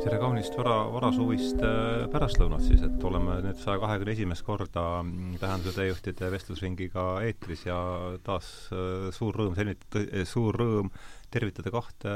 [0.00, 5.34] tere kaunist vara, varasuvist äh, pärastlõunat siis, et oleme nüüd saja kahekümne esimest korda mm,
[5.42, 7.76] Tähenduse teejuhtide vestlusringiga eetris ja
[8.24, 9.98] taas äh, suur rõõm sellit-,
[10.28, 10.88] suur rõõm
[11.32, 12.14] tervitada kahte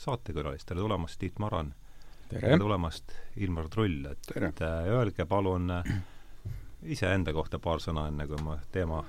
[0.00, 1.74] saatekülalist, tere tulemast, Tiit Maran!
[2.30, 2.56] tere.
[2.62, 3.12] Tulemast,
[3.42, 5.68] Ilmar Trull, et, et äh, öelge palun
[6.88, 9.02] iseenda kohta paar sõna, enne kui ma teema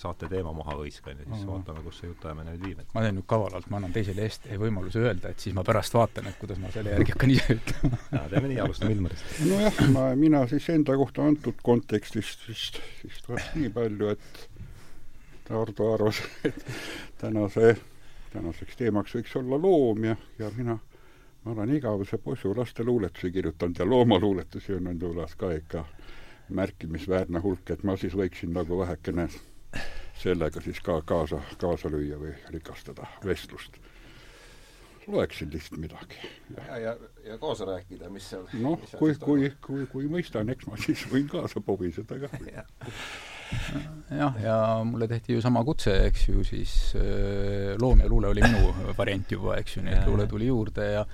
[0.00, 1.50] saate teema maha hõiskan ja siis mm.
[1.50, 2.80] vaatame, kus see jutuajamine nüüd viib.
[2.94, 6.28] ma teen nüüd kavalalt, ma annan teisele eest võimaluse öelda, et siis ma pärast vaatan,
[6.30, 8.00] et kuidas ma selle järgi hakkan ise ütlema.
[8.16, 9.36] jaa, teeme nii, alustame Ilmarist.
[9.50, 14.50] nojah, ma, mina siis enda kohta antud kontekstist vist, vist vast nii palju, et
[15.54, 16.62] Ardo arvas, et
[17.20, 17.74] tänase,
[18.32, 20.78] tänaseks teemaks võiks olla loom ja, ja mina
[21.44, 25.84] ma olen igavese poisu lasteluuletusi kirjutanud ja loomaluuletusi on enda hulgas ka ikka
[26.48, 29.28] märkimisväärne hulk, et ma siis võiksin nagu vähekene
[30.20, 33.80] sellega siis ka kaasa, kaasa lüüa või rikastada vestlust.
[35.06, 36.16] loeksin lihtsalt midagi.
[36.56, 40.80] ja, ja, ja kaasa rääkida, mis seal noh, kui, kui, kui, kui mõistan, eks ma
[40.80, 42.30] siis võin kaasa pobiseda ka
[44.22, 48.42] jah, ja mulle tehti ju sama kutse, eks ju, siis äh, loom ja luule oli
[48.44, 51.04] minu variant juba, eks ju, nii et luule tuli juurde ja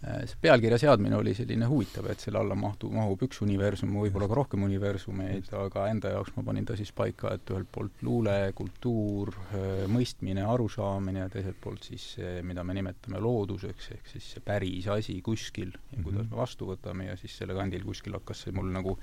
[0.00, 4.36] see pealkirja seadmine oli selline huvitav, et selle alla mahtu, mahub üks universum, võib-olla ka
[4.38, 9.34] rohkem universumeid, aga enda jaoks ma panin ta siis paika, et ühelt poolt luule, kultuur,
[9.52, 14.44] äh, mõistmine, arusaamine ja teiselt poolt siis see, mida me nimetame looduseks, ehk siis see
[14.44, 16.06] päris asi kuskil ja mhm.
[16.06, 18.96] kuidas me vastu võtame ja siis selle kandil kuskil hakkas see mul nagu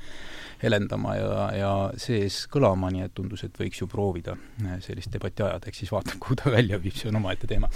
[0.64, 4.34] helendama ja, ja sees kõlama, nii et tundus, et võiks ju proovida
[4.66, 7.70] äh, sellist debatti ajada, eks siis vaatame, kuhu ta välja viib, see on omaette teema.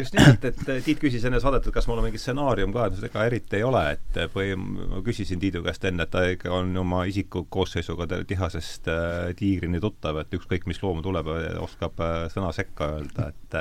[0.00, 3.24] just nimelt, et Tiit küsis enne saadet, et kas mul on mingi stsenaarium et ega
[3.28, 7.04] eriti ei ole, et või ma küsisin Tiidu käest enne, et ta ikka on oma
[7.10, 11.30] isiku koosseisuga tihasest äh, tiigrini tuttav, et ükskõik, mis loom tuleb,
[11.62, 13.60] oskab äh, sõna sekka öelda, et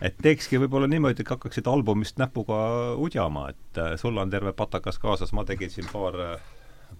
[0.00, 2.60] et teekski võib-olla niimoodi, et hakkaksid albumist näpuga
[2.96, 6.16] udjama, et äh, sul on terve patakas kaasas, ma tegin siin paar,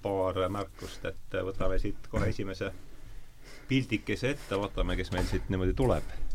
[0.02, 2.72] paar märkust, et võtame siit kohe esimese
[3.70, 6.29] pildikese ette, vaatame, kes meil siit niimoodi tuleb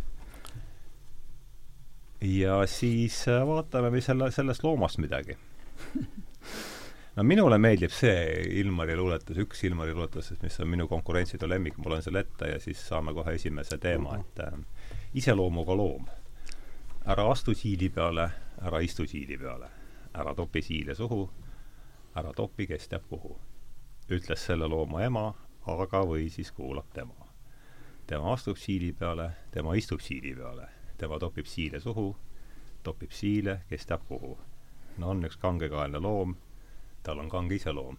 [2.25, 5.38] ja siis äh, vaatame või selle, sellest loomast midagi.
[7.16, 11.94] no minule meeldib see Ilmari luuletus, üks Ilmari luuletusest, mis on minu konkurentsitu lemmik, ma
[11.94, 14.59] loen selle ette ja siis saame kohe esimese teema, et äh,
[15.22, 16.08] iseloomuga loom.
[17.06, 18.30] ära astu siili peale,
[18.62, 19.69] ära istu siili peale,
[20.13, 21.28] ära topi siile suhu,
[22.16, 23.38] ära topi, kes teab kuhu.
[24.09, 25.34] ütles selle looma ema,
[25.68, 27.30] aga või siis kuulab tema.
[28.07, 32.16] tema astub siili peale, tema istub siili peale tema topib siile suhu,
[32.83, 34.38] topib siile, kes teab kuhu.
[34.97, 36.35] no on üks kangekaelne loom,
[37.03, 37.97] tal on kange iseloom.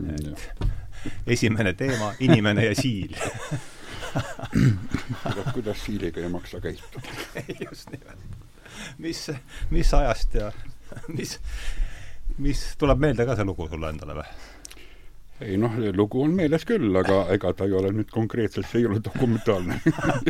[0.00, 0.48] et
[1.26, 3.16] esimene teema, inimene ja siil
[5.22, 7.02] kuidas, kuidas siiliga ei maksa käituda
[7.70, 8.18] just nimelt.
[8.98, 9.30] mis,
[9.70, 10.52] mis ajast ja
[11.08, 11.40] mis,
[12.38, 14.26] mis tuleb meelde ka see lugu sulle endale või?
[15.40, 18.88] Ei noh, lugu on meeles küll, aga ega ta ei ole nüüd konkreetselt, see ei
[18.90, 19.78] ole dokumentaalne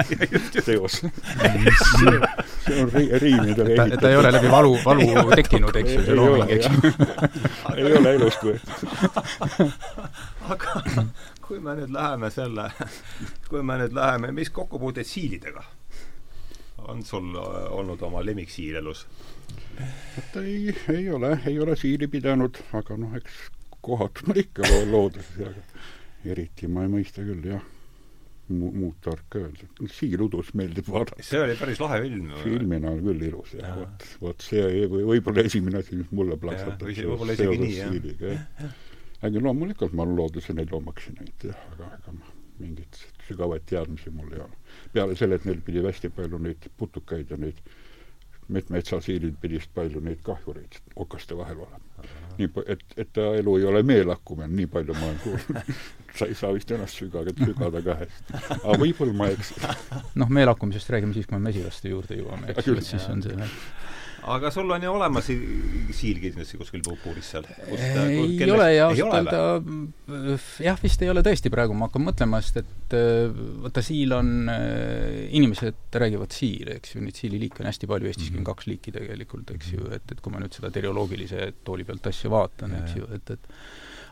[0.69, 3.99] teos see on ri riimidele ehitatud.
[4.05, 6.93] ta ei ole läbi valu, valu tekkinud, eks ju, see looming, eks ju.
[7.75, 9.75] ei ole elust võetud.
[10.55, 11.07] aga
[11.43, 12.71] kui me nüüd läheme selle,
[13.51, 15.67] kui me nüüd läheme, mis kokkupuuteid siilidega
[16.91, 19.07] on sul olnud oma lemmiksiil elus?
[20.19, 23.49] et ei, ei ole, ei ole siili pidanud, aga noh, eks
[23.83, 27.63] kohatu ma ikka looduses, aga eriti ma ei mõista küll, jah
[28.51, 29.69] mu,, muud tarka öelda.
[29.95, 31.23] siiludus meeldib vaadata.
[31.25, 32.31] see oli päris lahe film.
[32.43, 36.87] filmina on küll ilus, jah, vot, vot see võib-olla esimene asi, mis mulle plaksatab.
[36.89, 38.75] võib-olla isegi nii, jah.
[39.29, 42.99] aga loomulikult ma looduse neid loomaksin näinud, jah, aga ega ma mingeid
[43.29, 44.59] sügavaid teadmisi mul ei ole.
[44.93, 47.63] peale selle, et neil pidi hästi palju neid putukaid ja neid
[48.51, 53.67] met-, metsasiilid pidid palju neid kahjureid okaste vahel olema nii, et, et ta elu ei
[53.71, 55.75] ole meelakkumine, nii palju ma olen kuulnud
[56.19, 58.41] sa ei saa vist ennast sügada, sügada ka hästi.
[58.59, 59.69] aga võib-olla ma eksin.
[60.21, 63.51] noh, meelakkumisest räägime siis, kui me mesilaste juurde jõuame, eks ju, et siis on see
[64.29, 67.47] aga sul on ju olemas siil kindlasti kuskil puuris seal?
[67.67, 68.55] ei kellest?
[68.57, 69.41] ole ja ausalt öelda
[70.65, 73.33] jah, vist ei ole tõesti praegu, ma hakkan mõtlema, sest et äh,
[73.65, 78.35] vaata, siil on, äh, inimesed räägivad siil, eks ju, neid siililiike on hästi palju, Eestiski
[78.35, 78.47] mm -hmm.
[78.47, 82.11] on kaks liiki tegelikult, eks ju, et, et kui ma nüüd seda terioloogilise tooli pealt
[82.13, 83.49] asja vaatan, eks ju, et, et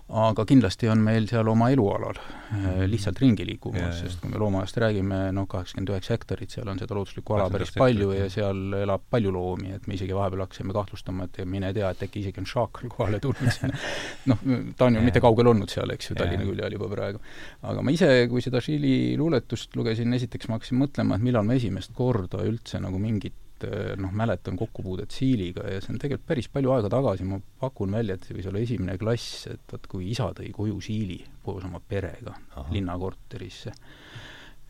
[0.09, 4.79] aga kindlasti on meil seal oma elualal äh, lihtsalt ringi liikumas, sest kui me loomaaiast
[4.81, 9.05] räägime, noh, kaheksakümmend üheksa hektarit, seal on seda looduslikku ala päris palju ja seal elab
[9.13, 12.49] palju loomi, et me isegi vahepeal hakkasime kahtlustama, et mine tea, et äkki isegi on
[12.49, 13.83] šaakal kohale tulnud sinna.
[14.33, 14.47] noh,
[14.79, 17.21] ta on ju mitte kaugel olnud seal, eks ju, Tallinna külje all juba praegu.
[17.69, 21.59] aga ma ise, kui seda Žili luuletust lugesin, esiteks ma hakkasin mõtlema, et millal ma
[21.61, 26.49] esimest korda üldse nagu mingit et noh, mäletan kokkupuudet siiliga ja see on tegelikult päris
[26.53, 30.11] palju aega tagasi, ma pakun välja, et see võis olla esimene klass, et vot kui
[30.13, 32.69] isa tõi koju siili koos oma perega Aha.
[32.75, 33.75] linnakorterisse.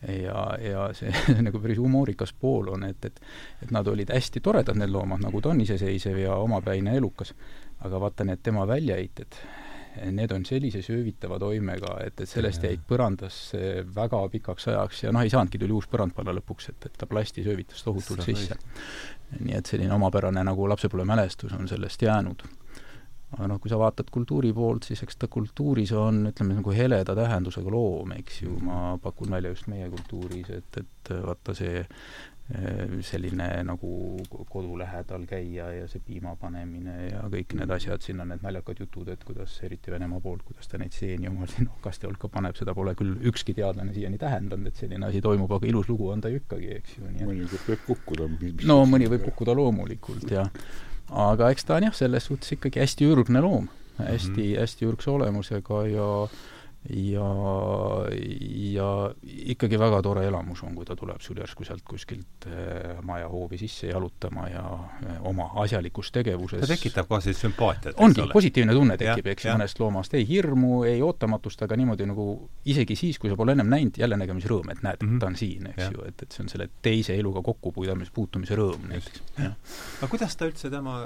[0.07, 3.23] Ja, ja see nagu päris humoorikas pool on, et, et
[3.65, 7.33] et nad olid hästi toredad, need loomad, nagu ta on iseseisev ja omapäine elukas,
[7.83, 9.41] aga vaata, need tema väljaheited,
[10.11, 15.25] need on sellise söövitava toimega, et, et sellest jäid põrandasse väga pikaks ajaks ja noh,
[15.25, 18.57] ei saanudki, tuli uus põrand panna lõpuks, et, et ta plasti söövitas tohutult sisse.
[19.39, 22.47] nii et selline omapärane nagu lapsepõlvemälestus on sellest jäänud.
[23.29, 27.13] Aga noh, kui sa vaatad kultuuri poolt, siis eks ta kultuuris on, ütleme, nagu heleda
[27.17, 31.99] tähendusega loom, eks ju, ma pakun välja just meie kultuuris, et, et vaata see eh,
[33.05, 33.89] selline nagu
[34.49, 38.81] kodu lähedal käia ja see piima panemine ja kõik need asjad, siin on need naljakad
[38.81, 42.57] jutud, et kuidas eriti Venemaa poolt, kuidas ta neid seeni omal siin okaste hulka paneb,
[42.57, 46.25] seda pole küll ükski teadlane siiani tähendanud, et selline asi toimub, aga ilus lugu on
[46.25, 47.09] ta ju ikkagi, eks ju.
[47.21, 48.29] mõnikord võib kukkuda.
[48.71, 50.47] no mõni võib kukkuda loomulikult ja
[51.29, 53.69] aga eks ta on jah, selles suhtes ikkagi hästi ürgne loom,
[53.99, 54.61] hästi mm, -hmm.
[54.63, 56.09] hästi ürgse olemusega ja
[56.87, 57.27] ja,
[58.71, 58.87] ja
[59.51, 63.89] ikkagi väga tore elamus on, kui ta tuleb sul järsku sealt kuskilt äh, majahoovi sisse
[63.91, 64.63] jalutama ja
[65.03, 69.55] äh, oma asjalikus tegevuses ta tekitab kohe sellist sümpaatiat, ongi, positiivne tunne tekib, eks ju,
[69.57, 72.29] mõnest loomast, ei hirmu, ei ootamatust, aga niimoodi nagu
[72.71, 75.19] isegi siis, kui sa pole ennem näinud, jälle nägemisrõõm, et näed, et mm -hmm.
[75.19, 75.91] ta on siin, eks ja.
[75.97, 79.21] ju, et, et see on selle teise eluga kokkupuutumise, puutumise rõõm näiteks.
[79.43, 81.03] aga kuidas ta üldse tema,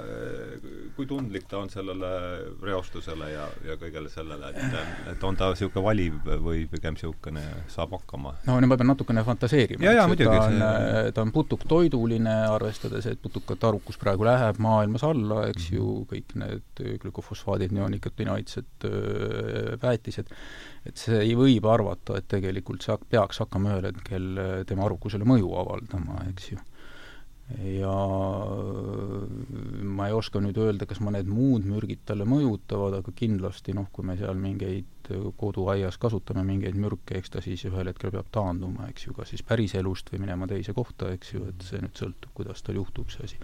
[0.96, 2.14] kui tundlik ta on sellele
[2.62, 4.80] reostusele ja, ja kõigele sellele, et,
[5.12, 8.34] et on ta niisugune valiv või pigem niisugune saab hakkama?
[8.48, 9.94] no nüüd ma pean natukene fantaseerima.
[9.94, 15.70] ta on see..., ta on putuktoiduline, arvestades, et putukate arukus praegu läheb maailmas alla, eks
[15.70, 15.80] mm -hmm.
[15.80, 18.88] ju, kõik need glükofosfaadid, neonikotinoidsed
[19.82, 20.30] väetised,
[20.86, 24.30] et see võib arvata, et tegelikult see peaks hakkama ühel hetkel
[24.68, 26.62] tema arukusele mõju avaldama, eks ju
[27.52, 27.92] ja
[29.84, 34.06] ma ei oska nüüd öelda, kas mõned muud mürgid talle mõjutavad, aga kindlasti noh, kui
[34.08, 34.88] me seal mingeid
[35.36, 39.44] koduaias kasutame mingeid mürke, eks ta siis ühel hetkel peab taanduma, eks ju, kas siis
[39.46, 43.26] päriselust või minema teise kohta, eks ju, et see nüüd sõltub, kuidas tal juhtub see
[43.28, 43.40] asi.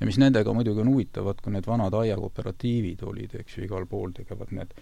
[0.00, 3.88] ja mis nendega muidugi on huvitav, vaat kui need vanad aiakooperatiivid olid, eks ju, igal
[3.90, 4.76] pool tegevad need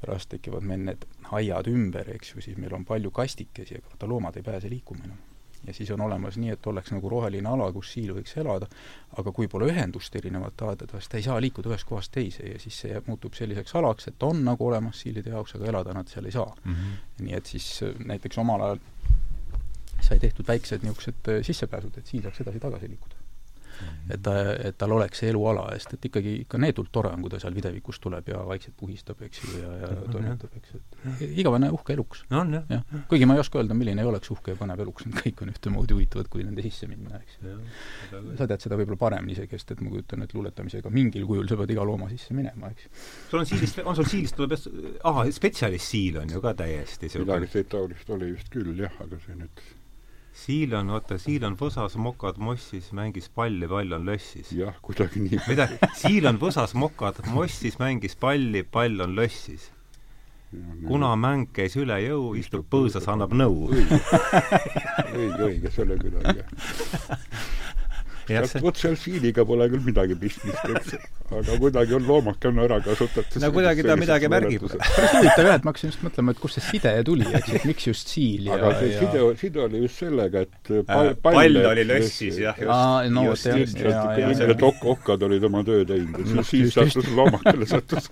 [0.00, 4.10] pärast tekivad meil need aiad ümber, eks ju, siis meil on palju kastikesi, aga vaata,
[4.10, 5.33] loomad ei pääse liikuma enam
[5.66, 8.68] ja siis on olemas nii, et oleks nagu roheline ala, kus siil võiks elada,
[9.18, 12.60] aga kui pole ühendust erinevate aedade vahel, ta ei saa liikuda ühest kohast teise ja
[12.62, 16.28] siis see muutub selliseks alaks, et on nagu olemas siilide jaoks, aga elada nad seal
[16.28, 16.72] ei saa mm.
[16.72, 17.24] -hmm.
[17.26, 18.80] nii et siis äh, näiteks omal ajal
[20.00, 23.23] sai tehtud väiksed niisugused äh, sissepääsud, et siil saaks edasi-tagasi liikuda
[24.10, 24.34] et ta,
[24.68, 27.54] et tal oleks see eluala, sest et ikkagi ikka needult tore on, kui ta seal
[27.56, 32.24] videvikust tuleb ja vaikselt puhistab, eks ju, ja, ja toimetab, eks, et igavene uhke eluks.
[32.30, 32.80] on jah ja..
[33.10, 35.52] kuigi ma ei oska öelda, milline ei oleks uhke ja põnev eluks, need kõik on
[35.54, 37.56] ühtemoodi huvitavad, kui nende sisse minna, eks ju.
[38.40, 41.60] sa tead seda võib-olla paremini isegi, sest et ma kujutan ette, luuletamisega mingil kujul sa
[41.60, 42.90] pead iga looma sisse minema, eks.
[43.30, 44.56] sul on siilist, on sul siilist tuleb
[45.04, 49.64] ahah, spetsialistsiil on ju ka täiesti midagi taolist oli vist küll jah, aga see nüüd
[50.34, 54.50] siil on, oota, siil on võsas, mokad mossis, mängis palli, pall on lössis.
[54.56, 55.40] jah, kuidagi nii.
[55.48, 55.68] mida,
[56.02, 59.70] siil on võsas, mokad mossis, mängis palli, pall on lössis.
[60.86, 63.70] kuna mäng käis üle jõu, istub põõsas, annab nõu.
[63.74, 64.00] õige,
[65.14, 67.63] õige, õige, see oli küll õige sealt,
[68.62, 70.94] vot seal siiliga pole küll midagi pistmist, eks.
[71.34, 73.42] aga kuidagi on loomake on ära kasutatud.
[73.42, 74.64] no kuidagi ta midagi märgib.
[74.68, 77.66] päris huvitav jah, et ma hakkasin just mõtlema, et kust see side tuli, eks, et
[77.68, 79.00] miks just siil ja aga see ja...
[79.02, 82.74] side, side oli just sellega, et äh, pall, pall, pall oli lössis, jah, just.
[82.74, 84.44] aa, no vot, jah.
[84.44, 88.08] Need ok-, okkad olid oma töö teinud ja siis sattus loomakele, sattus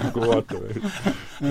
[0.00, 0.76] nagu vaatame,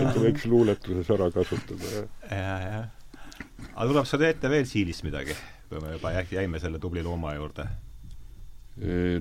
[0.04, 2.08] et võiks luuletuses ära kasutada, jah.
[2.32, 3.68] ja, jah.
[3.74, 5.36] aga tuleb sulle ette veel siilist midagi?
[5.66, 7.66] kui me juba jäime selle tubli looma juurde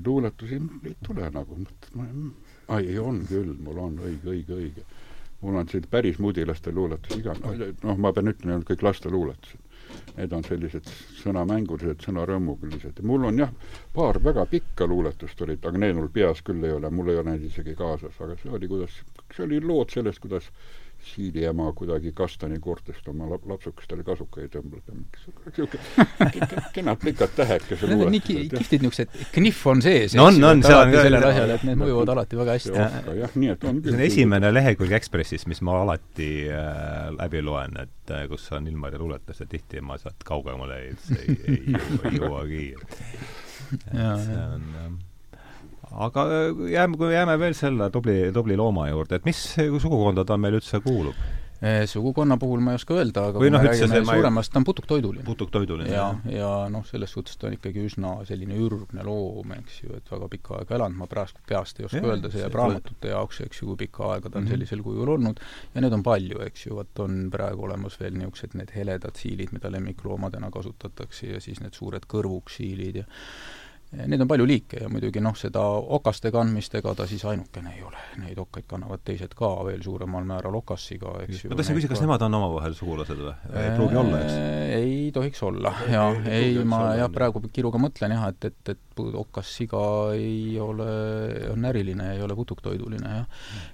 [0.07, 1.59] luuletusi ei tule nagu,
[2.69, 4.87] ai, ei on küll, mul on õige, õige, õige.
[5.45, 7.35] mul on selline päris mudilaste luuletus, iga,
[7.85, 9.61] noh, ma pean ütlema, kõik lasteluuletused.
[10.17, 10.89] Need on sellised
[11.21, 13.03] sõnamängulised, sõnarõõmulised.
[13.07, 13.53] mul on jah,
[13.95, 17.31] paar väga pikka luuletust olid, aga need mul peas küll ei ole, mul ei ole
[17.31, 18.97] neid isegi kaasas, aga see oli, kuidas,
[19.37, 20.51] see oli lood sellest, kuidas
[21.05, 28.05] Siili ema kuidagi kastanikoortest oma lap-, lapsukestele kasukaid tõmbab ja niisugune kenad pikad tähekesed Need
[28.07, 30.17] on nii kihvtid niisugused, knihv on sees.
[30.17, 32.75] no on, on, seal on sellel asjal, et need mõjuvad alati väga hästi.
[33.21, 33.93] jah, nii et on küll.
[33.93, 38.69] see on esimene lehekülg Ekspressis, mis ma alati äh, läbi loen, et äh, kus on
[38.71, 42.69] Ilmari luuletus ja tihti ma sealt kaugemale ei, ei, ei, ei jõuagi.
[43.75, 44.95] et see on äh,
[46.09, 50.37] aga äh, jääme, kui jääme veel selle tubli, tubli looma juurde, et mis sugukonda ta
[50.37, 51.15] meil üldse kuulub?
[51.65, 54.59] Eh, sugukonna puhul ma ei oska öelda, aga Või kui noh, üldse see- suuremast, ta
[54.59, 55.23] on putuktoiduline.
[55.25, 55.89] putuktoiduline.
[55.95, 60.11] ja, ja noh, selles suhtes ta on ikkagi üsna selline ürgne loom, eks ju, et
[60.13, 63.41] väga pikka aega elanud, ma praegu peast ei oska Jaa, öelda, see jääb raamatute jaoks,
[63.47, 64.51] eks ju, kui pikka aega ta on Mhm.
[64.53, 65.41] sellisel kujul olnud,
[65.75, 69.53] ja neid on palju, eks ju, vot on praegu olemas veel niisugused need heledad siilid,
[69.57, 73.64] mida lemmikloomadena kasutatakse ja siis need suured kõrvuksiilid ja ja
[73.95, 75.63] Neid on palju liike ja muidugi noh, seda
[75.97, 78.01] okaste kandmist, ega ta siis ainukene ei ole.
[78.23, 81.51] Neid okkaid kannavad teised ka veel suuremal määral okassiga, eks ju.
[81.53, 83.35] ma tahtsin küsida, kas nemad on omavahel sugulased või?
[83.63, 84.35] ei pruugi olla, eks?
[84.75, 89.81] ei tohiks olla, jaa, ei- ma jah, praegu kiiruga mõtlen jah, et, et, et okassiga
[90.15, 90.87] ei ole,
[91.53, 93.27] on näriline, ei ole putuktoiduline, jah.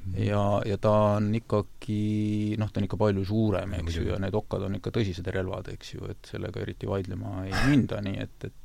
[0.07, 0.23] Mhm.
[0.29, 4.37] ja, ja ta on ikkagi, noh, ta on ikka palju suurem, eks ju, ja need
[4.37, 8.37] okkad on ikka tõsised relvad, eks ju, et sellega eriti vaidlema ei minda, nii et,
[8.51, 8.57] et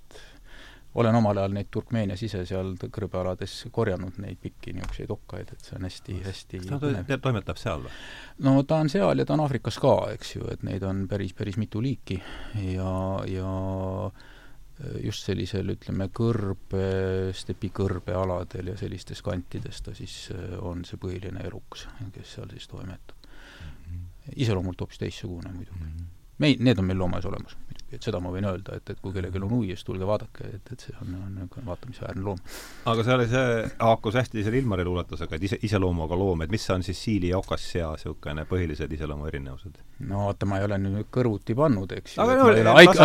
[0.96, 5.76] olen omal ajal neid Turkmeenias ise seal kõrbealades korjanud, neid pikki niisuguseid okkaid, et see
[5.80, 7.92] on hästi, hästi kas ta to- toimetab seal või?
[8.48, 11.36] no ta on seal ja ta on Aafrikas ka, eks ju, et neid on päris,
[11.36, 12.22] päris mitu liiki
[12.72, 12.96] ja,
[13.28, 13.52] ja
[15.04, 16.88] just sellisel, ütleme, kõrbe,
[17.36, 23.16] stepikõrbealadel ja sellistes kantides ta siis äh, on see põhiline eruks, kes seal siis toimetab.
[24.36, 25.92] iseloomult hoopis teistsugune muidugi.
[26.40, 27.58] mei-, need on meil loomaaias olemas
[27.94, 30.72] et seda ma võin öelda, et, et kui kellelgi on huvi, siis tulge vaadake, et,
[30.74, 32.40] et see on, on niisugune vaatamisväärne loom.
[32.92, 36.66] aga see oli see, haakus hästi selle Ilmari luuletusega, et ise, iseloomuga loom, et mis
[36.74, 39.78] on siis siili ja okassea niisugune põhilised iseloomu erinevused?
[40.10, 42.26] no vaata, ma ei ole nüüd kõrvuti pannud, eks ju,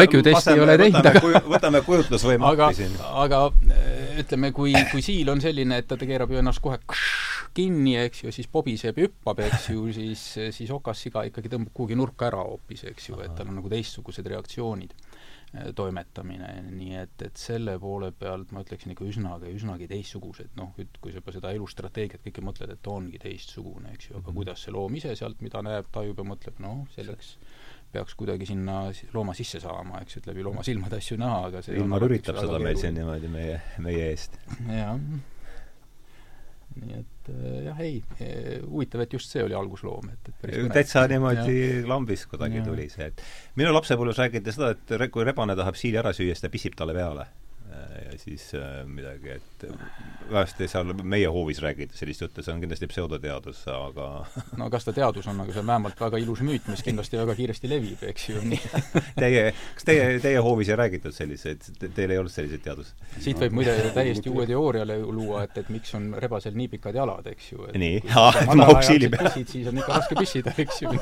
[0.05, 3.45] IQ, testi ei ole teinud, võtame aga võtame kujutlusvõime aga appi siin., aga
[4.25, 6.81] ütleme, kui, kui siil on selline, et ta keerab ju ennast kohe
[7.57, 10.23] kinni, eks ju, siis pobiseb ja hüppab, eks ju, siis,
[10.57, 14.27] siis okassiga ikkagi tõmbab kuhugi nurka ära hoopis, eks ju, et tal on nagu teistsugused
[14.31, 20.53] reaktsioonid äh, toimetamine, nii et, et selle poole pealt ma ütleksin ikka üsnagi, üsnagi teistsugused,
[20.61, 24.21] noh, et kui sa juba seda elustrateegiat kõike mõtled, et ta ongi teistsugune, eks ju,
[24.21, 27.35] aga kuidas see loom ise sealt, mida näeb, tajub ja mõtleb, noh, selleks
[27.91, 31.41] peaks kuidagi sinna si- looma sisse saama, eks ju, et läbi looma silmade asju näha,
[31.49, 34.39] aga see Ilmar üritab seda meil siin niimoodi meie, meie eest.
[34.71, 34.95] jah.
[36.79, 37.99] Nii et äh, jah, ei,
[38.65, 43.23] huvitav, et just see oli algusloom, et, et täitsa niimoodi lambis kuidagi tuli see, et
[43.61, 46.97] minu lapsepõlves räägiti seda, et kui rebane tahab siili ära süüa, siis ta pissib talle
[46.97, 47.29] peale.
[47.71, 48.51] ja siis
[48.91, 49.50] midagi, et
[50.31, 54.09] vähesti seal meie hoovis räägiti sellist juttu, see on kindlasti pseudoteadus, aga
[54.61, 57.35] no kas ta teadus on, aga see on vähemalt väga ilus müüt, mis kindlasti väga
[57.39, 58.61] kiiresti levib, eks ju, nii
[59.19, 62.95] teie, kas teie, teie hoovis ei räägitud selliseid, teil ei olnud selliseid teadusi?
[63.19, 67.27] siit võib muide täiesti uue teooria luua, et, et miks on rebasel nii pikad jalad,
[67.33, 67.67] eks ju.
[67.81, 68.01] Nii.
[68.05, 70.95] et mahub siili pissid, siis on ikka raske pissida, eks ju.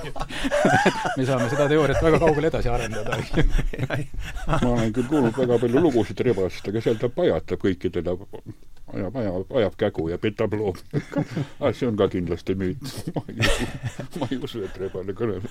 [1.19, 3.47] me saame seda teooriat väga kaugele edasi arendada, eks ju.
[4.65, 8.17] ma olen küll kuulnud väga palju lugusid rebasest, aga seal ta pajatab kõikidele,
[8.95, 10.81] ajab, ajab, ajab kägu ja petab loomi
[11.61, 12.93] aga see on ka kindlasti müüt.
[13.15, 15.49] ma ei usu, et rebane kõneleb.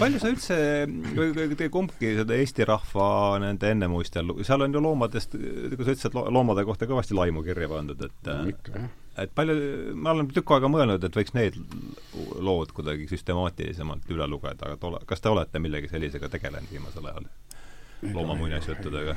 [0.00, 0.58] palju sa üldse,
[1.58, 3.10] te kumbki seda eesti rahva
[3.42, 7.70] nende ennemuistel, seal on ju loomadest, kui sa ütlesid, lo- loomade kohta kõvasti laimu kirja
[7.72, 8.90] pandud, et ikka jah.
[9.24, 9.56] et palju,
[9.96, 11.56] ma olen tükk aega mõelnud, et võiks need
[12.40, 17.32] lood kuidagi süstemaatilisemalt üle lugeda, aga tole, kas te olete millegi sellisega tegelenud viimasel ajal?
[18.00, 19.16] looma muinasjuttudega?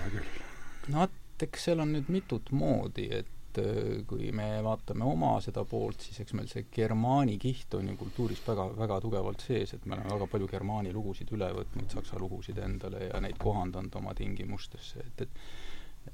[0.91, 1.13] no vot,
[1.45, 6.19] eks seal on nüüd mitut moodi, et äh, kui me vaatame oma seda poolt, siis
[6.23, 10.15] eks meil see germaani kiht on ju kultuuris väga, väga tugevalt sees, et me oleme
[10.15, 15.27] väga palju germaani lugusid üle võtnud, saksa lugusid endale ja neid kohandanud oma tingimustesse, et,
[15.27, 15.45] et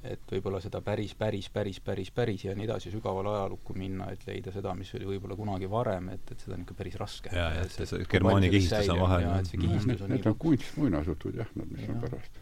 [0.05, 4.21] et võib-olla seda päris, päris, päris, päris, päris ja nii edasi sügavale ajalukku minna, et
[4.27, 7.31] leida seda, mis oli võib-olla kunagi varem, et, et seda on ikka päris raske.
[7.33, 9.39] Jaa, jaa, Et- see- germaani kihistus on vahel, ja jah.
[9.41, 12.03] et see kihistus on Need nii on kunstmuinasjutud jah, need, mis on Jah.
[12.05, 12.37] pärast.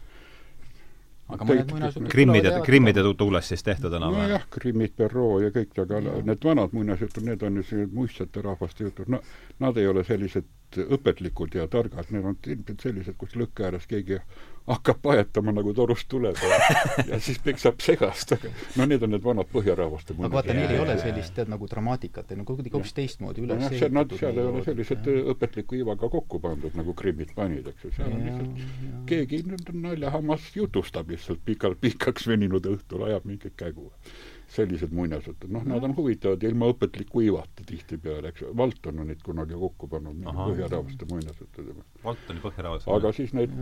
[1.28, 4.30] Aga mõned muinasjutud Krimmide, ja Krimmide tuules siis tehtud enam-vähem?
[4.32, 6.20] nojah, Krimmid, Perrault ja kõik, aga Jah.
[6.26, 9.20] need vanad muinasjutud, need on ju sellised muistsete rahvaste jutud, no
[9.64, 14.20] nad ei ole sellised õpetlikud ja targad, need on ilmselt sellised, kus lõkke ääres keegi
[14.68, 16.36] hakkab paetama nagu torust tuleb
[17.08, 20.80] ja, siis peksab segast, aga no need on need vanad põhjarahvaste aga vaata, neil ei
[20.82, 24.40] ole sellist, tead, nagu dramaatikat, neil on kuidagi hoopis teistmoodi üles nojah, see, nad, seal
[24.40, 25.30] ei need ole sellised jah.
[25.34, 31.14] õpetliku ivaga kokku pandud, nagu Krimmid panid, eks ju, seal on lihtsalt keegi naljahammas jutustab
[31.14, 33.92] lihtsalt pikalt, pikaks veninud õhtul, ajab mingit kägu.
[34.48, 39.10] sellised muinasjutud, noh, nad on huvitavad ja ilma õpetliku ivata tihtipeale, eks ju, Valton on
[39.12, 41.68] neid kunagi kokku pannud, põhjarahvaste muinasjutud.
[42.00, 42.86] Valtoni põhjarahvas.
[42.94, 43.52] aga siis neid,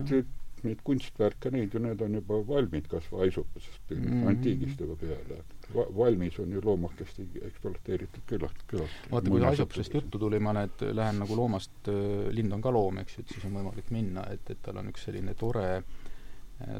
[0.65, 4.27] neid kunstverke, neid ju, need on juba valmid kas või haisupesest Mhm.
[4.29, 5.43] antiigist juba peale.
[5.75, 8.97] Va-, valmis on ju loomakesti ekspluateeritud küllalt, küllalt.
[9.11, 11.91] vaata, kui haisupesest juttu tuli, ma nüüd lähen nagu loomast,
[12.33, 14.89] lind on ka loom, eks ju, et siis on võimalik minna, et, et tal on
[14.89, 15.83] üks selline tore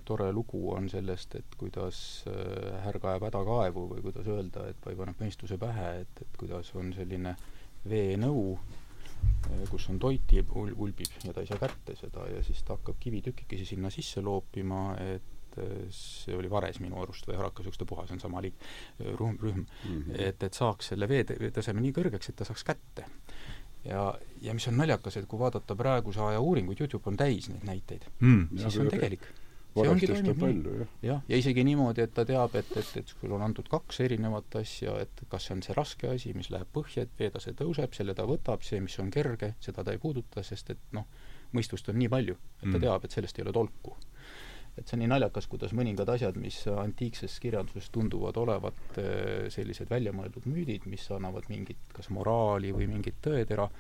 [0.05, 4.97] tore lugu on sellest, et kuidas äh, härga ajab hädakaevu või kuidas öelda, et vaid
[4.97, 7.35] paneb mõistuse pähe, et, et kuidas on selline
[7.89, 8.57] veenõu
[9.71, 13.65] kus on toiti, ulbib ja ta ei saa kätte seda ja siis ta hakkab kivitükikesi
[13.69, 15.59] sinna sisse loopima, et
[15.95, 18.59] see oli Vares minu arust või Harakasukste puha, see on sama liik-,
[19.01, 20.19] rühm, rühm mm, -hmm.
[20.29, 23.07] et, et saaks selle veetaseme nii kõrgeks, et ta saaks kätte.
[23.85, 24.03] ja,
[24.43, 28.09] ja mis on naljakas, et kui vaadata praeguse aja uuringuid, YouTube on täis neid näiteid
[28.21, 29.29] mm., siis see on tegelik
[29.77, 30.87] see ongi toimib nii.
[31.05, 34.59] jah, ja isegi niimoodi, et ta teab, et, et, et sul on antud kaks erinevat
[34.63, 38.17] asja, et kas see on see raske asi, mis läheb põhja, et veetase tõuseb, selle
[38.17, 41.09] ta võtab, see, mis on kerge, seda ta ei puuduta, sest et noh,
[41.57, 42.85] mõistust on nii palju, et ta mm.
[42.87, 43.97] teab, et sellest ei ole tolku.
[44.77, 49.89] et see on nii naljakas, kuidas mõningad asjad, mis antiikses kirjanduses tunduvad olevat eh, sellised
[49.89, 53.71] väljamõeldud müüdid, mis annavad mingit kas moraali või mingit tõetera,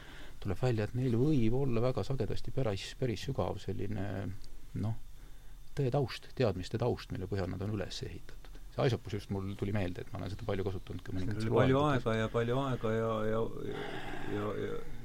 [0.40, 4.06] tuleb välja, et neil võib olla väga sagedasti päris, päris sügav selline
[4.80, 4.96] noh,
[5.76, 8.61] tõe taust, teadmiste taust, mille põhjal nad on üles ehitatud.
[8.73, 11.80] see Aesopus just mul tuli meelde, et ma olen seda palju kasutanud ka mõningates palju
[11.85, 13.40] aega ja palju aega ja, ja,
[13.71, 13.87] ja,
[14.37, 14.95] ja, ja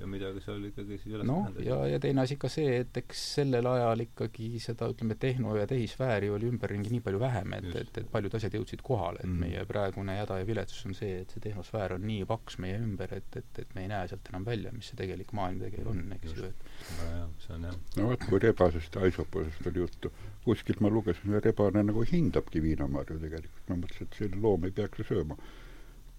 [0.00, 1.64] ja midagi seal ikkagi siis üles no, tähendab.
[1.66, 5.66] ja, ja teine asi ka see, et eks sellel ajal ikkagi seda, ütleme, tehno- ja
[5.70, 9.44] tehisfääri oli ümberringi nii palju vähem, et, et, et paljud asjad jõudsid kohale, et mm.
[9.44, 13.14] meie praegune häda ja viletsus on see, et see tehnosfäär on nii paks meie ümber,
[13.16, 16.16] et, et, et me ei näe sealt enam välja, mis see tegelik maailm tegelikult on,
[16.18, 16.68] eks ju, et
[17.04, 17.80] hea, see on jah.
[18.00, 20.12] no vot, kui rebasest ja aisopusest oli juttu,
[20.44, 25.02] kuskilt ma lugesin, rebane nagu hindabki viinamarju tegelikult, ma mõtlesin, et selline loom ei peaks
[25.02, 25.36] ju sööma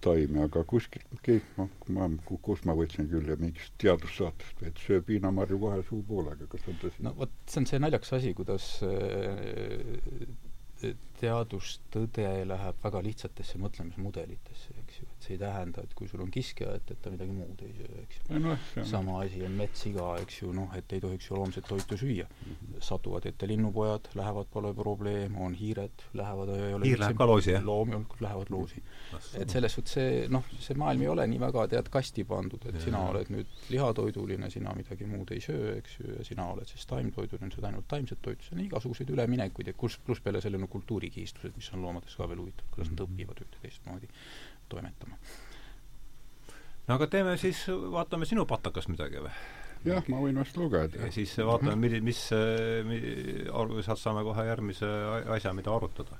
[0.02, 2.08] taimi, aga kuskilt keegi, noh, ma,
[2.46, 7.04] kus ma võtsin küll ja mingist teadussaatest, et sööb viinamarju kahe suupoolega, kas on tõsi?
[7.06, 10.24] no vot, see on see naljakas asi, kuidas äh,
[11.20, 14.74] teadustõde läheb väga lihtsatesse mõtlemismudelitesse,
[15.32, 18.20] ei tähenda, et kui sul on kiskja, et, et ta midagi muud ei söö, eks
[18.20, 18.56] ju no,.
[18.88, 22.52] sama asi on metssiga, eks ju, noh, et ei tohiks ju loomset toitu süüa mm.
[22.52, 22.80] -hmm.
[22.88, 27.50] satuvad ette linnupojad, lähevad, pole probleem, on hiired, lähevad ei ole hiir läheb ka loosi,
[27.56, 27.64] jah?
[27.64, 28.82] loomulikult lähevad loosi.
[29.38, 32.78] et selles suhtes see, noh, see maailm ei ole nii väga, tead, kasti pandud, et
[32.78, 36.70] ja, sina oled nüüd lihatoiduline, sina midagi muud ei söö, eks ju, ja sina oled
[36.70, 40.60] siis taimtoiduline, sööd ainult taimset toitu, see on igasuguseid üleminekuid ja kus, pluss peale selle
[40.62, 43.12] no kultuurikihistused, mis on loomades ka veel huvitav, kuidas nad mhm.
[43.12, 44.10] õpivad ühte teistmoodi
[44.72, 45.18] toimetama.
[46.88, 49.34] no aga teeme siis, vaatame sinu patakast midagi või?
[49.86, 51.00] jah, ma võin vast lugeda.
[51.04, 52.20] ja siis vaatame, milli-, mis,
[52.88, 53.06] mis,
[53.86, 54.90] sealt saame kohe järgmise
[55.36, 56.18] asja, mida arutada.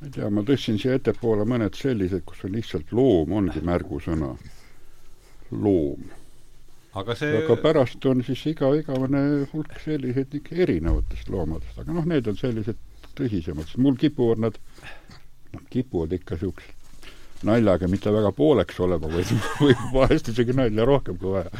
[0.00, 4.32] ma ei tea, ma tõstsin siia ettepoole mõned sellised, kus on lihtsalt loom, ongi märgusõna.
[5.50, 6.10] loom.
[6.96, 9.22] aga see aga pärast on siis iga, igavene
[9.52, 12.82] hulk selliseid ikka erinevatest loomadest, aga noh, need on sellised
[13.16, 14.58] tõsisemad, sest mul kipuvad nad,
[15.54, 16.75] noh, kipuvad ikka niisugused
[17.42, 21.50] naljaga mitte väga pooleks olema, vaid võib vahest isegi nalja rohkem kui vaja.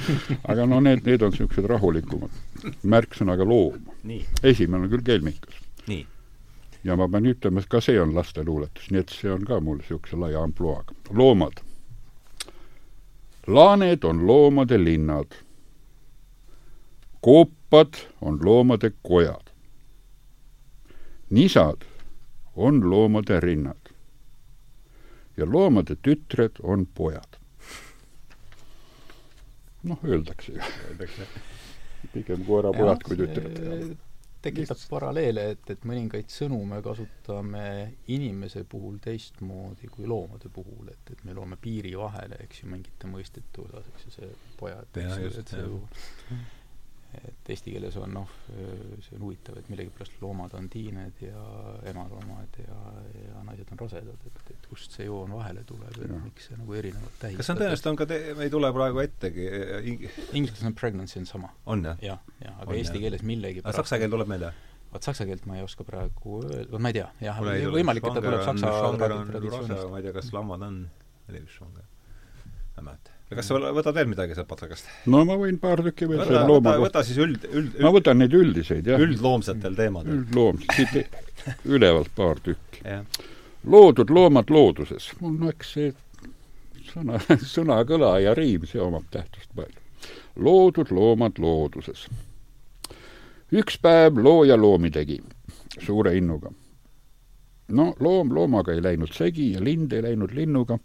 [0.49, 2.43] aga no need, need on niisugused rahulikumad.
[2.83, 3.81] märksõnaga loom.
[4.43, 5.62] esimene on küll kelmikas.
[6.85, 9.81] ja ma pean ütlema, et ka see on lasteluuletus, nii et see on ka mul
[9.81, 10.95] niisuguse laia ampluaaga.
[11.11, 11.61] loomad.
[13.47, 15.43] laaned on loomade linnad.
[17.21, 19.47] koopad on loomade kojad
[21.31, 21.85] nisad
[22.57, 23.86] on loomade rinnad
[25.37, 27.38] ja loomade tütred on pojad.
[29.83, 30.62] noh, öeldakse ju.
[32.12, 33.96] pigem koerapojad kui tütred.
[34.42, 37.62] tekitab paralleele, et, et mõningaid sõnu me kasutame
[38.14, 43.11] inimese puhul teistmoodi kui loomade puhul, et, et me loome piiri vahele, eks ju, mingite
[43.11, 46.44] mõistete osas, eks ju, see pojad, eks ju, et see
[47.25, 48.33] et eesti keeles on noh,
[49.05, 51.42] see on huvitav, et millegipärast loomad on tiined ja
[51.90, 52.79] emaloomad ja,
[53.22, 56.20] ja naised on rasedad, et, et kust see joon vahele tuleb, et ja.
[56.20, 57.40] miks see nagu erinevalt tähistab.
[57.40, 59.48] kas see on tõenäoliselt, on ka te-, me ei tule praegu ettegi
[59.92, 60.07] ing...
[60.33, 61.50] Inglise keeles on pregnancy on sama.
[61.66, 61.98] on jah?
[62.02, 63.05] jah, jah, aga on, eesti jah.
[63.07, 64.52] keeles millegipärast saksa keel tuleb meelde?
[64.92, 67.42] vot saksa keelt ma ei oska praegu öelda, ma ei tea, jah,
[67.74, 69.90] võimalik, et ta tuleb saksa traditsioonist.
[69.92, 70.81] ma ei tea, kas lammad on,
[71.31, 71.87] ei tea, ma
[72.81, 74.90] ei mäleta kas sa võtad veel midagi sealt patsakast?
[75.11, 78.20] no ma võin paar tükki veel võta, võta, võta siis üld, üld, üld ma võtan
[78.22, 79.02] neid üldiseid, jah.
[79.02, 80.20] üldloomsetel teemadel.
[80.20, 81.16] üldloomsed, siit
[81.74, 82.85] ülevalt paar tükki.
[83.64, 85.11] Loodud loomad looduses.
[85.21, 85.92] mul no eks see
[86.92, 87.21] sõna,
[87.55, 89.81] sõnakõla ja riim, see omab tähtsust palju.
[90.37, 92.07] loodud loomad looduses.
[93.53, 95.21] üks päev looja loomi tegi
[95.79, 96.53] suure innuga.
[97.69, 100.79] no loom loomaga ei läinud segi ja lind ei läinud linnuga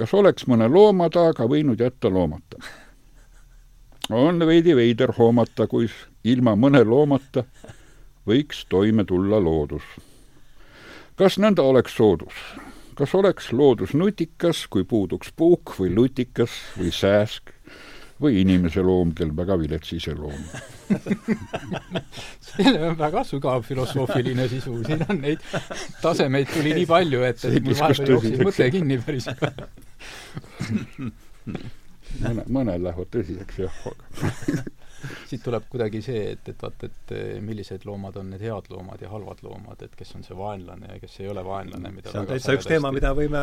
[0.00, 2.60] kas oleks mõne looma taga võinud jätta loomata?
[4.10, 5.90] on veidi veider hoomata, kui
[6.24, 7.44] ilma mõne loomata
[8.26, 9.84] võiks toime tulla loodus.
[11.20, 12.36] Kas nõnda oleks soodus?
[13.00, 17.54] kas oleks loodus nutikas, kui puuduks puuk või lutikas või sääsk
[18.20, 20.42] või inimese loom, kel väga vilets iseloom
[22.50, 25.44] see on väga sügav filosoofiline sisu, siin on neid
[26.02, 29.30] tasemeid tuli nii palju, et, et vahepeal jooksis mõte kinni päris
[32.24, 34.04] mõne, mõned lähevad tõsiseks jah, aga
[35.30, 39.02] siit tuleb kuidagi see, et, et vaata, et eh, millised loomad on need head loomad
[39.02, 42.22] ja halvad loomad, et kes on see vaenlane ja kes ei ole vaenlane, mida see
[42.22, 43.42] on täitsa üks teema, mida võime,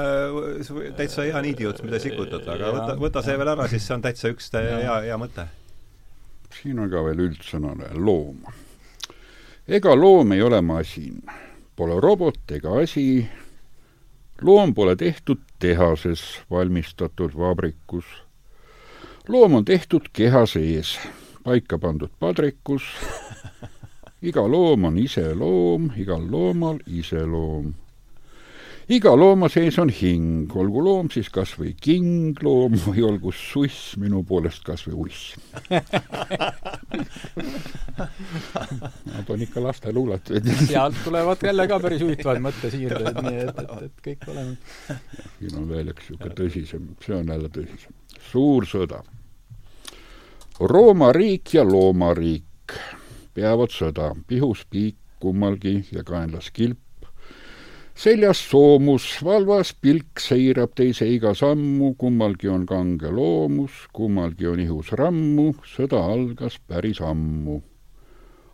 [0.98, 4.32] täitsa hea niidijutt, mida sikutada, aga võta, võta see veel ära, siis see on täitsa
[4.34, 5.48] üks hea, hea mõte.
[6.62, 8.46] siin on ka veel üldsõnane loom.
[9.68, 11.22] ega loom ei ole masin,
[11.76, 13.28] pole robot ega asi,
[14.42, 18.06] loom pole tehtud tehases valmistatud vabrikus.
[19.28, 20.98] loom on tehtud keha sees
[21.48, 22.84] paika pandud padrikus.
[24.28, 27.70] iga loom on ise loom, igal loomal iseloom.
[28.92, 34.24] iga looma sees on hing, olgu loom siis kas või kingloom või olgu suss minu
[34.28, 35.36] poolest kas või uss
[39.08, 40.48] Nad on ikka lasteluuletused.
[40.68, 44.60] sealt tulevad jälle ka päris huvitavad mõttesiirded, nii et, et, et kõik olemas.
[45.40, 47.96] siin on veel üks niisugune tõsisem, see on jälle tõsisem.
[48.32, 49.04] suur sõda
[50.60, 52.74] Rooma riik ja loomariik
[53.38, 56.80] peavad sõda, pihus piik kummalgi ja kaenlas kilp.
[57.94, 64.92] seljas soomus, valvas pilk seirab teise iga sammu, kummalgi on kange loomus, kummalgi on ihus
[64.98, 67.62] rammu, sõda algas päris ammu.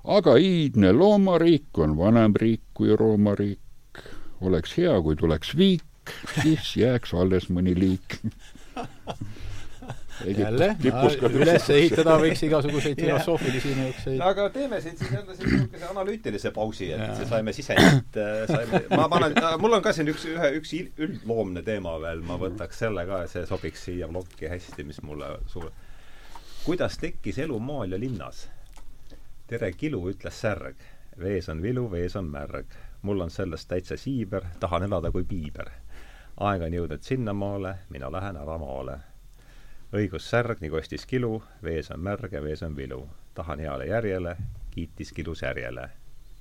[0.03, 4.03] aga iidne loomariik on vanem riik kui Rooma riik.
[4.41, 6.11] oleks hea, kui tuleks viik,
[6.41, 8.19] siis jääks alles mõni liik
[10.21, 10.75] jälle,
[11.33, 16.91] üles ehitada võiks igasuguseid filosoofilisi niisuguseid no aga teeme siit siis jälle niisuguse analüütilise pausi,
[16.93, 20.73] et saime sisendit, äh, saime, ma panen, äh, mul on ka siin üks, ühe, üks
[21.01, 25.71] üldloomne teema veel, ma võtaks selle ka, see sobiks siia plokki hästi, mis mulle suur
[26.65, 28.49] kuidas tekkis elu maal ja linnas?
[29.47, 30.75] tere, Kilu, ütles särg.
[31.19, 32.77] vees on vilu, vees on märg.
[33.01, 35.71] mul on sellest täitsa siiber, tahan elada kui piiber.
[36.37, 38.99] aeg on jõudnud sinnamaale, mina lähen ära maale
[39.93, 43.07] õigus särg, nii kostis kilu, vees on märg ja vees on vilu.
[43.33, 44.35] tahan heale järjele,
[44.71, 45.89] kiitis kilus järjele.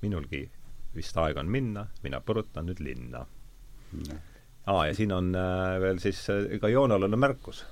[0.03, 0.51] minulgi
[0.95, 3.27] vist aeg on minna, mina põrutan nüüd linna.
[4.67, 7.65] aa, ja siin on äh, veel siis äh, ka joonealune märkus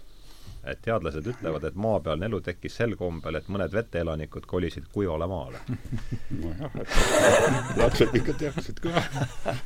[0.64, 5.62] et teadlased ütlevad, et maapealne elu tekkis sel kombel, et mõned veteelanikud kolisid kuivale maale.
[6.42, 9.04] nojah, et lapsed ikka teadsid ka,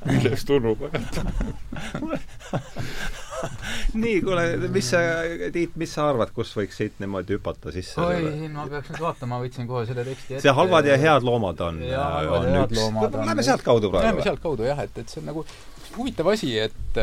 [0.07, 0.87] millest tundub
[3.95, 5.01] nii, kuule, mis sa,
[5.53, 7.99] Tiit, mis sa arvad, kus võiks siit niimoodi hüpata sisse?
[8.01, 10.45] oi, siin ma peaks nüüd vaatama, ma võtsin kohe selle teksti ette.
[10.47, 11.83] see halvad ja head loomad on,
[12.39, 12.83] on üks.
[13.19, 14.09] Lähme sealtkaudu praegu.
[14.11, 15.45] Lähme sealtkaudu jah, et, et see on nagu
[15.99, 17.03] huvitav asi, et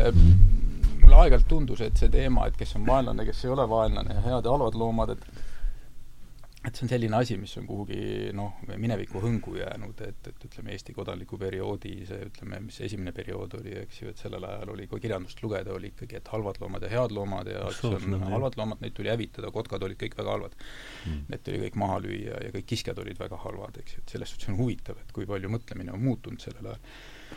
[1.12, 4.28] mulle aeg-ajalt tundus, et see teema, et kes on vaenlane, kes ei ole vaenlane ja
[4.28, 5.50] head ja halvad loomad, et
[6.62, 10.70] et see on selline asi, mis on kuhugi noh, mineviku hõngu jäänud, et, et ütleme,
[10.76, 14.86] Eesti kodanliku perioodi see, ütleme, mis esimene periood oli, eks ju, et sellel ajal oli,
[14.86, 18.54] kui kirjandust lugeda, oli ikkagi, et halvad loomad ja head loomad ja on no, halvad
[18.60, 20.54] loomad, neid tuli hävitada, kotkad olid kõik väga halvad.
[21.08, 21.24] Mm..
[21.34, 24.30] Need tuli kõik maha lüüa ja kõik kiskjad olid väga halvad, eks ju, et selles
[24.30, 26.94] suhtes on huvitav, et kui palju mõtlemine on muutunud sellel ajal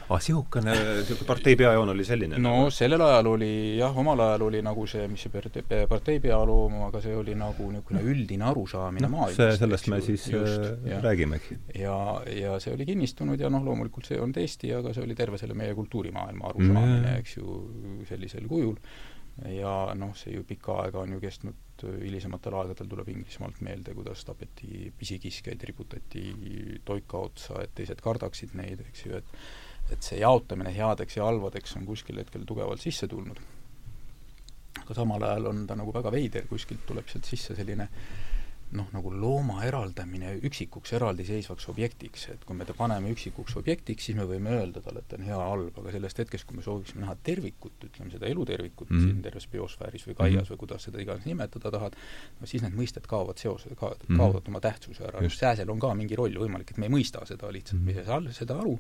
[0.10, 2.38] ah, niisugune, niisugune partei peajoon oli selline?
[2.38, 2.74] no nagu.
[2.74, 5.44] sellel ajal oli jah, omal ajal oli nagu see, mis see
[5.90, 9.60] partei, pealoom, aga see oli nagu niisugune üldine arusaamine no, maailmast.
[9.62, 11.02] sellest me siis just, äh, ja.
[11.04, 11.60] räägimegi.
[11.82, 11.98] ja,
[12.32, 15.42] ja see oli kinnistunud ja noh, loomulikult see ei olnud Eesti, aga see oli terve
[15.42, 17.60] selle meie kultuurimaailma arusaamine mm., eks ju,
[18.10, 18.80] sellisel kujul.
[19.52, 24.24] ja noh, see ju pikka aega on ju kestnud, hilisematel aegadel tuleb Inglismaalt meelde, kuidas
[24.28, 26.30] tapeti pisikiskjaid, riputati
[26.88, 29.34] toika otsa, et teised kardaksid neid, eks ju, et
[29.92, 33.40] et see jaotamine headeks ja halvadeks on kuskil hetkel tugevalt sisse tulnud.
[34.82, 37.90] aga samal ajal on ta nagu väga veider, kuskilt tuleb sealt sisse selline
[38.74, 44.18] noh, nagu looma eraldamine üksikuks eraldiseisvaks objektiks, et kui me ta paneme üksikuks objektiks, siis
[44.18, 47.04] me võime öelda talle, et ta on hea, halb, aga sellest hetkest, kui me sooviksime
[47.04, 49.12] näha tervikut, ütleme seda elutervikut mm -hmm.
[49.12, 50.52] siin terves biosfääris või kaias mm -hmm.
[50.52, 51.98] või kuidas seda iganes nimetada tahad,
[52.40, 54.18] no siis need mõisted kaovad seose, ka-, mhm.
[54.18, 54.50] kaotavad mm -hmm.
[54.50, 57.82] oma tähtsuse ära, sääsel on ka mingi roll, võimalik, et me ei mõista seda lihtsalt
[57.82, 57.96] mm, -hmm.
[57.96, 58.80] me ei saa seda aru,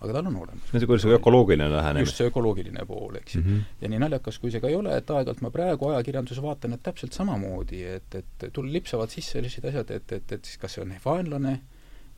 [0.00, 0.64] aga tal on olemas.
[0.68, 2.04] see on niisugune ökoloogiline lähenemine.
[2.04, 3.46] just, see ökoloogiline pool, eks ju mm.
[3.46, 3.62] -hmm.
[3.80, 6.82] ja nii naljakas, kui see ka ei ole, et aeg-ajalt ma praegu ajakirjanduses vaatan, et
[6.82, 10.84] täpselt samamoodi, et, et tul-, lipsavad sisse sellised asjad, et, et, et siis kas see
[10.84, 11.60] on vaenlane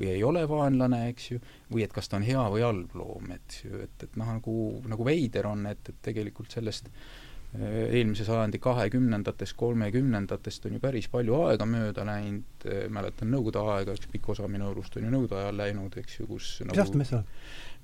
[0.00, 3.32] või ei ole vaenlane, eks ju, või et kas ta on hea või halb loom,
[3.62, 8.58] ju, et, et noh, nagu, nagu veider on, et, et tegelikult sellest eh, eelmise sajandi
[8.60, 14.28] kahekümnendatest, kolmekümnendatest on ju päris palju aega mööda läinud, eh, mäletan Nõukogude aega, üks pikk
[14.34, 17.08] osa minu elust on ju Nõukogude ajal läinud, eks ju, kus mis nagu, aastal me
[17.08, 17.24] seal?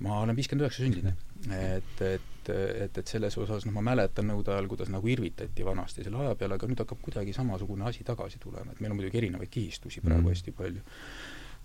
[0.05, 1.25] ma olen viiskümmend üheksa sündinud.
[1.49, 6.05] et, et, et, et selles osas noh, ma mäletan nõude ajal, kuidas nagu irvitati vanasti
[6.05, 9.23] selle aja peale, aga nüüd hakkab kuidagi samasugune asi tagasi tulema, et meil on muidugi
[9.23, 10.35] erinevaid kihistusi praegu mm.
[10.35, 10.85] hästi palju.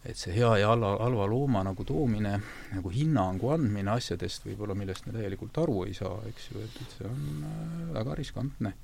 [0.05, 2.37] Et see hea ja halva, halva looma nagu toomine,
[2.71, 6.95] nagu hinnangu andmine asjadest võib-olla, millest me täielikult aru ei saa, eks ju, et, et
[6.97, 8.75] see on äh, väga riskantne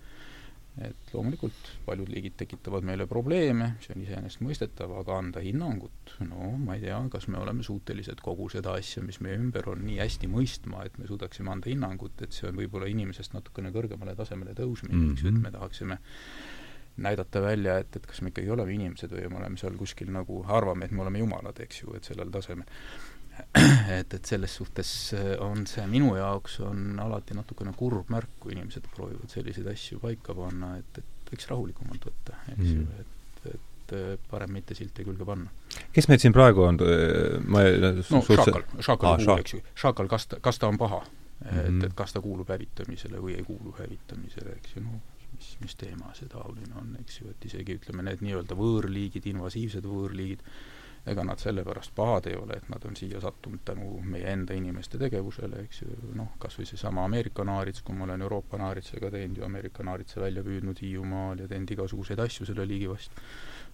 [0.83, 6.75] et loomulikult paljud liigid tekitavad meile probleeme, see on iseenesestmõistetav, aga anda hinnangut, no ma
[6.75, 10.29] ei tea, kas me oleme suutelised kogu seda asja, mis meie ümber on, nii hästi
[10.31, 14.97] mõistma, et me suudaksime anda hinnangut, et see on võib-olla inimesest natukene kõrgemale tasemele tõusmine
[14.97, 15.15] mm, -hmm.
[15.15, 15.99] eks ju, et me tahaksime
[16.97, 20.43] näidata välja, et, et kas me ikkagi oleme inimesed või me oleme seal kuskil nagu,
[20.47, 22.69] arvame, et me oleme jumalad, eks ju, et sellel tasemel
[23.99, 28.55] et, et selles suhtes äh, on see minu jaoks on alati natukene kurb märk, kui
[28.55, 32.77] inimesed proovivad selliseid asju paika panna, et, et võiks rahulikumalt võtta, eks mm.
[32.77, 35.51] ju, et, et äh, parem mitte silti külge panna.
[35.95, 36.79] kes meid siin praegu on,
[37.51, 41.49] ma no Šakal, Šakal kuulub, eks ju, Šakal, kas ta, kas ta on paha mm,
[41.49, 41.59] -hmm.
[41.59, 41.83] et, mhm.
[41.89, 46.13] et kas ta kuulub hävitamisele või ei kuulu hävitamisele, eks ju, noh, mis, mis teema
[46.17, 50.43] see taoline on, eks ju, et isegi ütleme, need nii-öelda võõrliigid, invasiivsed võõrliigid,
[51.05, 54.97] ega nad sellepärast pahad ei ole, et nad on siia sattunud tänu meie enda inimeste
[55.01, 59.37] tegevusele, eks ju, noh, kas või seesama Ameerika naarits, kui ma olen Euroopa naaritsega teinud
[59.41, 63.21] ju Ameerika naaritsa välja püüdnud Hiiumaal ja teinud igasuguseid asju selle liigi vastu,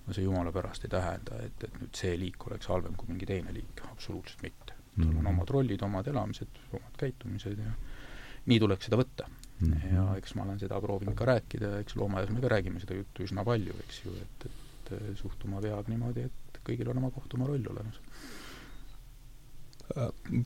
[0.08, 3.30] no see jumala pärast ei tähenda, et, et nüüd see liik oleks halvem kui mingi
[3.30, 4.76] teine liik, absoluutselt mitte.
[4.98, 5.28] tal on mhm.
[5.32, 7.72] omad rollid, omad elamised, omad käitumised ja
[8.52, 9.30] nii tuleks seda võtta
[9.62, 9.74] mm.
[9.74, 9.96] -hmm.
[9.96, 13.24] ja eks ma olen seda proovinud ka rääkida, eks loomaaias me ka räägime seda juttu
[13.28, 17.50] üsna palju, eks ju, et, et suhtuma peab niimoodi, et kõigil on oma koht, oma
[17.50, 18.00] roll olemas.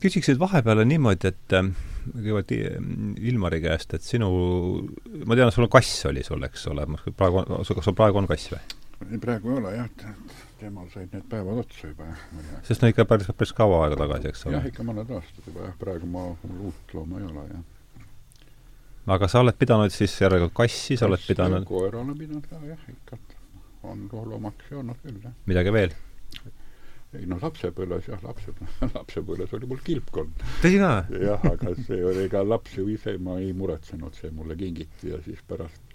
[0.02, 1.68] küsiksid vahepeal niimoodi, et äh,
[2.14, 2.56] kõigepealt
[3.30, 4.30] Ilmari käest, et sinu,
[5.24, 8.50] ma tean, sul on kass oli sul, eks ole, praegu kas sul praegu on kass
[8.54, 8.64] või?
[9.20, 9.88] praegu ei ole jah,
[10.60, 12.20] temal said need päevad otsa juba jah.
[12.64, 14.56] sest no ikka päris, päris kaua aega tagasi, eks ole?
[14.56, 17.64] jah, ikka mõned aastad juba jah, praegu ma, mul uut looma ei ole jah.
[19.06, 22.84] Aga sa oled pidanud siis järelikult kassi, sa oled pidanud koera olen pidanud ka jah,
[22.90, 23.18] ikka.
[23.86, 25.34] on loomaks olnud küll, jah.
[25.46, 25.94] midagi veel?
[27.16, 28.52] ei no lapsepõlves jah, lapse,
[28.96, 30.32] lapsepõlves oli mul kilpkonn.
[30.62, 30.92] tõsi ka?
[31.22, 35.22] jah, aga see oli ka laps ju ise, ma ei muretsenud, see mulle kingiti ja
[35.24, 35.85] siis pärast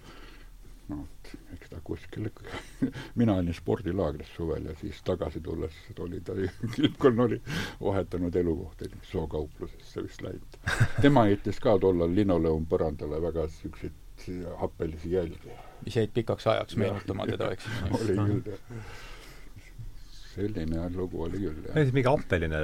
[0.92, 2.28] noh, eks ta kuskil
[3.20, 6.36] mina olin spordilaagris suvel ja siis tagasi tulles oli ta,
[6.76, 7.40] kilpkonn oli
[7.80, 10.58] vahetanud elukohta, sookauplusesse vist läinud.
[11.00, 12.66] tema jättis ka tollal linoleum
[13.22, 13.92] väga siukseid
[14.60, 15.56] happelisi jälgi.
[15.84, 17.66] mis jäid pikaks ajaks meenutama teda, eks
[18.00, 19.00] oli küll, jah
[20.32, 21.90] selline lugu oli küll, jah.
[21.96, 22.60] mingi happeline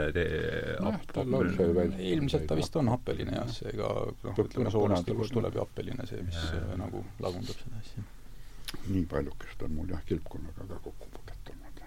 [1.12, 3.90] tal on see veel ilmselt ta vist on happeline jah, seega
[4.24, 6.62] noh, ütleme soolastikust tuleb ju happeline see, mis ja.
[6.62, 8.06] Äh, nagu lagundab seda asja.
[8.88, 11.82] Nii paljukest on mul jah, kilpkonnaga ka kokkupuudet olnud.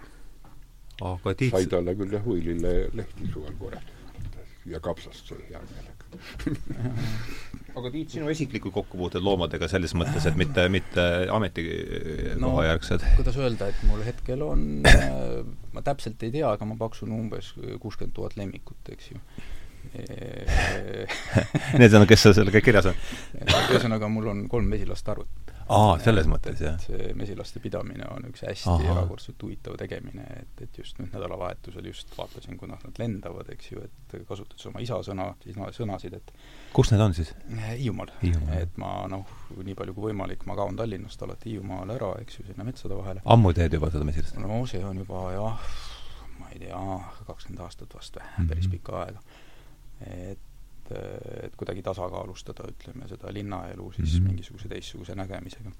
[1.13, 6.01] aga Tiit sai talle küll jah, huilile lehti suvel korjatud ja kapsast sai hea meelega
[7.79, 11.05] aga Tiit, sinu isiklikud kokkupuuted loomadega selles mõttes, et mitte, mitte
[11.37, 13.15] ametikohajärgsed no,?
[13.21, 15.41] kuidas öelda, et mul hetkel on äh,
[15.73, 19.23] ma täpselt ei tea, aga ma paksun umbes kuuskümmend tuhat lemmikut, eks ju
[21.81, 22.99] Need on, kes seal kirjas on?
[23.41, 26.77] ühesõnaga, mul on kolm mesilast arvut aa, selles mõttes, jah.
[26.83, 32.11] see mesilaste pidamine on üks hästi erakordselt huvitav tegemine, et, et just nüüd nädalavahetusel just
[32.17, 36.33] vaatasin, kuidas nad lendavad, eks ju, et kasutades oma isa sõna, siis no sõnasid, et
[36.75, 37.33] kus need on siis?
[37.77, 38.13] Hiiumaal.
[38.59, 39.25] et ma noh,
[39.57, 43.23] nii palju kui võimalik, ma kaon Tallinnast alati Hiiumaale ära, eks ju, sinna metsade vahele.
[43.25, 44.37] ammu teed juba seda mesilast?
[44.41, 45.73] no see on juba jah,
[46.39, 46.85] ma ei tea,
[47.27, 49.25] kakskümmend aastat vast või päris pikka aega.
[50.05, 50.47] et
[50.91, 54.27] et, et kuidagi tasakaalustada, ütleme, seda linnaelu siis mm -hmm.
[54.27, 55.71] mingisuguse teistsuguse nägemisega.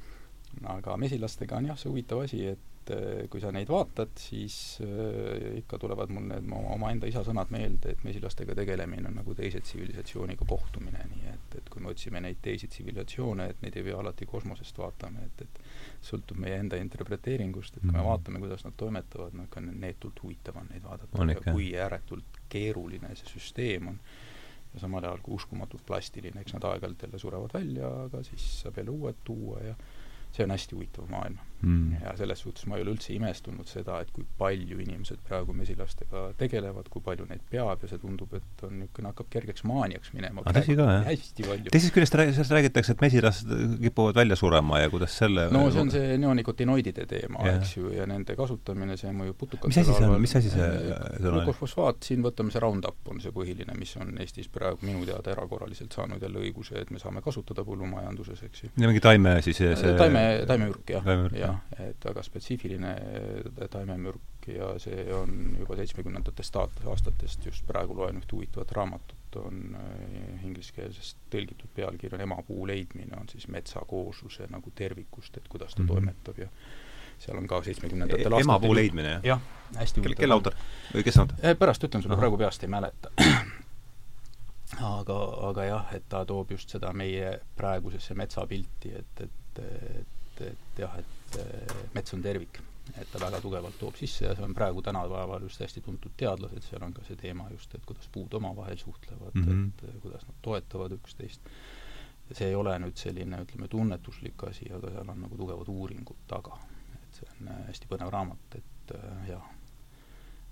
[0.64, 5.58] aga mesilastega on jah, see huvitav asi, et eh, kui sa neid vaatad, siis äh,
[5.58, 10.46] ikka tulevad mul need omaenda isa sõnad meelde, et mesilastega tegelemine on nagu teise tsivilisatsiooniga
[10.50, 14.26] kohtumine, nii et, et kui me otsime neid teisi tsivilisatsioone, et neid ei pea alati
[14.26, 15.62] kosmosest vaatama, et, et
[16.10, 18.10] sõltub meie enda interpreteeringust, et kui me mhm.
[18.10, 23.38] vaatame, kuidas nad toimetavad, no ikka neetult huvitav on neid vaadata, kui ääretult keeruline see
[23.38, 24.04] süsteem on
[24.74, 28.78] ja samal ajal ka uskumatult plastiline, eks nad aeg-ajalt jälle surevad välja, aga siis saab
[28.78, 29.76] jälle uued tuua ja
[30.32, 32.02] see on hästi huvitav maailm mm..
[32.06, 36.28] ja selles suhtes ma ei ole üldse imestunud seda, et kui palju inimesed praegu mesilastega
[36.40, 40.44] tegelevad, kui palju neid peab ja see tundub, et on niisugune, hakkab kergeks maaniaks minema.
[40.48, 41.06] tõsi ka, jah?
[41.10, 41.74] hästi palju.
[41.76, 45.94] teisest küljest sellest räägitakse, et mesilased kipuvad välja surema ja kuidas selle no see on
[45.94, 50.18] see neonikotinoidide teema, eks ju, ja nende kasutamine, see mõjub putukatele mis asi see on,
[50.22, 51.40] mis asi see sõna on?
[51.42, 55.94] glukofosfaat, siin võtame see Roundup, on see põhiline, mis on Eestis praegu minu teada erakorraliselt
[55.96, 58.72] saanud jälle õiguse, et me saame kasutada põllumajanduses, eks ju.
[58.76, 61.06] ja mingi taime siis see taime, taimemürk jah,
[61.52, 62.92] jah, et väga spetsiifiline
[63.72, 70.46] taimemürk ja see on juba seitsmekümnendatest aastatest, just praegu loen ühte huvitavat raamatut, on äh,
[70.48, 75.88] ingliskeelsest tõlgitud pealkiri on Emapuu leidmine, on siis metsakoosluse nagu tervikust, et kuidas ta mm
[75.88, 75.94] -hmm.
[75.94, 76.48] toimetab ja
[77.20, 79.24] seal on ka seitsmekümnendatel e-, aastatel emapuu leidmine, jah?
[79.24, 79.42] jah,
[79.76, 80.20] hästi huvitav.
[80.20, 80.56] kelle autor?
[80.94, 81.38] või kes autor?
[81.46, 83.12] Äh, pärast ütlen sulle, praegu peast ei mäleta
[84.98, 90.08] aga, aga jah, et ta toob just seda meie praegusesse metsapilti, et, et, et
[90.42, 91.21] et jah, et
[91.94, 92.60] mets on tervik.
[92.98, 96.66] et ta väga tugevalt toob sisse ja see on praegu tänapäeval just hästi tuntud teadlased,
[96.66, 99.90] seal on ka see teema just, et kuidas puud omavahel suhtlevad mm, -hmm.
[99.90, 101.42] et kuidas nad toetavad üksteist.
[102.32, 106.60] see ei ole nüüd selline, ütleme, tunnetuslik asi, aga seal on nagu tugevad uuringud taga.
[106.94, 108.96] et see on hästi põnev raamat, et
[109.28, 109.52] jah,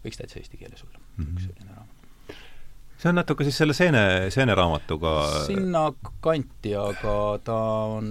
[0.03, 1.33] võiks täitsa eesti keeles olla mm, -hmm.
[1.33, 1.98] üks selline raamat
[2.99, 4.01] see on natuke siis selle seene,
[4.33, 5.13] seeneraamatuga
[5.45, 5.85] sinna
[6.23, 7.59] kanti, aga ta
[7.95, 8.09] on,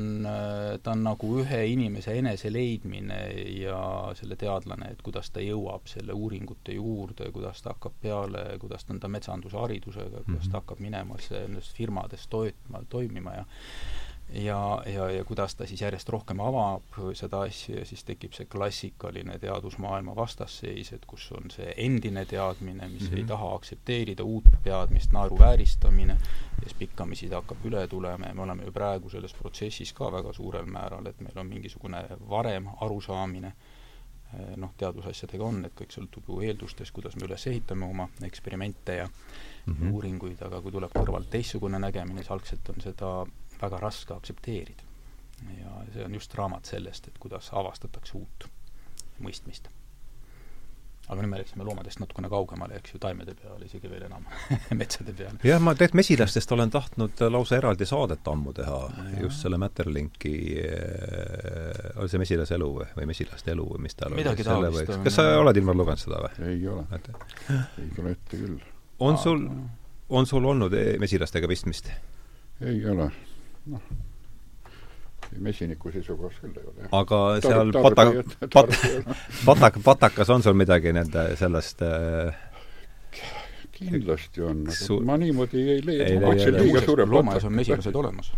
[0.82, 3.20] ta on nagu ühe inimese eneseleidmine
[3.60, 3.80] ja
[4.18, 8.96] selle teadlane, et kuidas ta jõuab selle uuringute juurde, kuidas ta hakkab peale, kuidas ta
[8.96, 10.60] on ta metsandusharidusega, kuidas ta mhm.
[10.62, 13.48] hakkab minema nendest firmadest toitma, toimima ja
[14.32, 18.46] ja, ja, ja kuidas ta siis järjest rohkem avab seda asja ja siis tekib see
[18.50, 23.16] klassikaline teadusmaailma vastasseis, et kus on see endine teadmine, mis mm -hmm.
[23.16, 23.28] ei mhm.
[23.28, 28.64] taha aktsepteerida uut teadmist, naeruvääristamine, ja siis pikkamisi ta hakkab üle tulema ja me oleme
[28.64, 33.52] ju praegu selles protsessis ka väga suurel määral, et meil on mingisugune varem arusaamine,
[34.56, 39.06] noh, teadusasjadega on, et kõik sõltub ju eeldustest, kuidas me üles ehitame oma eksperimente ja
[39.06, 39.92] mm -hmm.
[39.92, 43.26] uuringuid, aga kui tuleb kõrvalt teistsugune nägemine, siis algselt on seda
[43.62, 44.86] väga raske aktsepteerida.
[45.58, 48.48] ja see on just raamat sellest, et kuidas avastatakse uut
[49.22, 49.68] mõistmist.
[51.08, 54.26] aga nüüd me läksime loomadest natukene kaugemale, eks ju, taimede peale isegi veel enam
[54.80, 55.38] metsade peale.
[55.46, 58.80] jah, ma tegelikult mesilastest olen tahtnud lausa eraldi saadet ammu teha,
[59.22, 64.10] just selle Matterlinki äh,, oli see mesilase elu või, või mesilaste elu või mis ta
[64.10, 64.26] oli?
[64.26, 66.50] kas sa oled, Ilmar, lugenud seda või?
[66.50, 66.84] ei ole.
[67.54, 68.60] ei tule ette küll.
[68.98, 69.48] on sul,
[70.08, 71.88] on sul olnud e-, mesilastega pistmist?
[72.60, 73.08] ei ole
[73.68, 73.88] noh,
[75.36, 76.90] mesiniku seisukohast küll ei ole.
[77.00, 78.06] aga seal pata-,
[78.54, 78.76] pat-,
[79.44, 82.46] patak-, patakas on sul midagi nende sellest äh,
[83.78, 88.32] kindlasti on, aga ma niimoodi ei leia, ma otsin liiga suure loomaaias on mesilased olemas.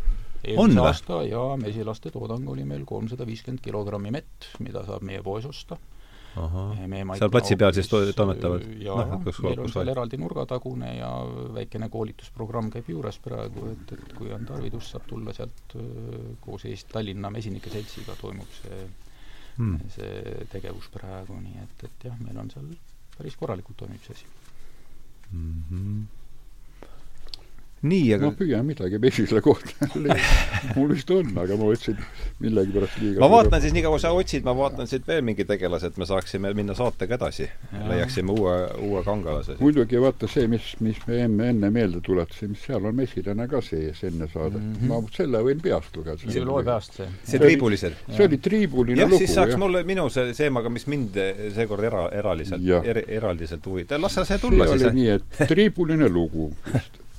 [0.44, 5.46] eelmise aasta ja mesilaste toodang oli meil kolmsada viiskümmend kilogrammi mett, mida saab meie poes
[5.48, 5.78] osta
[6.34, 8.66] seal platsi peal siis to-, toimetavad?
[8.84, 11.10] jaa no,, meil on seal eraldi nurgatagune ja
[11.56, 15.76] väikene koolitusprogramm käib juures praegu, et, et kui on tarvidus, saab tulla sealt
[16.44, 18.84] koos Eesti Tallinna Mesinike Seltsiga toimub see
[19.56, 19.90] hmm.
[19.96, 22.70] see tegevus praegu, nii et, et jah, meil on seal
[23.16, 24.32] päris korralikult toimib see asi
[25.32, 25.62] mm.
[25.70, 26.19] -hmm
[27.80, 29.86] nii, aga ma püüan midagi mesile kohta
[30.76, 31.96] mul vist on, aga ma otsin
[32.44, 36.00] millegipärast liiga ma vaatan siis, niikaua sa otsid, ma vaatan siit veel mingi tegelase, et
[36.00, 37.48] me saaksime minna saatega edasi.
[37.88, 39.56] leiaksime uue, uue kangelase.
[39.64, 44.04] muidugi vaata see, mis, mis me enne, enne meelde tuletasime, seal on mesilane ka sees
[44.10, 44.76] enne saadet mm.
[44.82, 44.92] -hmm.
[44.92, 46.20] ma selle võin peast lugeda.
[46.20, 47.08] see loe peast, see.
[47.32, 47.96] see triibulised?
[48.12, 49.24] see oli triibuline lugu, jah.
[49.24, 49.64] siis saaks jah.
[49.64, 51.16] mulle, minu see teemaga, mis mind
[51.56, 54.82] seekord era, eraliselt, er, eraldiselt huvitab, las sa see tulla see siis.
[54.84, 56.52] see oli nii, et triibuline lugu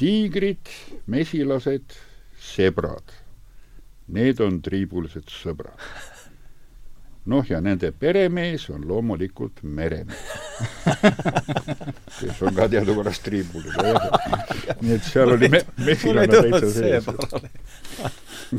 [0.00, 0.72] tiigrid,
[1.06, 1.96] mesilased,
[2.40, 3.14] sebrad.
[4.14, 5.78] Need on triibulised sõbrad.
[7.24, 10.34] noh, ja nende peremees on loomulikult meremees
[12.18, 13.94] kes on ka teadupärast triibuline.
[14.84, 17.08] nii et seal oli me-, mesilane täitsa sees.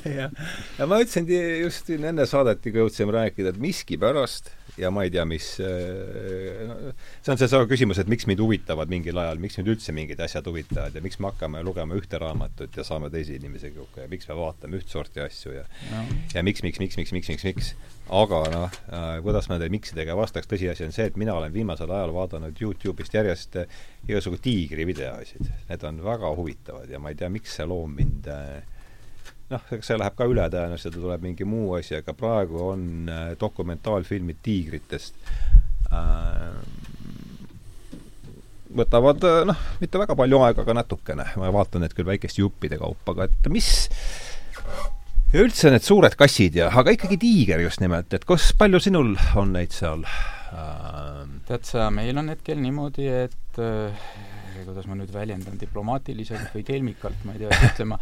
[0.17, 0.33] jah,
[0.79, 5.23] ja ma ütlesingi just enne saadet, kui jõudsime rääkida, et miskipärast ja ma ei tea,
[5.27, 6.77] mis äh, no,
[7.23, 10.47] see on seesama küsimus, et miks mind huvitavad mingil ajal, miks mind üldse mingid asjad
[10.49, 14.29] huvitavad ja miks me hakkame lugema ühte raamatut ja saame teisi inimesi kokku ja miks
[14.29, 16.03] me vaatame üht sorti asju ja no.
[16.33, 17.71] ja miks, miks, miks, miks, miks, miks, miks.
[18.21, 21.91] aga noh äh,, kuidas ma nende miksidega vastaks, tõsiasi on see, et mina olen viimasel
[21.91, 25.47] ajal vaadanud Youtube'ist järjest äh, igasugu tiigri videosid.
[25.69, 28.74] Need on väga huvitavad ja ma ei tea, miks see loom mind äh,
[29.53, 32.85] noh, eks see läheb ka üle tõenäoliselt ja tuleb mingi muu asi, aga praegu on
[33.11, 35.17] äh, dokumentaalfilmid tiigritest
[35.93, 36.59] äh,
[38.75, 41.27] võtavad äh, noh, mitte väga palju aega, aga natukene.
[41.41, 43.69] ma vaatan neid küll väikeste juppide kaupa, aga et mis
[45.33, 49.13] ja üldse need suured kassid ja, aga ikkagi tiiger just nimelt, et kus, palju sinul
[49.37, 50.05] on neid seal
[51.45, 53.59] tead sa, meil on hetkel niimoodi, et
[54.63, 57.97] kuidas ma nüüd väljendan, diplomaatiliselt või kelmikalt, ma ei tea, ütlema,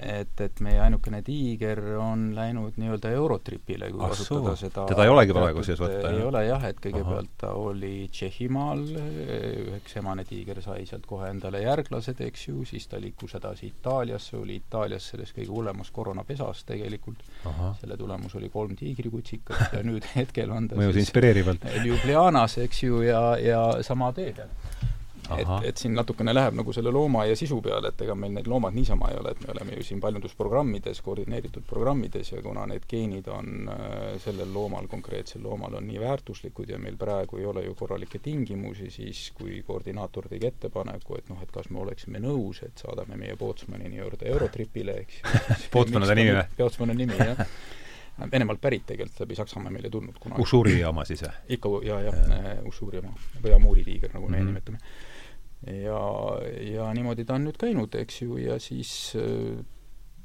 [0.00, 5.12] et, et meie ainukene tiiger on läinud nii-öelda Eurotripile, kui ah, kasutada seda teda ei
[5.12, 6.12] olegi praegu sees võtta?
[6.12, 11.62] ei ole jah, et kõigepealt ta oli Tšehhimaal, üheks emane tiiger sai sealt kohe endale
[11.64, 17.22] järglased, eks ju, siis ta liikus edasi Itaaliasse, oli Itaalias selles kõige hullemas koroonapesas tegelikult,
[17.80, 21.68] selle tulemus oli kolm tiigrikutsikat ja nüüd hetkel on ta mõjus inspireerivalt.
[21.84, 24.50] Ljubljanas, eks ju, ja, ja sama tee peal
[25.30, 28.74] et, et siin natukene läheb nagu selle loomaaia sisu peale, et ega meil need loomad
[28.74, 33.28] niisama ei ole, et me oleme ju siin paljundusprogrammides, koordineeritud programmides ja kuna need geenid
[33.32, 37.76] on äh, sellel loomal, konkreetsel loomal on nii väärtuslikud ja meil praegu ei ole ju
[37.78, 42.82] korralikke tingimusi, siis kui koordinaator tegi ettepaneku, et noh, et kas me oleksime nõus, et
[42.86, 45.22] saadame meie Pootsmani nii-öelda Eurotripile, eks
[45.74, 46.48] Pootsman on ta nimi või?
[46.58, 47.46] Pootsman on nimi, jah
[48.32, 50.42] Venemaalt pärit tegelikult, läbi Saksamaa meile tulnud kunagi.
[50.44, 51.32] Ussuri jaama siis või?
[51.56, 52.18] ikka, jaa, jah,
[52.68, 54.52] Ussuri jaama või Amuri tiiger, nagu me mm -hmm.
[54.52, 54.78] nimetame.
[55.66, 56.00] Ja,
[56.66, 59.12] ja niimoodi ta on nüüd käinud, eks ju, ja siis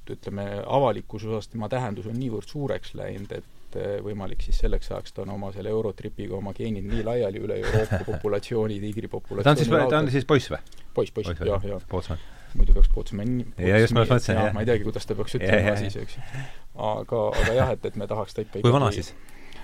[0.08, 5.14] ütleme, avalikkuse osas tema tähendus on niivõrd suureks läinud, et et võimalik siis selleks ajaks
[5.16, 9.62] ta on oma selle Eurotripiga oma geenid nii laiali üle Euroopa populatsiooni, tiigripopulatsiooni ta on
[9.62, 10.62] siis, ta on siis poiss või?
[10.96, 12.28] poiss, poiss, jah, jah.
[12.58, 14.54] Muidu peaks Pootsman ja just ma mõtlesin, jah.
[14.56, 16.46] ma ei teagi, kuidas ta peaks ütlema siis, eks ju.
[16.90, 19.12] aga, aga jah, et, et me tahaks ta ikka kui vana siis?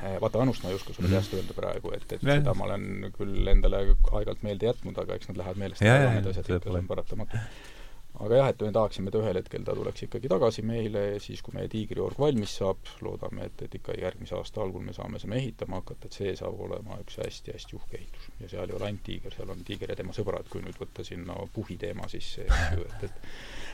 [0.04, 1.14] Eh, vaata, vanust ma ei oska sulle -hmm.
[1.16, 5.16] peast öelda praegu, et, et ja, seda ma olen küll endale aeg-ajalt meelde jätnud, aga
[5.16, 7.40] eks nad lähevad meelest ära, need asjad ikka, see on paratamatu
[8.22, 11.42] aga jah, et me tahaksime, et ühel hetkel ta tuleks ikkagi tagasi meile ja siis,
[11.46, 15.38] kui meie tiigriorg valmis saab, loodame, et, et ikka järgmise aasta algul me saame seda
[15.40, 18.30] ehitama hakata, et see saab olema üks hästi-hästi uhke ehitus.
[18.44, 21.06] ja seal ei ole ainult tiiger, seal on tiiger ja tema sõbrad, kui nüüd võtta
[21.08, 23.73] sinna puhi teema sisse, eks ju, et, et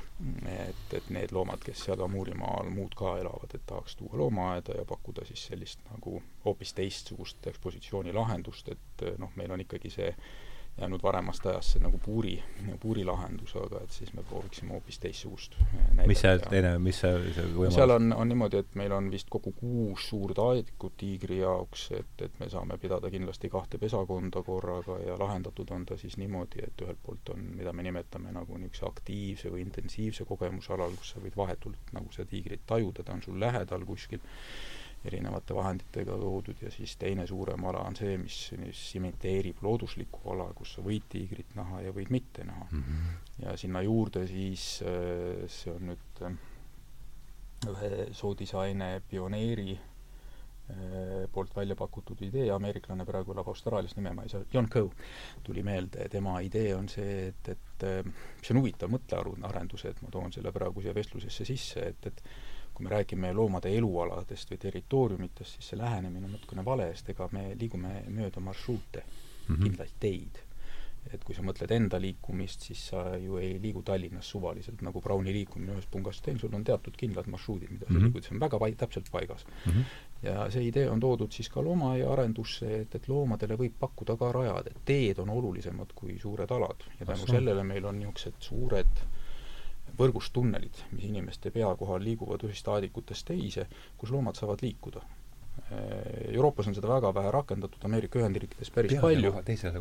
[0.51, 4.85] et, et need loomad, kes seal Amurimaal muud ka elavad, et tahaks tuua loomaaeda ja
[4.85, 10.11] pakkuda siis sellist nagu hoopis teistsugust ekspositsioonilahendust, et noh, meil on ikkagi see
[10.81, 12.35] jäänud varemast ajast see nagu puuri,
[12.79, 16.07] puurilahendus, aga et siis me prooviksime hoopis teistsugust näidata.
[16.07, 17.75] mis see teine, mis see, see võimalus?
[17.75, 22.13] seal on, on niimoodi, et meil on vist kokku kuus suurt aedikut tiigri jaoks, et,
[22.25, 26.85] et me saame pidada kindlasti kahte pesakonda korraga ja lahendatud on ta siis niimoodi, et
[26.85, 31.37] ühelt poolt on, mida me nimetame nagu niisuguse aktiivse või intensiivse kogemusalal, kus sa võid
[31.37, 34.23] vahetult nagu seda tiigrit tajuda, ta on sul lähedal kuskil
[35.05, 40.49] erinevate vahenditega toodud ja siis teine suurem ala on see, mis, mis imiteerib looduslikku ala,
[40.57, 42.81] kus sa võid tiigrit näha ja võid mitte näha mm.
[42.83, 43.45] -hmm.
[43.45, 46.35] ja sinna juurde siis, äh, see on nüüd äh,
[47.69, 54.29] ühe soodisaine pioneeri äh, poolt välja pakutud idee, ameeriklane praegu elab Austraalias, nime ma ei
[54.29, 54.91] saa, John Coe
[55.43, 57.89] tuli meelde, tema idee on see, et, et
[58.43, 62.23] see on huvitav mõttearendus, et ma toon selle praegu siia vestlusesse sisse, et, et
[62.79, 67.25] kui me räägime loomade elualadest või territooriumitest, siis see lähenemine on natukene vale, sest ega
[67.35, 69.63] me liigume mööda marsruute mm, -hmm.
[69.63, 70.45] kindlaid teid.
[71.13, 75.33] et kui sa mõtled enda liikumist, siis sa ju ei liigu Tallinnas suvaliselt nagu Browni
[75.33, 78.03] liikumine ühest pungast teine, sul on teatud kindlad marsruudid, mida sa mm -hmm.
[78.03, 79.71] liigud, see on väga pai-, täpselt paigas mm.
[79.71, 79.83] -hmm.
[80.23, 84.31] ja see idee on toodud siis ka loomaaia arendusse, et, et loomadele võib pakkuda ka
[84.31, 89.07] rajad, et teed on olulisemad kui suured alad ja tänu sellele meil on niisugused suured
[89.99, 95.03] võrgust tunnelid, mis inimeste pea kohal liiguvad ühest aadikutest teise, kus loomad saavad liikuda.
[95.69, 99.33] Euroopas on seda väga vähe rakendatud, Ameerika Ühendriikides päris pea palju,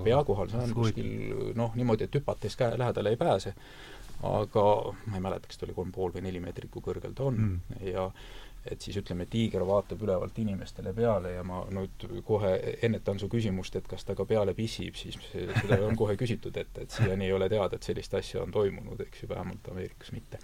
[0.05, 1.13] pea kohal, see on kuskil
[1.57, 3.55] noh, niimoodi, et hüpates käe lähedale ei pääse,
[4.27, 4.65] aga
[5.07, 7.39] ma ei mäleta, kas ta oli kolm pool või neli meetrit, kui kõrgel ta on
[7.39, 7.81] mm.
[7.93, 8.09] ja
[8.71, 12.53] et siis ütleme, tiiger vaatab ülevalt inimestele peale ja ma nüüd kohe
[12.83, 16.71] ennetan su küsimust, et kas ta ka peale pissib, siis seda on kohe küsitud, et,
[16.83, 20.41] et siiani ei ole teada, et sellist asja on toimunud, eks ju, vähemalt Ameerikas mitte.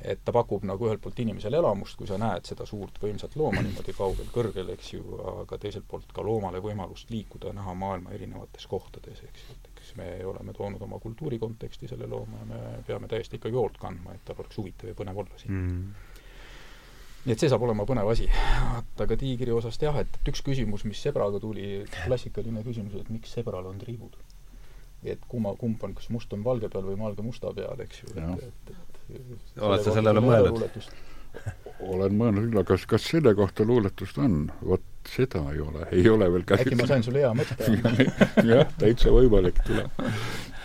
[0.00, 3.60] et ta pakub nagu ühelt poolt inimesele elamust, kui sa näed seda suurt võimsat looma
[3.60, 5.02] niimoodi kaugel, kõrgel, eks ju,
[5.42, 9.68] aga teiselt poolt ka loomale võimalust liikuda ja näha maailma erinevates kohtades, eks ju, et
[9.74, 13.76] eks me oleme toonud oma kultuuri konteksti selle looma ja me peame täiesti ikkagi hoolt
[13.82, 15.60] kandma, et tal oleks huvitav ja põnev olla siin.
[15.60, 16.10] Mm
[17.24, 18.28] nii et see saab olema põnev asi.
[18.28, 23.10] vaata, aga tiigri osast jah, et, et üks küsimus, mis sebraga tuli, klassikaline küsimus, et
[23.12, 24.16] miks sebral on triibud.
[25.04, 28.14] et kumma, kumb on, kas must on valge peal või valge musta peal, eks ju,
[28.16, 28.78] et, et,
[29.18, 30.88] et oled sa sellele mõelnud?
[31.84, 34.44] olen mõelnud küll, aga kas, kas selle kohta luuletust on?
[34.62, 36.72] vot seda ei ole, ei ole veel käsitlenud.
[36.72, 38.04] äkki ma sain sulle hea mõtte
[38.52, 40.04] jah, täitsa võimalik, tuleb,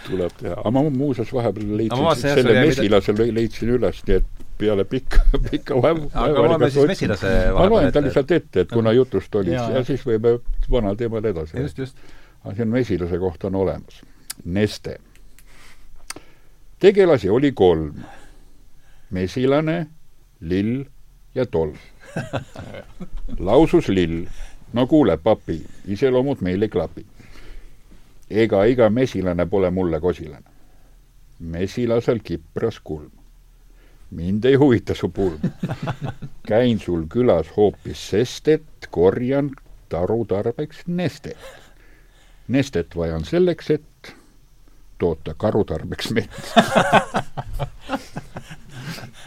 [0.08, 0.60] tuleb teha.
[0.62, 5.20] aga ma muuseas vahepeal leidsin no, selle mesilase leidsin üles, nii et peale pikka,
[5.52, 9.54] pikka vaevu aga loeme siis mesilase ma loen ta lihtsalt ette, et kuna jutust oli
[9.56, 10.36] ja, siis võime
[10.72, 11.58] vanal teemal edasi.
[11.64, 12.02] just, just.
[12.44, 14.02] aga siin mesilase kohta on olemas.
[14.46, 14.98] Neste.
[16.80, 18.04] tegelasi oli kolm.
[19.10, 19.78] mesilane,
[20.40, 20.84] lill
[21.36, 21.78] ja tolm.
[23.50, 24.26] lausus lill.
[24.74, 27.06] no kuule, papi, iseloomud meil ei klapi.
[28.30, 30.52] ega iga mesilane pole mulle kosilane.
[31.40, 33.19] mesilasel kipras kulm
[34.12, 35.40] mind ei huvita su pulm.
[36.48, 39.52] käin sul külas hoopis sest, et korjan
[39.90, 41.38] taru tarbeks nestet.
[42.48, 44.16] nestet vajan selleks, et
[45.00, 46.34] toota karu tarbeks mett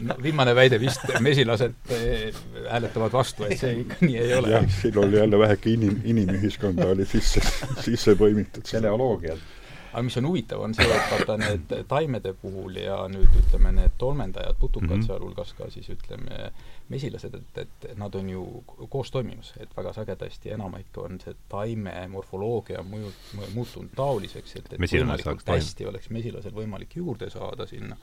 [0.00, 2.34] no viimane väide vist, mesilased eh,
[2.70, 4.52] hääletavad vastu, et see ikka nii ei ole.
[4.56, 7.40] jah, siin oli jälle väheke inim, inimühiskonda oli sisse,
[7.80, 8.66] sisse põimitud.
[8.70, 9.61] teleoloogialt
[9.92, 13.96] aga mis on huvitav, on see, et vaata need taimede puhul ja nüüd ütleme, need
[14.00, 15.06] tolmeldajad, putukad mm -hmm.
[15.06, 16.50] sealhulgas ka siis ütleme,
[16.88, 18.44] mesilased, et, et nad on ju
[18.88, 23.12] koos toimimas, et väga sagedasti enamik on see taime morfoloogia mõju,
[23.54, 27.96] muutunud taoliseks, et, et võimalikult hästi oleks mesilasel võimalik juurde saada sinna,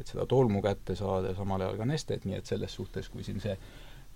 [0.00, 3.24] et seda tolmu kätte saada ja samal ajal ka nestet, nii et selles suhtes, kui
[3.24, 3.56] siin see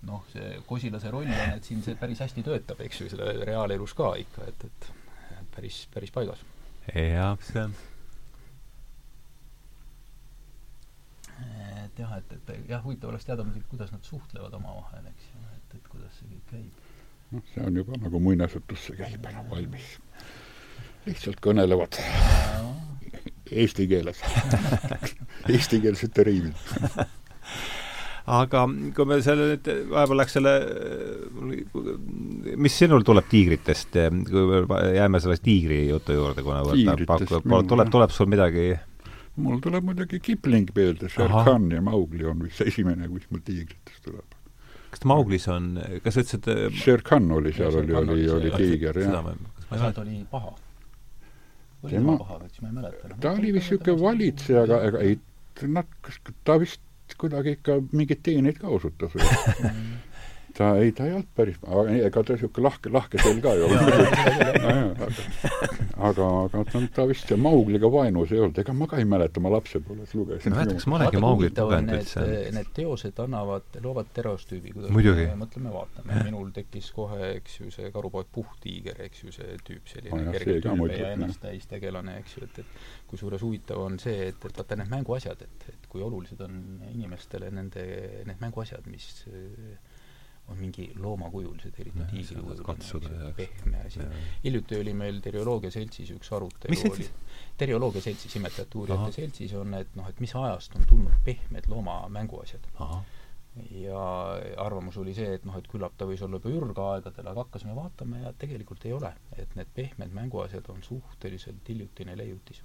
[0.07, 3.93] noh, see Kosilase roll on, et siin see päris hästi töötab, eks ju, selle reaalelus
[3.97, 4.91] ka ikka, et, et
[5.55, 6.45] päris, päris paigas.
[6.95, 7.67] Jah, see
[11.99, 15.43] et jah, et, et jah, huvitav oleks teada muidugi, kuidas nad suhtlevad omavahel, eks ju,
[15.55, 16.81] et, et kuidas see kõik käib.
[17.33, 19.93] noh, see on juba nagu muinasjutusse käib enam valmis.
[21.07, 21.99] lihtsalt kõnelevad
[23.61, 24.23] eesti keeles.
[25.53, 27.07] Eestikeelsete riimidega
[28.29, 28.65] aga
[28.95, 30.53] kui me selle nüüd, vahepeal läks selle,
[32.59, 33.97] mis sinul tuleb tiigritest,
[34.29, 36.61] kui me jääme selle tiigri jutu juurde, kuna
[37.09, 38.69] pakub, tuleb, tuleb sul midagi
[39.39, 44.03] mul tuleb muidugi Kipling meelde, Sher Khan ja Maugli on vist esimene, mis mul tiigritest
[44.07, 44.35] tuleb.
[44.89, 45.71] kas Mauglis on,
[46.03, 49.31] kas sa ütlesid Sher Khan oli seal, oli, oli, oli tiiger, jah.
[50.01, 50.53] oli paha.
[51.83, 53.15] oli tema paha, eks ma ei mäleta.
[53.21, 55.19] ta oli vist niisugune valitseja, aga, aga ei,
[55.77, 56.83] nad, kas ta vist
[57.17, 59.15] kuidagi ikka mingeid teeneid ka osutas
[60.57, 61.57] ta, ei, ta ei olnud päris,
[62.03, 65.23] ega ta niisugune lahke, lahke sel ka ei olnud.
[65.99, 69.51] aga, aga ta, ta vist Maugliga vaenus ei olnud, ega ma ka ei mäleta, ma
[69.53, 70.53] lapsepõlves lugesin.
[70.53, 72.25] ma mäletaks, ma olengi Mauglit lugenud üldse.
[72.55, 75.27] Need teosed annavad, loovad stereostüübi, kuidas Muidugi.
[75.31, 76.23] me mõtleme, vaatame.
[76.29, 80.99] minul tekkis kohe, eks ju, see karupoeg Puhtiiger, eks ju, see tüüp, selline kergelt ülbe
[80.99, 84.79] ja ennast täis tegelane, eks ju, et, et kusjuures huvitav on see, et, et vaata
[84.79, 86.59] need mänguasjad, et, et kui olulised on
[86.91, 87.85] inimestele nende,
[88.29, 89.11] need mänguasjad, mis
[90.49, 93.99] on mingi loomakujulised, eriti tiigrikujuline, pehme asi.
[94.43, 96.73] hiljuti oli meil terioloogia seltsis üks arutelu.
[96.73, 97.11] mis seltsis?
[97.57, 102.69] terioloogia seltsis, imetajate uurijate seltsis on, et noh, et mis ajast on tulnud pehmed loomamänguasjad.
[103.75, 104.01] ja
[104.63, 108.23] arvamus oli see, et noh, et küllap ta võis olla juba ürgaegadel, aga hakkasime vaatama
[108.23, 109.13] ja tegelikult ei ole.
[109.37, 112.63] et need pehmed mänguasjad on suhteliselt hiljutine leiutis.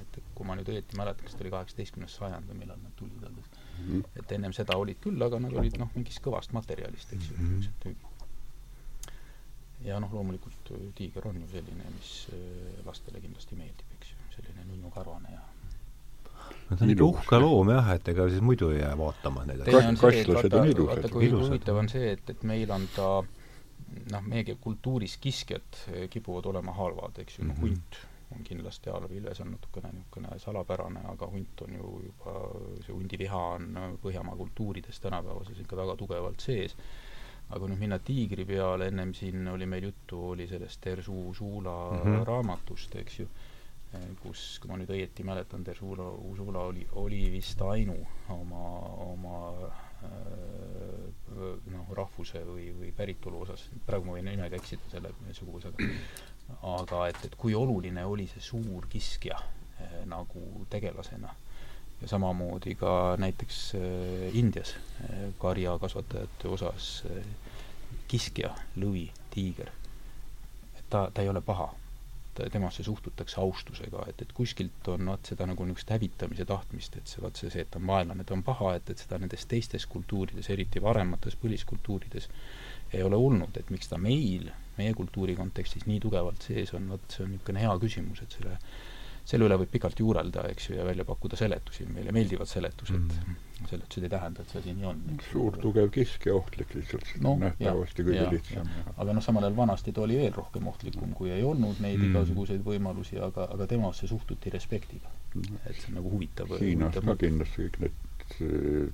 [0.00, 3.30] et kui ma nüüd õieti mäletan, kas ta oli kaheksateistkümnes sajand või millal nad tulid
[3.30, 3.86] alles mm.
[3.86, 4.18] -hmm.
[4.22, 7.60] et ennem seda olid küll, aga nad olid noh, mingist kõvast materjalist, eks ju mm,
[7.60, 7.94] -hmm.
[9.88, 12.28] ja noh, loomulikult tiiger on ju selline, mis
[12.86, 15.42] lastele kindlasti meeldib, eks ju, selline nunnukarvane ja
[16.70, 19.60] no ta on ikka uhke loom jah, et ega siis muidu ei jää vaatama neid
[19.60, 23.08] on see, et vaata, vaata kui huvitav on see, et, et meil on ta
[24.10, 27.62] noh, meie kultuuris kiskjad kipuvad olema halvad, eks ju, noh Mhm.
[27.66, 28.02] hunt
[28.32, 32.36] on kindlasti halb, Ilves on natukene niisugune salapärane, aga hunt on ju juba,
[32.86, 36.76] see hundiviha on Põhjamaa kultuurides tänapäevases ikka väga tugevalt sees.
[37.54, 41.98] aga nüüd minna tiigri peale, ennem siin oli meil juttu, oli sellest Tersu Suula mm.
[42.00, 42.24] -hmm.
[42.24, 43.28] raamatust, eks ju,
[44.22, 47.98] kus, kui ma nüüd õieti mäletan, Tersuula, Uusula oli, oli vist ainu
[48.28, 48.64] oma,
[49.12, 49.34] oma
[51.72, 55.88] noh, rahvuse või, või päritolu osas, praegu ma võin nimega eksida selle suguvõsaga,
[56.74, 61.34] aga et, et kui oluline oli see suur kiskja eh, nagu tegelasena.
[62.00, 64.74] ja samamoodi ka näiteks eh, Indias
[65.38, 67.04] karjakasvatajate osas
[68.08, 69.70] kiskja, lõvi, tiiger,
[70.76, 71.70] et ta, ta ei ole paha
[72.34, 77.10] ta, temasse suhtutakse austusega, et, et kuskilt on vaat seda nagu niisugust hävitamise tahtmist, et
[77.10, 79.46] see, vaat see, see, et ta on vaenlane, ta on paha, et, et seda nendes
[79.50, 82.28] teistes kultuurides, eriti varemates põliskultuurides,
[82.94, 87.06] ei ole olnud, et miks ta meil, meie kultuuri kontekstis nii tugevalt sees on, vot
[87.10, 88.58] see on niisugune hea küsimus, et selle
[89.24, 93.36] selle üle võib pikalt juurelda, eks ju, ja välja pakkuda seletusi, meile meeldivad seletused mm.,
[93.64, 94.98] seletused ei tähenda, et see asi nii on.
[95.30, 98.68] suur tugev kiskja ohtlik lihtsalt no,, nähtavasti kõige lihtsam.
[98.96, 102.10] aga noh, samal ajal vanasti ta oli veel rohkem ohtlikum, kui ei olnud neid mm.
[102.10, 105.62] igasuguseid võimalusi, aga, aga temasse suhtuti respektiga mm..
[105.64, 106.52] et see on nagu huvitav.
[106.60, 108.92] Hiinas ka kindlasti kõik need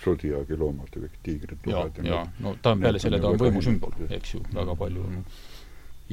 [0.00, 1.66] Zodiaagi loomad ja kõik tiigrid.
[1.68, 5.18] ja, ja no ta on peale selle, ta on võimusümbol, eks ju, väga palju on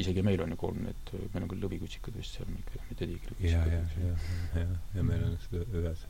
[0.01, 3.71] isegi meil on ju kolm need, meil on küll lõvikutsikad vist seal, mitte tiigrikutsikad.
[3.73, 6.05] ja, ja, ja, ja, ja meil on seda ühes,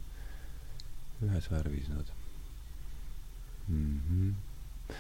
[1.23, 2.11] ühes värvis nad
[3.67, 3.99] mm.
[4.09, 4.33] -hmm.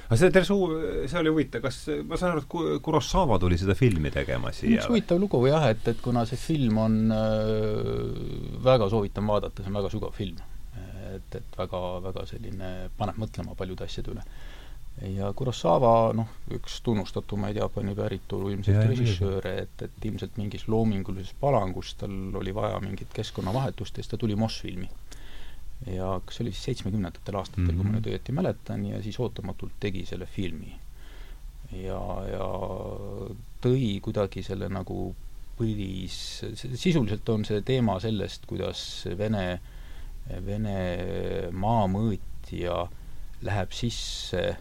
[0.07, 0.59] aga see Tersu,
[1.05, 4.79] see oli huvitav, kas, ma saan aru, et Kurosawa tuli seda filmi tegema siia?
[4.79, 9.73] üks huvitav lugu jah, et, et kuna see film on äh,, väga soovitan vaadata, see
[9.73, 10.43] on väga sügav film.
[11.07, 14.23] et, et väga, väga selline, paneb mõtlema paljude asjade üle
[15.01, 21.93] ja Kurosawa, noh, üks tunnustatumaid Jaapani päritolu ilmselt režissööre, et, et ilmselt mingis loomingulises palangus
[21.99, 24.89] tal oli vaja mingit keskkonnavahetust ja siis ta tuli Moss-filmi.
[25.85, 27.77] ja kas see oli siis seitsmekümnendatel aastatel mm, -hmm.
[27.77, 30.73] kui ma nüüd õieti mäletan, ja siis ootamatult tegi selle filmi.
[31.71, 32.49] ja, ja
[33.61, 35.13] tõi kuidagi selle nagu
[35.57, 36.17] põlis,
[36.55, 38.81] sisuliselt on see teema sellest, kuidas
[39.17, 39.59] Vene,
[40.45, 40.79] Vene
[41.51, 42.87] maamõõtja
[43.41, 44.57] läheb sisse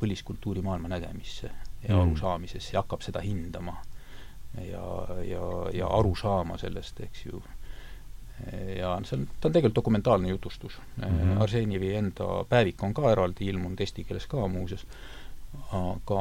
[0.00, 1.50] põliskultuuri maailma nägemisse
[1.88, 2.00] ja mm.
[2.00, 3.76] arusaamisesse ja hakkab seda hindama.
[4.56, 7.42] ja, ja, ja aru saama sellest, eks ju.
[8.76, 11.04] ja see on, ta on tegelikult dokumentaalne jutustus mm.
[11.04, 11.42] -hmm.
[11.42, 14.86] Arsenjevi enda päevik on ka eraldi ilmunud, eesti keeles ka muuseas,
[15.72, 16.20] aga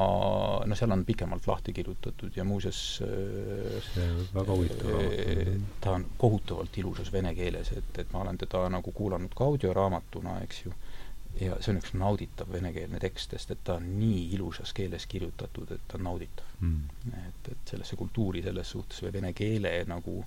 [0.65, 5.61] no seal on pikemalt lahti kirjutatud ja muuseas see on väga huvitav raamat.
[5.81, 10.39] ta on kohutavalt ilusas vene keeles, et, et ma olen teda nagu kuulanud ka audioraamatuna,
[10.41, 10.73] eks ju
[11.41, 15.71] ja see on üks nauditav venekeelne tekst, sest et ta on nii ilusas keeles kirjutatud,
[15.75, 17.09] et ta on nauditav mm..
[17.27, 20.21] et, et sellesse kultuuri selles suhtes või vene keele nagu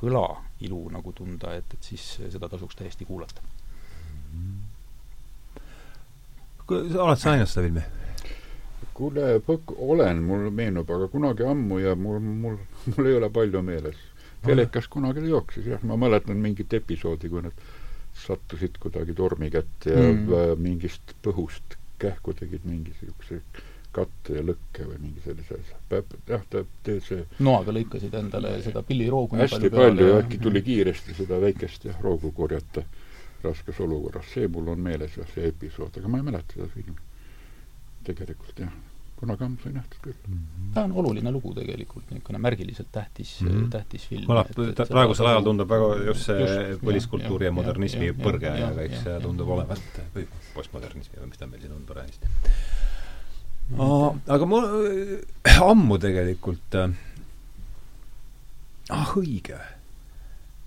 [0.00, 0.24] kõla
[0.64, 3.44] ilu nagu tunda, et, et siis seda tasuks täiesti kuulata
[4.32, 4.64] mm..
[6.70, 7.84] oled sa näinud seda filmi?
[8.94, 9.40] kuule,
[9.76, 12.58] olen, mul meenub, aga kunagi ammu ja mul, mul,
[12.94, 13.96] mul ei ole palju meeles.
[14.44, 17.64] telekas kunagi jooksis jah, ma mäletan mingit episoodi, kui nad
[18.14, 20.60] sattusid kuidagi tormi kätte ja mm.
[20.62, 23.40] mingist põhust kähku tegid mingi niisuguse
[23.94, 26.02] katte ja lõkke või mingi sellise asja.
[26.28, 30.62] jah, ta teeb see noaga lõikasid endale seda pilliroogu hästi palju, palju ja äkki tuli
[30.66, 32.82] kiiresti seda väikest jah, roogu korjata
[33.44, 34.32] raskes olukorras.
[34.34, 36.98] see mul on meeles jah, see episood, aga ma ei mäleta seda filmi.
[38.08, 38.93] tegelikult jah
[39.24, 40.38] kunagi ammu sai nähtud küll mm.
[40.38, 40.70] -hmm.
[40.74, 43.68] ta on oluline lugu tegelikult, niisugune märgiliselt tähtis mm, -hmm.
[43.70, 44.26] tähtis film.
[44.88, 48.96] praegusel ajal tundub väga just see põliskultuuri ja, ja modernismi ja, põrge ja, ja, kõik
[49.02, 52.26] see tundub olevat, või postmodernismi või mis ta meil siin on parajasti.
[54.38, 54.68] aga mul
[55.70, 56.90] ammu tegelikult äh,
[58.90, 59.60] ah õige.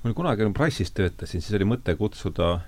[0.03, 2.65] mul kunagi Price'is töötasin, siis oli mõte kutsuda äh,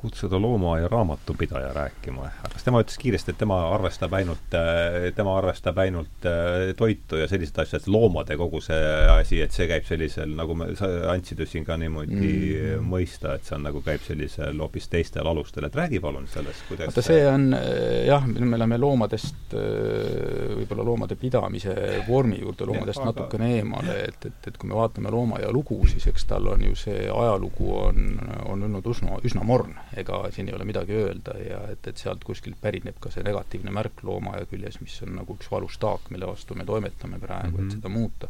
[0.00, 2.30] kutsuda loomaaia raamatupidaja rääkima.
[2.52, 7.26] kas tema ütles kiiresti, et tema arvestab ainult, äh, tema arvestab ainult äh, toitu ja
[7.28, 8.78] sellised asjad, loomade kogu see
[9.12, 12.86] asi, et see käib sellisel, nagu me, sa andsid ju siin ka niimoodi mm.
[12.88, 16.88] mõista, et see on nagu, käib sellisel hoopis teistel alustel, et räägi palun sellest, kuidas
[16.88, 21.76] vaata, see on äh, jah, me oleme loomadest, võib-olla loomade pidamise
[22.08, 26.08] vormi juurde loomadest ja, natukene eemale, et, et, et kui me vaatame loomaaia lugu, siis
[26.08, 28.10] eks tal on ju see ajalugu on,
[28.48, 32.24] on olnud üsna, üsna morn ega siin ei ole midagi öelda ja et, et sealt
[32.24, 36.28] kuskilt pärineb ka see negatiivne märk loomaaia küljes, mis on nagu üks valus taak, mille
[36.30, 37.60] vastu me toimetame praegu mm, -hmm.
[37.60, 37.76] et mhm.
[37.76, 38.28] seda muuta.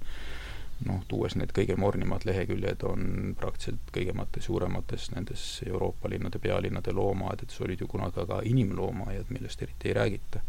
[0.85, 7.43] noh, tuues need kõige mornimad leheküljed on praktiliselt kõigemates suuremates nendes Euroopa linnade, pealinnade loomaaed,
[7.43, 10.41] et see olid ju kunagi ka inimloomaaed, millest eriti ei räägita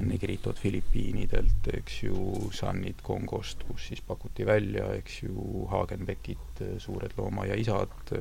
[0.00, 8.12] Negritod Filipiinidelt, eks ju, Sannid Kongost, kus siis pakuti välja, eks ju, Hagenbeckid, suured loomaaiaisad,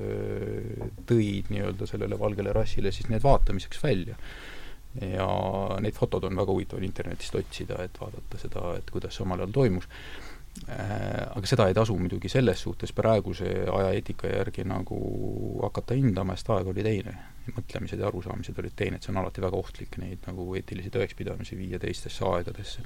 [1.09, 4.17] tõid nii-öelda sellele valgele rassile siis need vaatamiseks välja.
[4.99, 5.27] ja
[5.85, 9.53] neid fotod on väga huvitav internetist otsida, et vaadata seda, et kuidas see omal ajal
[9.53, 10.28] toimus Äh,
[10.67, 14.99] aga seda ei tasu muidugi selles suhtes praeguse ajaeetika järgi nagu
[15.63, 17.17] hakata hindama, sest aeg oli teine.
[17.49, 21.55] mõtlemised ja arusaamised olid teine, et see on alati väga ohtlik neid nagu eetilisi tõekspidamisi
[21.57, 22.83] viia teistesse aegadesse.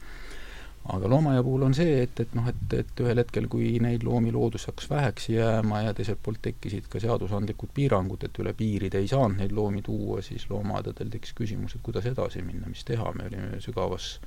[0.93, 4.31] aga loomaaia puhul on see, et, et noh, et, et ühel hetkel, kui neid loomi
[4.31, 9.11] loodus hakkas väheks jääma ja teiselt poolt tekkisid ka seadusandlikud piirangud, et üle piiride ei
[9.11, 13.27] saanud neid loomi tuua, siis loomaaedadel tekkis küsimus, et kuidas edasi minna, mis teha, me
[13.31, 14.17] olime sügavas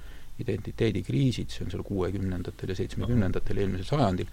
[0.42, 4.28] identiteedikriisid, see on seal kuuekümnendatel ja seitsmekümnendatel eelmisel sajandil,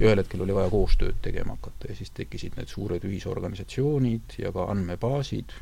[0.00, 4.52] ja ühel hetkel oli vaja koostööd tegema hakata ja siis tekkisid need suured ühisorganisatsioonid ja
[4.54, 5.54] ka andmebaasid,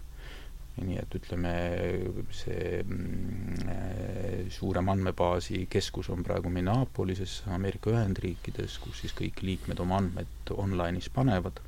[0.75, 1.53] nii et ütleme,
[2.35, 10.01] see mm, suurem andmebaasi keskus on praegu Minneapolises, Ameerika Ühendriikides, kus siis kõik liikmed oma
[10.03, 11.63] andmed online'is panevad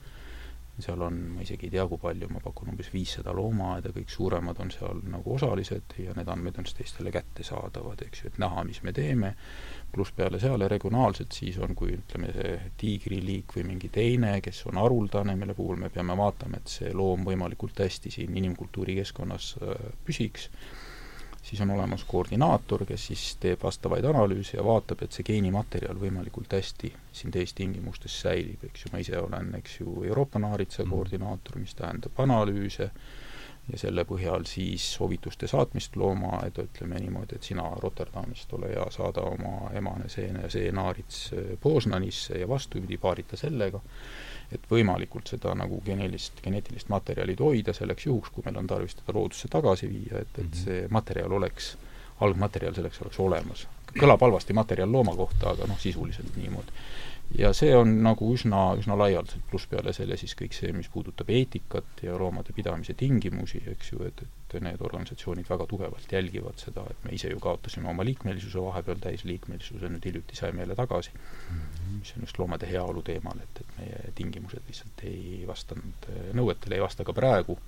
[0.82, 4.60] seal on, ma isegi ei tea, kui palju, ma pakun umbes viissada loomaaeda, kõik suuremad
[4.62, 8.64] on seal nagu osalised ja need andmed on siis teistele kättesaadavad, eks ju, et näha,
[8.68, 9.32] mis me teeme,
[9.92, 14.82] pluss peale selle regionaalselt siis on, kui ütleme, see tiigriliik või mingi teine, kes on
[14.82, 19.88] haruldane, mille puhul me peame vaatama, et see loom võimalikult hästi siin inimkultuuri keskkonnas äh,
[20.04, 20.50] püsiks
[21.46, 26.56] siis on olemas koordinaator, kes siis teeb vastavaid analüüse ja vaatab, et see geenimaterjal võimalikult
[26.58, 30.90] hästi siin teis tingimustes säilib, eks ju, ma ise olen, eks ju, Euroopa naaritsa mm.
[30.90, 32.90] koordinaator, mis tähendab analüüse
[33.72, 39.24] ja selle põhjal siis soovituste saatmist loomaaeda, ütleme niimoodi, et sina Rotterdamist ole hea, saada
[39.26, 43.82] oma emane seene ja see naarits Poznanisse ja vastupidi, paarita sellega
[44.54, 49.16] et võimalikult seda nagu geneelist, geneetilist materjali hoida selleks juhuks, kui meil on tarvis teda
[49.16, 50.60] loodusse tagasi viia, et, et mhm.
[50.62, 51.74] see materjal oleks,
[52.22, 53.66] algmaterjal selleks oleks olemas.
[53.96, 56.72] kõlab halvasti materjal looma kohta, aga noh, sisuliselt niimoodi
[57.34, 61.30] ja see on nagu üsna, üsna laialdaselt, pluss peale selle siis kõik see, mis puudutab
[61.34, 66.84] eetikat ja loomade pidamise tingimusi, eks ju, et, et need organisatsioonid väga tugevalt jälgivad seda,
[66.90, 71.56] et me ise ju kaotasime oma liikmelisuse vahepeal, täisliikmelisuse nüüd hiljuti saime jälle tagasi mm,
[71.58, 71.98] -hmm.
[71.98, 76.86] mis on just loomade heaolu teemal, et, et meie tingimused lihtsalt ei vastanud nõuetele, ei
[76.86, 77.58] vasta ka praegu,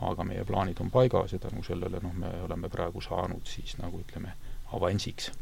[0.00, 4.00] aga meie plaanid on paigas ja tänu sellele noh, me oleme praegu saanud siis nagu
[4.00, 4.32] ütleme,
[4.72, 5.32] avansiks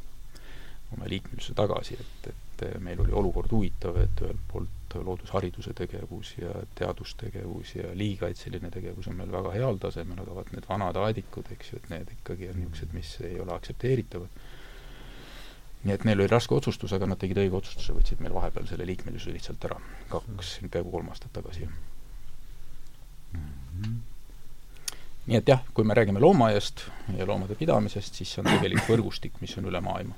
[0.92, 6.34] oma liikmelisuse tagasi, et, et et meil oli olukord huvitav, et ühelt poolt loodushariduse tegevus
[6.38, 11.50] ja teadustegevus ja liigikaitseline tegevus on meil väga heal tasemel, aga vaat need vanad aedikud,
[11.54, 14.42] eks ju, et need ikkagi on niisugused, mis ei ole aktsepteeritavad.
[15.84, 18.86] nii et neil oli raske otsustus, aga nad tegid õige otsustuse, võtsid meil vahepeal selle
[18.88, 19.76] liikmelisuse lihtsalt ära,
[20.08, 21.78] kaks, peaaegu kolm aastat tagasi mm.
[23.38, 24.02] -hmm
[25.24, 26.82] nii et jah, kui me räägime loomaaiast
[27.16, 30.14] ja loomade pidamisest, siis see on tegelik võrgustik, mis on üle maailma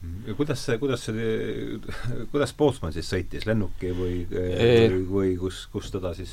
[0.00, 1.78] ja kuidas see, kuidas see,
[2.32, 6.32] kuidas Pootsman siis sõitis, lennuki või või, või kus, kus teda siis,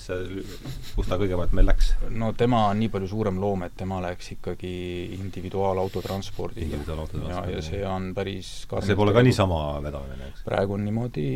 [0.95, 1.91] kus ta kõigepealt meil läks?
[2.15, 4.71] no tema on nii palju suurem loom, et tema läks ikkagi
[5.17, 6.79] individuaalautotranspordiga.
[7.27, 8.53] ja, ja see on päris
[8.87, 10.47] see pole ka niisama vedamine, eks?
[10.47, 11.27] praegu on niimoodi,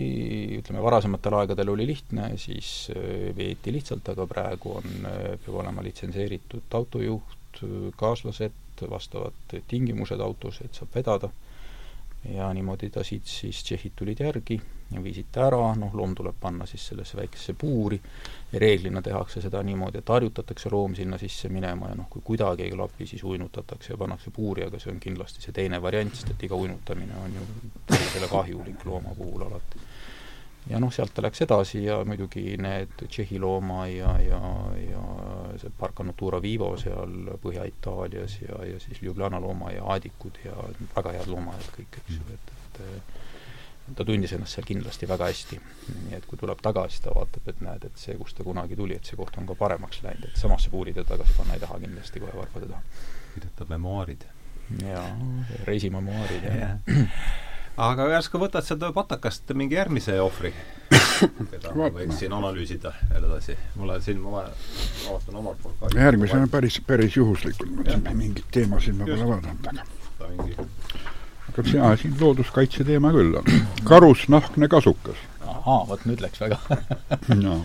[0.62, 5.84] ütleme, varasematel aegadel oli lihtne, siis äh, veeti lihtsalt, aga praegu on, äh, peab olema
[5.84, 7.64] litsenseeritud autojuht,
[8.00, 8.60] kaaslased,
[8.90, 11.28] vastavad tingimused autos, et saab vedada
[12.30, 14.60] ja niimoodi ta siit siis tšehhid tulid järgi
[14.92, 18.00] ja viisid ta ära, noh, loom tuleb panna siis sellesse väikesesse puuri
[18.52, 22.68] ja reeglina tehakse seda niimoodi, et harjutatakse loom sinna sisse minema ja noh, kui kuidagi
[22.68, 26.36] ei klapi, siis uinutatakse ja pannakse puuri, aga see on kindlasti see teine variant, sest
[26.36, 27.48] et iga uinutamine on ju
[27.88, 29.91] tervisele kahjulik looma puhul alati
[30.70, 34.42] ja noh, sealt ta läks edasi ja muidugi need Tšehhi looma ja, ja,
[34.78, 35.06] ja
[35.62, 40.56] see Parca Natura Vivo seal Põhja-Itaalias ja, ja siis Ljubljana looma ja aadikud ja
[40.96, 42.82] väga head loomaaed kõik, eks ju, et, et
[43.96, 45.60] ta tundis ennast seal kindlasti väga hästi.
[46.06, 48.96] nii et kui tuleb tagasi, ta vaatab, et näed, et see, kust ta kunagi tuli,
[48.96, 51.80] et see koht on ka paremaks läinud, et samasse puuri ta tagasi panna ei taha
[51.82, 52.84] kindlasti kohe varvade taha.
[53.34, 54.28] kirjutab memuaarid.
[54.86, 55.08] jaa,
[55.68, 56.78] reisimemuaarid, jah
[57.78, 60.52] aga järsku võtad sealt patakast mingi järgmise ohvri,
[61.52, 63.56] keda ma võiks siin analüüsida veel edasi.
[63.76, 64.44] mul on siin, ma
[65.08, 65.92] vaatan omalt poolt ka.
[65.96, 71.00] järgmisena päris, päris juhuslikult, mõtlesin, mingeid teemasid ma pole vaadanud, aga
[71.52, 73.54] aga jaa, siin looduskaitse teema küll on.
[73.84, 75.22] karusnahkne kasukas.
[75.46, 76.60] ahaa, vot nüüd läks väga
[77.46, 77.62] no.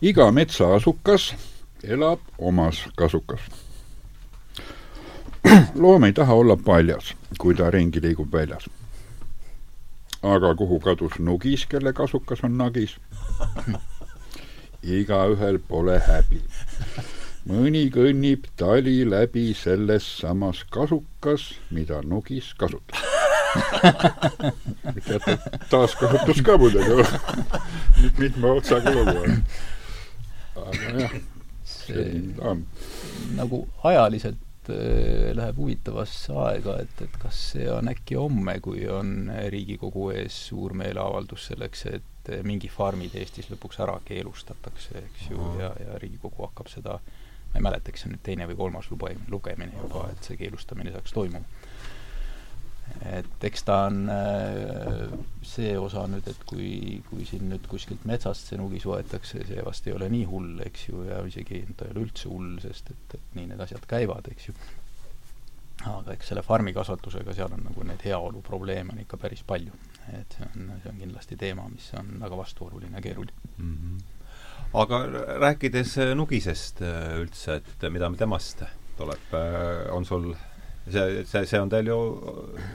[0.00, 1.34] iga metsaasukas
[1.84, 3.44] elab omas kasukas
[5.82, 8.64] loom ei taha olla paljas, kui ta ringi liigub väljas
[10.24, 12.96] aga kuhu kadus Nugis, kelle kasukas on Nagis?
[14.98, 16.40] igaühel pole häbi.
[17.48, 22.96] mõni kõnnib tali läbi selles samas kasukas, mida Nugis kasutab.
[25.06, 25.36] teate,
[25.70, 27.04] taaskasutus ka muidugi
[28.18, 29.36] mitme otsaga lugu on.
[30.64, 31.14] aga jah,
[31.68, 32.08] see
[32.42, 32.64] on.
[33.36, 34.40] nagu ajaliselt
[34.70, 40.38] Äh, läheb huvitavasse aega, et, et kas see on äkki homme, kui on Riigikogu ees
[40.48, 46.46] suur meeleavaldus selleks, et mingi farmid Eestis lõpuks ära keelustatakse, eks ju, ja, ja Riigikogu
[46.46, 46.96] hakkab seda,
[47.50, 50.40] ma ei mäleta, kas see on nüüd teine või kolmas lugemine, lugemine juba, et see
[50.40, 51.44] keelustamine saaks toimuma
[53.04, 55.12] et eks ta on äh,
[55.44, 59.88] see osa nüüd, et kui, kui siin nüüd kuskilt metsast see nugis võetakse, see vast
[59.88, 63.18] ei ole nii hull, eks ju, ja isegi ta ei ole üldse hull, sest et,
[63.18, 64.56] et nii need asjad käivad, eks ju.
[65.90, 69.74] aga eks selle farmikasvatusega, seal on nagu neid heaolu probleeme on ikka päris palju.
[70.12, 73.76] et see on, see on kindlasti teema, mis on väga vastuoluline ja keeruline mm.
[73.76, 74.02] -hmm.
[74.80, 75.04] aga
[75.40, 78.64] rääkides nugisest äh, üldse, et mida temast
[78.96, 80.34] tuleb, äh, on sul
[80.90, 81.98] see, see, see on teil ju,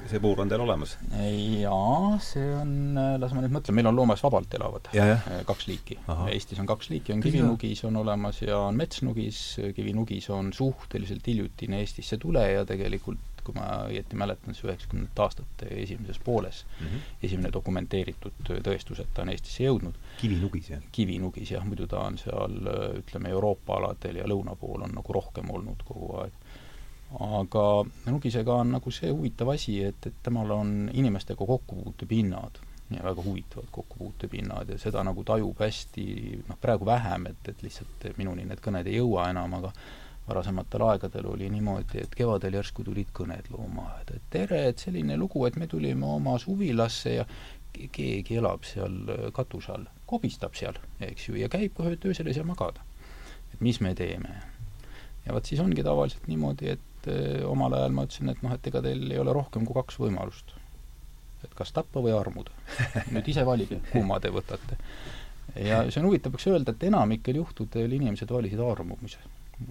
[0.09, 0.95] see puur on teil olemas?
[1.13, 2.73] jaa, see on,
[3.21, 5.17] las ma nüüd mõtlen, meil on loomas vabalt elavad ja, ja.
[5.29, 5.99] Eh, kaks liiki.
[6.33, 9.41] Eestis on kaks liiki, on kivinugis on olemas ja on metsnugis,
[9.77, 16.19] kivinugis on suhteliselt hiljutine Eestisse tuleja tegelikult, kui ma õieti mäletan, siis üheksakümnendate aastate esimeses
[16.21, 17.13] pooles mm -hmm.
[17.23, 19.95] esimene dokumenteeritud tõestus, et ta on Eestisse jõudnud.
[20.21, 20.81] kivinugis, jah?
[20.91, 22.57] kivinugis, jah, muidu ta on seal
[23.03, 26.33] ütleme, Euroopa aladel ja lõuna pool on nagu rohkem olnud kogu aeg
[27.19, 33.23] aga nugisega on nagu see huvitav asi, et, et temal on inimestega kokkupuutepinnad ja väga
[33.23, 36.05] huvitavad kokkupuutepinnad ja seda nagu tajub hästi,
[36.49, 39.73] noh praegu vähem, et, et lihtsalt minuni need kõned ei jõua enam, aga
[40.29, 45.45] varasematel aegadel oli niimoodi, et kevadel järsku tulid kõned loomaaeda, et tere, et selline lugu,
[45.45, 47.25] et me tulime oma suvilasse ja
[47.73, 52.45] keegi elab seal katuse all, kobistab seal, eks ju, ja käib kohe öösel ei saa
[52.45, 52.85] magada.
[53.53, 54.41] et mis me teeme?
[55.25, 58.53] ja vot siis ongi tavaliselt niimoodi, et et eh, omal ajal ma ütlesin, et noh,
[58.55, 60.55] et ega teil ei ole rohkem kui kaks võimalust.
[61.43, 62.51] et kas tappa või armuda.
[63.15, 64.79] nüüd ise valige, kumma te võtate.
[65.55, 69.19] ja see on huvitav, peaks öelda, et enamikel juhtudel inimesed valisid armumise.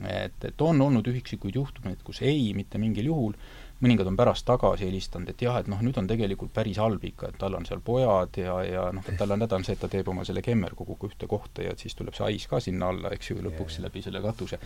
[0.08, 3.36] et, et on olnud üksikuid juhtumeid, kus ei, mitte mingil juhul,
[3.82, 7.30] mõningad on pärast tagasi helistanud, et jah, et noh, nüüd on tegelikult päris halb ikka,
[7.30, 9.82] et tal on seal pojad ja, ja noh, et tal on häda on see, et
[9.82, 12.90] ta teeb oma selle kemmerkoguga ühte kohta ja et siis tuleb see hais ka sinna
[12.92, 13.86] alla, eks ju, lõpuks yeah.
[13.86, 14.58] läbi selle katuse.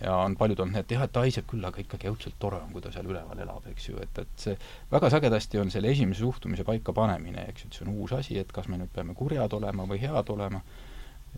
[0.00, 2.72] ja on paljud olnud et jah, et ta haiseb küll, aga ikkagi õudselt tore on,
[2.72, 4.56] kui ta seal üleval elab, eks ju, et, et see
[4.92, 8.52] väga sagedasti on selle esimese suhtumise paikapanemine, eks ju, et see on uus asi, et
[8.52, 10.62] kas me nüüd peame kurjad olema või head olema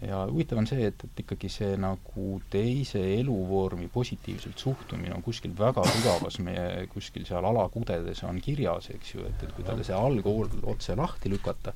[0.07, 5.53] ja huvitav on see, et, et ikkagi see nagu teise eluvormi positiivselt suhtumine on kuskil
[5.59, 9.97] väga sügavas meie kuskil seal alakudedes on kirjas, eks ju, et, et kui talle see
[9.97, 11.75] algkool otse lahti lükata,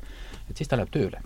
[0.49, 1.23] et siis ta läheb tööle.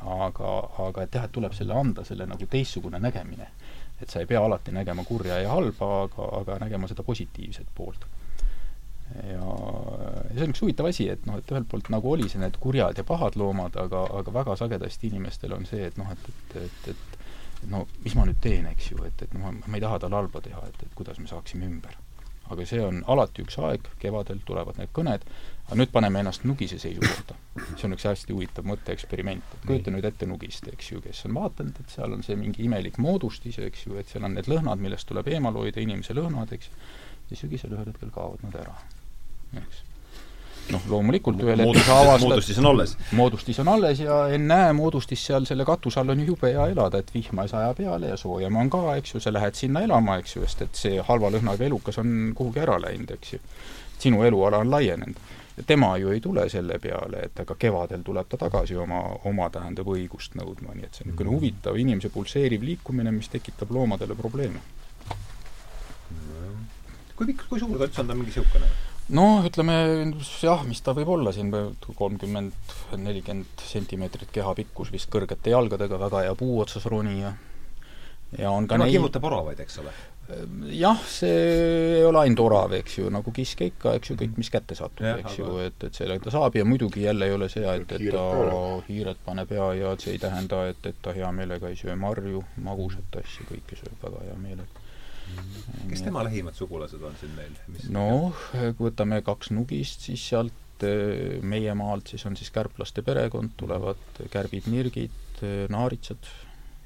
[0.00, 0.48] aga,
[0.88, 3.46] aga et jah, et tuleb selle anda, selle nagu teistsugune nägemine.
[4.00, 8.06] et sa ei pea alati nägema kurja ja halba, aga, aga nägema seda positiivset poolt
[9.14, 9.52] ja,
[10.30, 12.58] ja see on üks huvitav asi, et noh, et ühelt poolt nagu oli see need
[12.62, 16.60] kurjad ja pahad loomad, aga, aga väga sagedasti inimestel on see, et noh, et, et,
[16.64, 17.10] et, et
[17.62, 20.16] et no mis ma nüüd teen, eks ju, et, et noh, ma ei taha talle
[20.16, 21.98] halba teha, et, et kuidas me saaksime ümber.
[22.50, 25.26] aga see on alati üks aeg, kevadel tulevad need kõned,
[25.68, 27.36] aga nüüd paneme ennast nugise seisukohta.
[27.76, 31.36] see on üks hästi huvitav mõtteeksperiment, et kujuta nüüd ette nugist, eks ju, kes on
[31.38, 34.82] vaadanud, et seal on see mingi imelik moodustis, eks ju, et seal on need lõhnad,
[34.82, 36.72] millest tuleb eemal hoida, inimese lõhnad, eks,
[37.30, 38.80] ja sügisel ühel hetkel kaovad nad ära
[39.56, 39.84] eks
[40.74, 42.94] noh, loomulikult ühel hetkel sa avastad moodustis on alles.
[43.16, 47.12] moodustis on alles ja ennäe, moodustis seal selle katuse all on jube hea elada, et
[47.14, 50.36] vihma ei saja peale ja soojem on ka, eks ju, sa lähed sinna elama, eks
[50.36, 53.44] ju, sest et see halva lõhnaga elukas on kuhugi ära läinud, eks ju.
[54.00, 55.16] sinu eluala on laienenud.
[55.56, 59.50] ja tema ju ei tule selle peale, et aga kevadel tuleb ta tagasi oma, oma
[59.50, 64.14] tähendab õigust nõudma, nii et see on niisugune huvitav inimese pulseeriv liikumine, mis tekitab loomadele
[64.14, 64.62] probleeme.
[67.16, 68.70] kui pikk, kui suur ta üldse on, ta on mingi niisugune?
[69.16, 69.76] Noh, ütleme
[70.42, 71.50] jah, mis ta võib olla siin,
[71.98, 77.34] kolmkümmend, nelikümmend sentimeetrit keha pikkus vist kõrgete jalgadega, väga hea puu otsas ronija.
[78.38, 78.96] ja on ka tema neid...
[78.98, 79.94] kimmutab oravaid, eks ole?
[80.70, 81.38] jah, see
[81.98, 85.02] ei ole ainult orav, eks ju, nagu kiske ikka, eks ju, kõik, mis kätte satub,
[85.08, 85.38] eks aga...
[85.40, 88.26] ju, et, et sellega ta saab ja muidugi jälle ei ole see, et, et ta
[88.86, 92.44] hiired paneb ja, ja see ei tähenda, et, et ta hea meelega ei söö marju,
[92.62, 94.79] magusat asja, kõike sööb väga hea meelega
[95.90, 97.56] kes tema lähimad sugulased on siin meil?
[97.94, 103.56] noh, kui võtame kaks nugist, siis sealt eh, meie maalt siis on siis kärplaste perekond,
[103.60, 106.30] tulevad kärbid, nirgid, eh, naaritsad,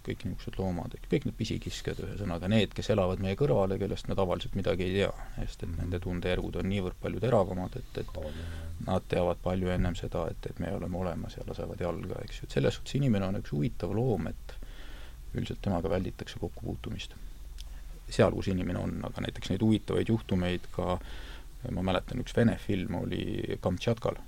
[0.05, 4.16] kõik niisugused loomad, kõik need pisikiskjad, ühesõnaga need, kes elavad meie kõrval ja kellest me
[4.18, 9.09] tavaliselt midagi ei tea, sest et nende tundejärgud on niivõrd palju teravamad, et, et nad
[9.09, 12.59] teavad palju ennem seda, et, et me oleme olemas ja lasevad jalga, eks ju, et
[12.59, 14.59] selles suhtes inimene on üks huvitav loom, et
[15.34, 17.16] üldiselt temaga välditakse kokkupuutumist
[18.15, 20.99] seal, kus inimene on, aga näiteks neid huvitavaid juhtumeid ka
[21.73, 24.19] ma mäletan, üks Vene film oli Kamtšatkal,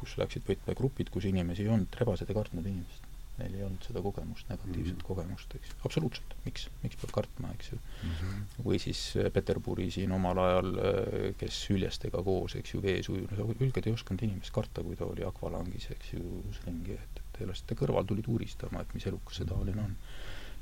[0.00, 3.04] kus läksid võtmegrupid, kus inimesi ei olnud, rebased ei kartnud inimest.
[3.36, 5.06] Neil ei olnud seda kogemust, negatiivset mm -hmm.
[5.06, 5.74] kogemust, eks.
[5.84, 8.12] absoluutselt, miks, miks peab kartma, eks ju mm.
[8.20, 8.62] -hmm.
[8.64, 13.60] või siis äh, Peterburi siin omal ajal, äh, kes hüljestega koos, eks ju, vees ujunud,
[13.60, 16.22] hülged ei osanud inimest karta, kui ta oli akvalangis, eks ju,
[16.64, 19.96] ringi, et, et elasite kõrval, tulid uuristama, et mis elukas see taoline on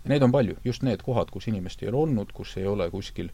[0.05, 2.91] ja neid on palju, just need kohad, kus inimest ei ole olnud, kus ei ole
[2.93, 3.31] kuskil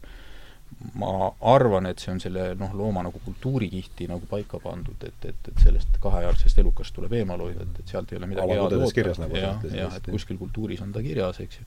[0.95, 5.49] ma arvan, et see on selle noh, looma nagu kultuurikihti nagu paika pandud, et, et,
[5.51, 9.23] et sellest kahejalgsest elukast tuleb eemal hoida, et, et sealt ei ole midagi head oota.
[9.25, 11.65] Nagu jah, jah, et kuskil kultuuris on ta kirjas, eks ju.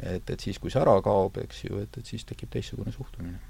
[0.00, 3.42] et, et siis, kui see ära kaob, eks ju, et, et siis tekib teistsugune suhtumine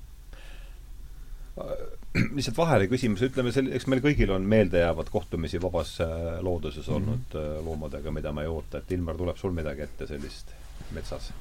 [2.35, 6.11] lihtsalt vahele küsimus, ütleme sel-, eks meil kõigil on meeldejäävad kohtumisi vabas äh,
[6.43, 7.65] looduses olnud mm -hmm.
[7.65, 10.51] loomadega, mida me ei oota, et Ilmar, tuleb sul midagi ette sellist
[10.95, 11.33] metsas?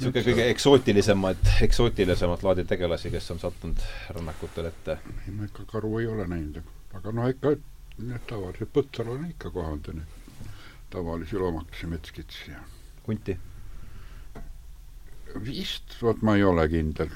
[0.00, 3.82] niisugune kõige eksootilisemaid, eksootilisemaid laadi tegelasi, kes on sattunud
[4.16, 4.96] rännakutel ette?
[5.26, 6.62] ei, ma ikka karu ei ole näinud,
[6.96, 7.54] aga noh, ikka
[8.00, 9.90] need tavalised põtral on ikka kohanud
[10.90, 12.62] tavalisi loomakesi, metskitsi ja
[13.06, 13.36] hunti?
[15.46, 17.12] vist, vot ma ei ole kindel,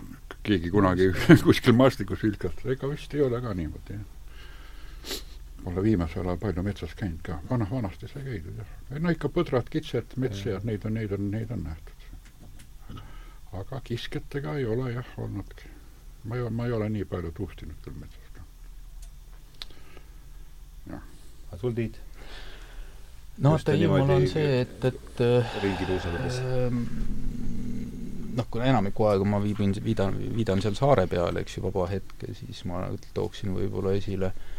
[0.46, 1.08] keegi kunagi
[1.46, 4.13] kuskil maastikus vilkastas, ega vist ei ole ka niimoodi, jah
[5.64, 8.72] Pole viimasel ajal palju metsas käinud ka, vana, vanasti sai käidud jah.
[9.00, 12.98] no ikka põdrad, kitsed, metssead, neid on, neid on, neid on nähtud.
[13.60, 15.70] aga kiskjatega ei ole jah olnudki.
[16.24, 18.44] ma ei, ma ei ole nii palju tuhtinud küll metsas ka.
[20.92, 21.06] jah.
[21.48, 22.00] aga sul, Tiit?
[23.38, 25.22] no vaata, ilmul on see, et, et
[25.64, 26.80] ringi tuusaledes äh,
[28.36, 32.28] noh, kuna enamiku aega ma viibin, viidan, viidan seal saare peal, eks ju, vaba hetk,
[32.42, 32.84] siis ma
[33.16, 34.52] tooksin võib-olla esile äh,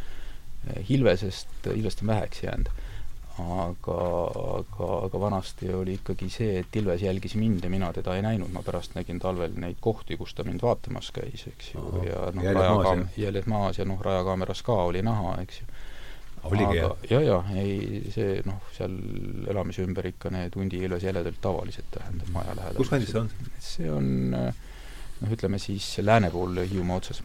[0.89, 2.69] Hilvesest, Ilvest on väheks jäänud.
[3.35, 3.95] aga,
[4.57, 8.53] aga, aga vanasti oli ikkagi see, et Ilves jälgis mind ja mina teda ei näinud,
[8.53, 12.47] ma pärast nägin talvel neid kohti, kus ta mind vaatamas käis, eks ju, ja noh,
[12.55, 15.67] rajakaam-, jäljed maas ja noh, rajakaameras ka oli näha, eks ju.
[16.45, 18.95] oligi aga ja, ja ei, see noh, seal
[19.51, 22.79] elamise ümber ikka need hundiilves jäledelt tavaliselt tähendab maja lähedal.
[22.79, 23.29] kus kandis see on?
[23.59, 24.09] see on
[24.39, 27.21] noh, ütleme siis lääne pool Hiiumaa otsas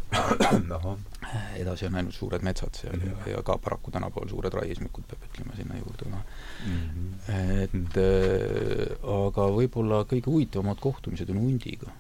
[1.56, 3.28] edasi on ainult suured metsad seal mm -hmm.
[3.28, 6.22] ja, ja ka paraku tänapäeval suured raiesmikud, peab ütlema sinna juurde ka
[6.66, 6.80] mm.
[6.90, 7.62] -hmm.
[7.64, 11.90] et äh, aga võib-olla kõige huvitavamad kohtumised on hundiga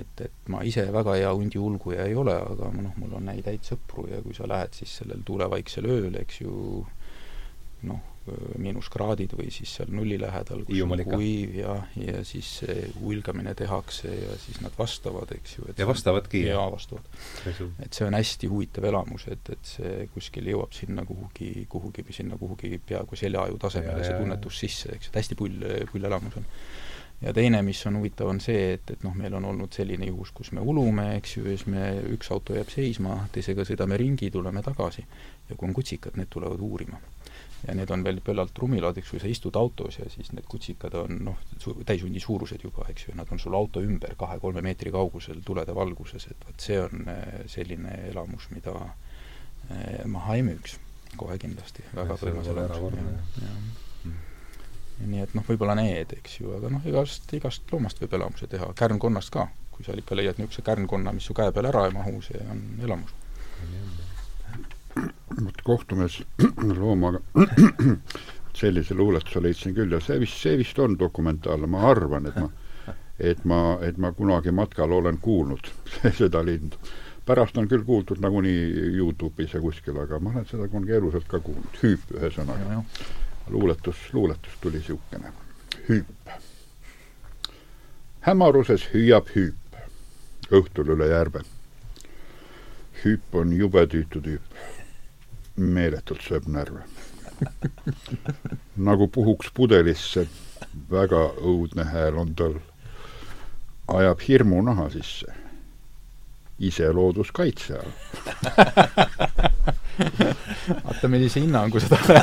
[0.00, 3.46] et, et ma ise väga hea hundi ulguja ei ole, aga noh, mul on neid
[3.46, 6.84] häid sõpru ja kui sa lähed siis sellel tuulevaiksel ööl, eks ju,
[7.90, 8.00] noh,
[8.62, 12.50] miinuskraadid või siis seal nulli lähedal, kus on kuiv ja, ja siis
[13.00, 15.68] hulgamine tehakse ja siis nad vastavad, eks ju.
[15.78, 16.44] ja vastavadki?
[16.46, 17.06] jaa, vastavad.
[17.84, 22.38] et see on hästi huvitav elamus, et, et see kuskil jõuab sinna kuhugi, kuhugi, sinna
[22.40, 26.46] kuhugi peaaegu seljaaju tasemele, see tunnetus sisse, eks, et hästi pull, pull elamus on
[27.20, 30.30] ja teine, mis on huvitav, on see, et, et noh, meil on olnud selline juhus,
[30.34, 34.30] kus me ulume, eks ju, ja siis me, üks auto jääb seisma, teisega sõidame ringi,
[34.34, 35.04] tuleme tagasi
[35.48, 37.00] ja kui on kutsikad, need tulevad uurima.
[37.66, 40.94] Ja need on veel pöllalt rumilad, eks ju, sa istud autos ja siis need kutsikad
[41.00, 41.40] on noh,
[41.86, 46.28] täishundi suurused juba, eks ju, nad on sul auto ümber kahe-kolme meetri kaugusel tulede valguses,
[46.30, 50.78] et vot see on eh, selline elamus, mida eh, maha ei müüks
[51.18, 51.82] kohe kindlasti.
[51.96, 53.84] väga põnev elamus
[55.06, 58.72] nii et noh, võib-olla need, eks ju, aga noh, igast, igast loomast võib elamuse teha,
[58.78, 59.48] kärnkonnast ka.
[59.78, 62.62] kui sa ikka leiad niisuguse kärnkonna, mis su käe peal ära ei mahu, see on
[62.82, 63.12] elamus.
[65.44, 66.22] Vot kohtumes
[66.80, 67.20] loomaga
[68.60, 72.48] sellise luuletuse leidsin küll ja see vist, see vist on dokumentaalne, ma arvan, et ma
[73.18, 75.70] et ma, et ma kunagi matkal olen kuulnud
[76.20, 76.76] seda lindu.
[77.26, 81.40] pärast on küll kuuldud nagunii Youtube'is ja kuskil, aga ma olen seda kunagi elusalt ka
[81.44, 82.84] kuulnud, hüüp ühesõnaga
[83.50, 85.32] luuletus, luuletus tuli niisugune.
[85.88, 86.32] hüüp.
[88.20, 89.54] hämaruses hüüab hüüp
[90.50, 91.40] õhtul üle järve.
[93.04, 94.42] hüüp on jube tüütu tüüp.
[95.58, 96.82] Meeletult sööb närve.
[98.88, 100.26] nagu puhuks pudelisse,
[100.90, 102.58] väga õudne hääl on tal.
[103.88, 105.32] ajab hirmu naha sisse.
[106.58, 107.92] ise looduskaitse all
[110.84, 112.22] vaata, millise hinnangu sa talle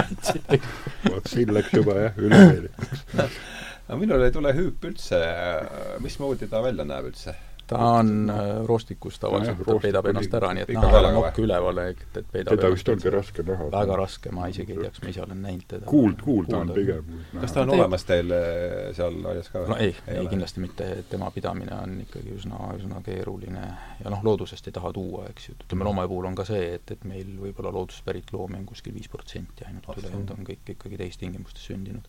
[0.00, 0.66] andsid.
[1.10, 3.04] vot siin läks juba jah, ülemeelikuks.
[3.16, 5.20] aga minul ei tule hüüp üldse,
[6.04, 7.36] mismoodi ta välja näeb üldse?
[7.66, 11.80] Ta on äh, roostikus tavaliselt, ta peidab ennast ära, nii et näha on nokk üleval,
[11.90, 13.68] et, et peidab teda vist ongi raske näha.
[13.72, 15.86] väga raske, ma isegi ei teaks, ma ise olen näinud teda.
[15.90, 17.10] kuuld, kuulda on pigem.
[17.40, 19.64] kas ta on olemas teil äh, seal aias ka?
[19.72, 23.66] no ei, ei, ei kindlasti mitte, tema pidamine on ikkagi üsna, üsna keeruline
[24.04, 26.94] ja noh, loodusest ei taha tuua, eks ju, ütleme loomade puhul on ka see, et,
[26.94, 31.02] et meil võib-olla loodusest pärit loomi on kuskil viis protsenti ainult, ülejäänud on kõik ikkagi
[31.02, 32.06] teistingimustes sündinud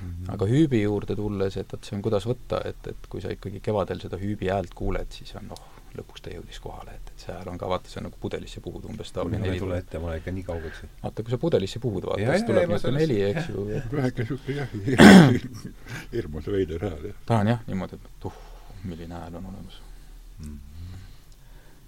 [0.00, 0.32] -hmm.
[0.34, 3.60] aga hüübi juurde tulles, et, et see on, kuidas võtta, et, et kui sa ikkagi
[3.60, 5.62] kevadel seda hüübi häält kuuled, siis on noh,
[5.94, 8.62] lõpuks ta jõudis kohale, et, et see hääl on ka, vaata, see on nagu pudelisse
[8.64, 9.58] puhud umbes taoline heli.
[9.58, 10.82] ei tule ette, ma olen ikka nii kaugeks.
[11.02, 13.66] vaata, kui sa pudelisse puhud, vaata, siis tuleb niisugune heli, eks ju.
[13.94, 14.68] väheke niisugune jah,
[16.14, 17.24] hirmus veider hääl, jah.
[17.30, 18.38] ta on jah, niimoodi, et uh,
[18.84, 19.80] milline hääl on olemas
[20.44, 20.58] mm.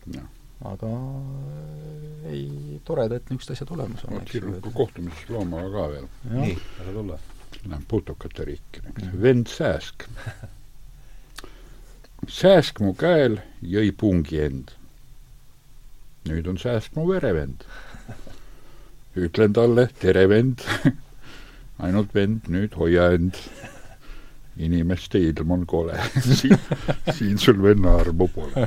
[0.07, 0.26] -hmm.
[0.72, 4.20] aga äh, ei, tore, et niisugused asjad olemas on.
[4.20, 6.12] vot siin on kohtumises loomaga ka veel.
[6.30, 7.18] nii, ära tulla
[7.64, 9.22] Lähen putukate riiki, eks mm.
[9.22, 10.07] vend Sääsk.
[12.28, 14.74] Sääsk mu käel jõi pungi end.
[16.28, 17.64] nüüd on Sääsk mu verevend.
[19.16, 20.62] ütlen talle, tere vend
[21.82, 23.40] ainult vend, nüüd hoia end.
[24.57, 26.57] inimeste ilm on kole siin,
[27.16, 28.62] siin sul venna armu pole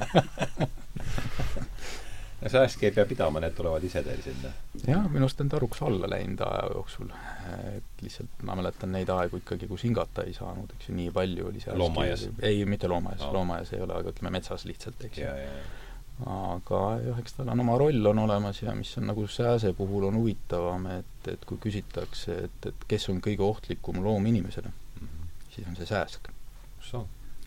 [2.42, 4.52] ja sääski ei pea pidama, need tulevad ise teil sinna?
[4.88, 7.10] jah, minu arust on ta aruks alla läinud aja jooksul.
[7.76, 11.50] et lihtsalt ma mäletan neid aegu ikkagi, kus hingata ei saanud, eks ju, nii palju
[11.52, 12.30] oli sääski loomaaias?
[12.42, 15.36] ei, mitte loomaaias no., loomaaias ei ole, aga ütleme metsas lihtsalt, eks ju.
[16.38, 20.08] aga jah, eks tal on oma roll on olemas ja mis on nagu sääse puhul
[20.10, 25.08] on huvitavam, et, et kui küsitakse, et, et kes on kõige ohtlikum loom inimesele mm,
[25.08, 25.32] -hmm.
[25.56, 26.32] siis on see sääsk.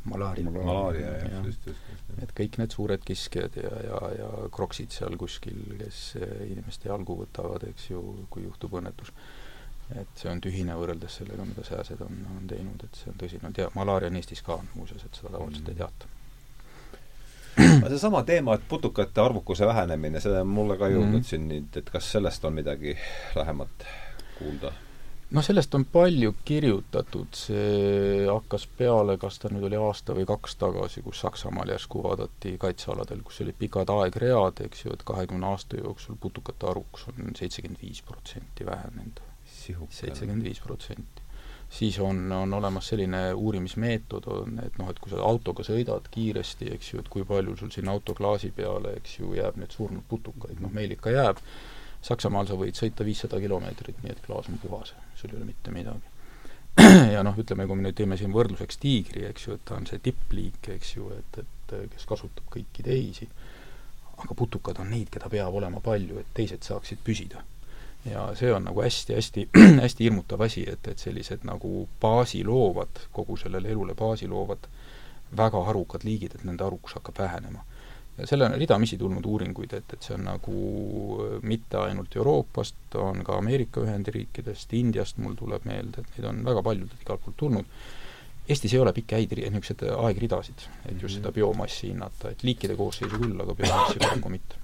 [0.04, 0.50] Malaaria.
[0.50, 5.16] malaaria, jah, just, just, just et kõik need suured kiskjad ja, ja, ja kroksid seal
[5.20, 6.02] kuskil, kes
[6.48, 9.12] inimeste jalgu võtavad, eks ju, kui juhtub õnnetus,
[9.98, 13.46] et see on tühine võrreldes sellega, mida sääsed on, on teinud, et see on tõsine,
[13.48, 15.72] on tea-, malaaria on Eestis ka muuseas, et seda tavaliselt mm.
[15.72, 16.12] ei teata
[17.92, 21.28] seesama teema, et putukate arvukuse vähenemine, see on mulle ka jõudnud mm.
[21.28, 22.96] siin nüüd, et kas sellest on midagi
[23.36, 23.86] lähemat
[24.38, 24.72] kuulda?
[25.32, 30.56] Noh, sellest on palju kirjutatud, see hakkas peale, kas ta nüüd oli aasta või kaks
[30.60, 35.80] tagasi, kus Saksamaal järsku vaadati kaitsealadel, kus olid pikad aegread, eks ju, et kahekümne aasta
[35.80, 39.20] jooksul putukate arvukus on seitsekümmend viis protsenti vähenenud.
[39.90, 41.28] seitsekümmend viis protsenti.
[41.72, 46.68] siis on, on olemas selline uurimismeetod, on, et noh, et kui sa autoga sõidad kiiresti,
[46.74, 50.04] eks ju, et kui palju sul sinna auto klaasi peale, eks ju, jääb neid surnud
[50.08, 51.40] putukaid, noh meil ikka jääb
[52.02, 55.70] Saksamaal sa võid sõita viissada kilomeetrit, nii et klaas on puhas, sul ei ole mitte
[55.74, 56.10] midagi.
[57.14, 59.86] ja noh, ütleme, kui me nüüd teeme siin võrdluseks tiigri, eks ju, et ta on
[59.86, 63.28] see tippliik, eks ju, et, et kes kasutab kõiki teisi,
[64.16, 67.44] aga putukad on neid, keda peab olema palju, et teised saaksid püsida.
[68.02, 69.46] ja see on nagu hästi-hästi,
[69.84, 74.66] hästi hirmutav asi, et, et sellised nagu baasi loovad, kogu sellele elule baasi loovad
[75.36, 77.62] väga harukad liigid, et nende arukus hakkab vähenema
[78.24, 80.54] selle on ridamisi tulnud uuringuid, et, et see on nagu
[81.24, 86.42] äh, mitte ainult Euroopast, on ka Ameerika Ühendriikidest, Indiast mul tuleb meelde, et neid on
[86.44, 87.76] väga paljudelt igalt poolt tulnud.
[88.48, 93.20] Eestis ei ole pikki häid niisuguseid aegridasid, et just seda biomassi hinnata, et liikide koosseisu
[93.22, 94.58] küll, aga biomassi paraku mitte.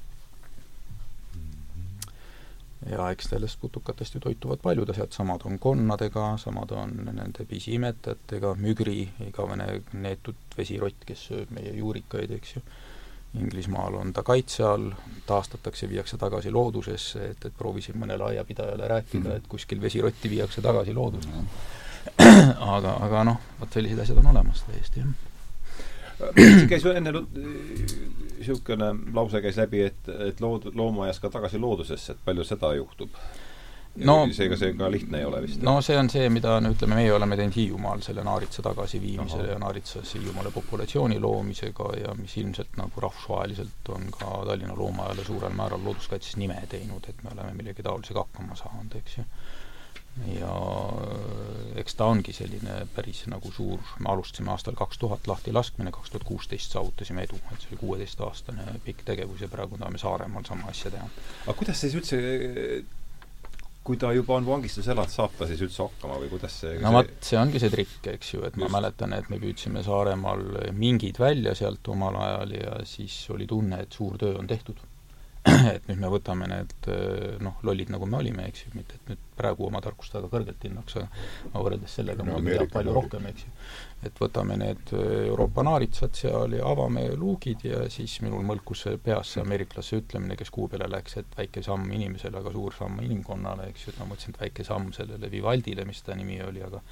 [2.89, 8.53] ja eks sellest putukatest ju toituvad paljud asjad, samad on konnadega, samad on nende pisiimetajatega,
[8.63, 12.63] mügri, igavene neetud vesirott, kes sööb meie juurikaid, eks ju
[13.35, 14.91] Inglismaal on ta kaitse all,
[15.27, 20.95] taastatakse, viiakse tagasi loodusesse, et, et proovisin mõnele aiapidajale rääkida, et kuskil vesirotti viiakse tagasi
[20.97, 21.45] loodusesse.
[22.77, 26.65] aga, aga noh, vot sellised asjad on olemas täiesti, jah.
[26.71, 32.49] käis enne niisugune lause käis läbi, et, et lood-, loomaajas ka tagasi loodusesse, et palju
[32.49, 33.13] seda juhtub?
[34.07, 35.63] No seega see ka lihtne ei ole vist.
[35.63, 39.59] no see on see, mida no ütleme, meie oleme teinud Hiiumaal selle naaritsa tagasiviimisele ja
[39.63, 45.83] naaritsas Hiiumaale populatsiooni loomisega ja mis ilmselt nagu rahvusvaheliselt on ka Tallinna Loomaaale suurel määral
[45.85, 49.25] looduskaitses nime teinud, et me oleme millegi taolisega hakkama saanud, eks ju.
[50.35, 50.55] ja
[51.79, 56.27] eks ta ongi selline päris nagu suur, me alustasime aastal kaks tuhat lahtilaskmine, kaks tuhat
[56.27, 60.91] kuusteist saavutasime edu, et see oli kuueteistaastane pikk tegevus ja praegu tahame Saaremaal sama asja
[60.95, 61.11] teha.
[61.47, 62.23] aga kuidas siis üldse
[63.89, 66.93] kui ta juba on vangistuses elanud, saab ta siis üldse hakkama või kuidas see no
[66.99, 68.61] vot, see ongi see trikk, eks ju, et Just.
[68.61, 70.45] ma mäletan, et me püüdsime Saaremaal
[70.77, 74.85] mingid välja sealt omal ajal ja siis oli tunne, et suur töö on tehtud
[75.75, 76.89] et nüüd me võtame need
[77.45, 80.65] noh, lollid, nagu me olime, eks ju, mitte et nüüd praegu oma tarkust väga kõrgelt
[80.67, 83.53] hinnaks, aga võrreldes sellega no, muidugi teab palju rohkem, eks ju.
[84.07, 89.43] Et võtame need Euroopa naaritsad seal ja avame luugid ja siis minul mõlkus peas see
[89.43, 93.87] ameeriklase ütlemine, kes kuu peale läks, et väike samm inimesele, aga suur samm inimkonnale, eks
[93.87, 96.83] ju, et ma mõtlesin, et väike samm sellele Vivaldile, mis ta nimi oli, aga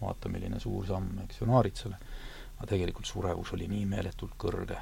[0.00, 2.00] vaata, milline suur samm, eks ju, naaritsale.
[2.60, 4.76] aga tegelikult surevus oli nii meeletult kõrge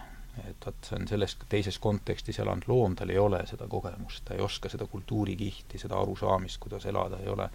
[0.49, 4.35] et vot see on selles teises kontekstis elanud loom, tal ei ole seda kogemust, ta
[4.35, 7.51] ei oska seda kultuurikihti, seda arusaamist, kuidas elada, ei ole.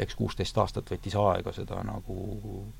[0.00, 2.16] eks kuusteist aastat võttis aega seda nagu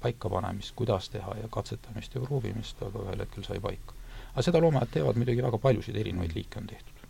[0.00, 3.94] paikapanemist, kuidas teha ja katsetamist ja proovimist, aga ühel hetkel sai paika.
[4.32, 7.08] aga seda loomajad teevad muidugi väga paljusid erinevaid liike on tehtud.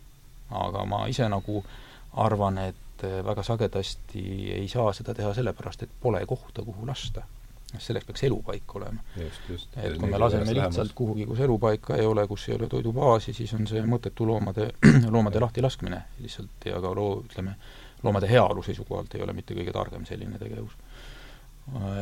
[0.63, 1.63] aga ma ise nagu
[2.13, 7.23] arvan, et väga sagedasti ei saa seda teha sellepärast, et pole kohta, kuhu lasta
[7.79, 9.03] selleks peaks elupaik olema.
[9.17, 13.53] et kui me laseme lihtsalt kuhugi, kus elupaika ei ole, kus ei ole toidubaasi, siis
[13.53, 14.71] on see mõttetu loomade,
[15.15, 17.55] loomade lahtilaskmine lihtsalt ja ka loo, ütleme,
[18.03, 20.75] loomade heaolu seisukohalt ei ole mitte kõige targem selline tegevus.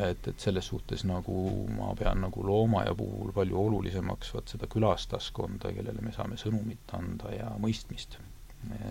[0.08, 5.72] et, et selles suhtes nagu ma pean nagu loomaaia puhul palju olulisemaks vot seda külastaskonda,
[5.76, 8.18] kellele me saame sõnumit anda ja mõistmist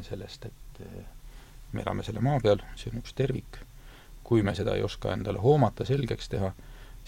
[0.08, 0.84] sellest, et
[1.74, 3.60] me elame selle maa peal, see on üks tervik
[4.30, 6.52] kui me seda ei oska endale hoomata, selgeks teha,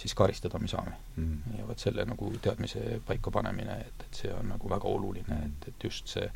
[0.01, 1.57] siis karistada me saame mm.
[1.59, 5.87] ja vot selle nagu teadmise paikapanemine, et, et see on nagu väga oluline, et, et
[5.87, 6.27] just see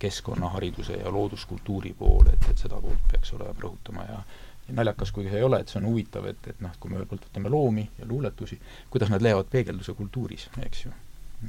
[0.00, 4.22] keskkonnahariduse ja looduskultuuri pool, et, et seda poolt peaks olema rõhutama ja
[4.70, 6.98] ja naljakas, kui see ei ole, et see on huvitav, et, et noh, kui me
[6.98, 8.60] ühelt poolt võtame loomi ja luuletusi,
[8.92, 10.92] kuidas nad leiavad peegelduse kultuuris, eks ju.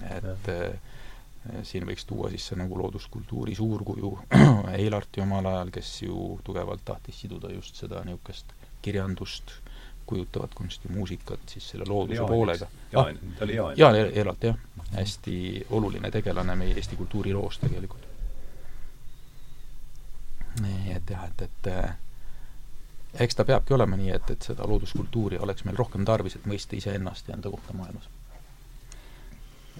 [0.10, 0.96] et äh,
[1.68, 4.12] siin võiks tuua sisse nagu looduskultuuri suurkuju
[4.78, 9.54] Eilarti omal ajal, kes ju tugevalt tahtis siduda just seda niisugust kirjandust,
[10.12, 12.68] kujutavat kunsti, muusikat siis selle looduse Jaan, poolega.
[12.92, 13.74] Jaan ah,, ta oli Jaan.
[13.78, 14.58] Jaan Eilart, jah.
[14.92, 15.36] hästi
[15.70, 18.08] oluline tegelane meie Eesti kultuuriloos tegelikult.
[20.62, 21.94] nii et jah, et, et äh,
[23.26, 26.76] eks ta peabki olema nii, et, et seda looduskultuuri oleks meil rohkem tarvis, et mõista
[26.76, 28.10] iseennast ja enda kohta maailmas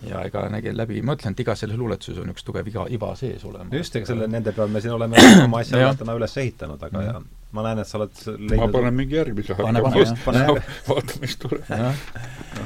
[0.08, 3.12] ja ega nägin läbi, ma ütlen, et igas selles luuletuses on üks tugev iga, iva
[3.20, 3.76] sees olemas.
[3.78, 7.20] just, ega selle, nende peal me siin oleme oma asja täna üles ehitanud, aga ja
[7.52, 10.58] ma näen, et sa oled leidnud ma panen mingi järgmise pane, pane, just, pane no,
[10.88, 11.72] vaata, mis tuleb.
[11.72, 12.04] noh,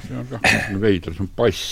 [0.07, 0.45] see on kah
[0.82, 1.64] veider, see on pass.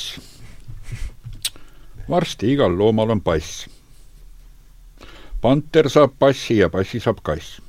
[2.10, 3.68] varsti igal loomal on pass.
[5.42, 7.60] panter saab passi ja passi saab kass.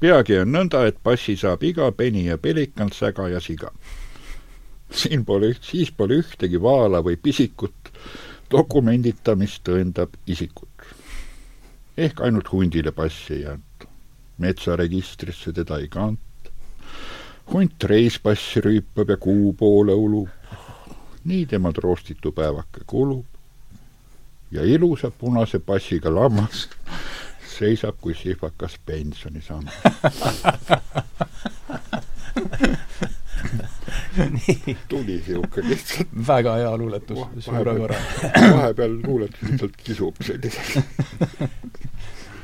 [0.00, 3.72] peagi on nõnda, et passi saab iga peni ja pelikan, säga ja siga
[4.94, 7.90] siin pole, siis pole ühtegi vaala või pisikut,
[8.50, 10.68] dokumendita, mis tõendab isikut.
[11.96, 13.86] ehk ainult hundile passi ei anta.
[14.38, 16.22] Metsaregistrisse teda ei kanta.
[17.52, 20.28] hunt reispassi rüüpab ja kuu poole ulub.
[21.24, 23.24] nii tema troostitu päevake kulub.
[24.50, 26.68] ja ilusa punase passiga lammas
[27.58, 29.74] seisab kui sihvakas pensionisammas
[34.88, 38.00] tuli sihuke lihtsalt väga hea luuletus, suurepärane.
[38.56, 40.84] vahepeal luuletus lihtsalt kisub selliselt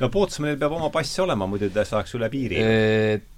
[0.00, 2.60] no Pootsmanil peab oma pass olema, muidu ta saaks üle piiri.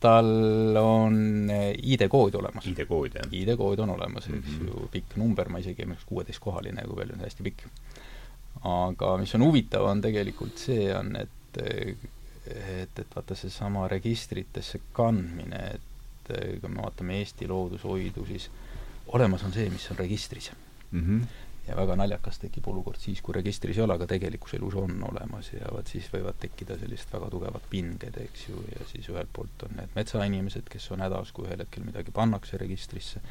[0.02, 2.66] tal on ID-kood olemas.
[2.70, 3.28] ID-kood, jah?
[3.42, 4.68] ID-kood on olemas, eks mm -hmm.
[4.68, 7.66] ju, pikk number, ma isegi ei mäleta, kuueteistkohaline, kui palju on hästi pikk.
[8.62, 11.30] aga mis on huvitav, on tegelikult see, on, et
[11.60, 18.50] et, et vaata seesama registritesse kandmine, et kui me vaatame Eesti loodushoidu, siis
[19.12, 20.52] olemas on see, mis on registris
[20.90, 21.00] mm.
[21.00, 24.96] -hmm ja väga naljakas tekib olukord siis, kui registris ei ole, aga tegelikus elus on
[25.06, 29.30] olemas ja vot siis võivad tekkida sellised väga tugevad pinged, eks ju, ja siis ühelt
[29.32, 33.22] poolt on need metsainimesed, kes on hädas, kui ühel hetkel midagi pannakse registrisse,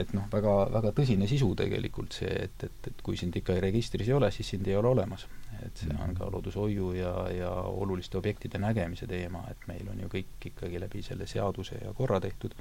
[0.00, 4.08] et noh, väga, väga tõsine sisu tegelikult see, et, et, et kui sind ikka registris
[4.08, 5.28] ei ole, siis sind ei ole olemas.
[5.62, 10.08] et see on ka loodushoiu ja, ja oluliste objektide nägemise teema, et meil on ju
[10.10, 12.56] kõik ikkagi läbi selle seaduse ja korra tehtud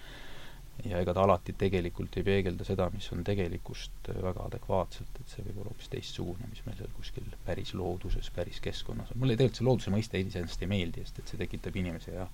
[0.85, 5.33] ja ega ta alati tegelikult ei peegelda seda, mis on tegelikkust äh, väga adekvaatselt, et
[5.33, 9.21] see võib olla hoopis teistsugune, mis meil seal kuskil päris looduses, päris keskkonnas on.
[9.21, 12.27] mulle tegelikult see looduse mõiste iseenesest ei meeldi, sest et see tekitab inimese ja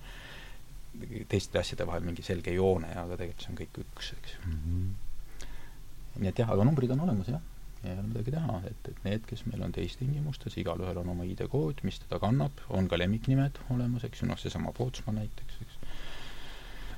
[1.28, 4.58] teiste asjade vahel mingi selge joone, aga tegelikult see on kõik üks, eks mm.
[4.64, 6.18] -hmm.
[6.24, 7.42] nii et jah, aga numbrid on olemas, jah.
[7.82, 11.28] ja ei ole midagi teha, et, et need, kes meil on teistingimustes, igalühel on oma
[11.28, 15.77] ID-kood, mis teda kannab, on ka lemmiknimed olemas, eks ju, noh, seesama Pootsman näiteks, eks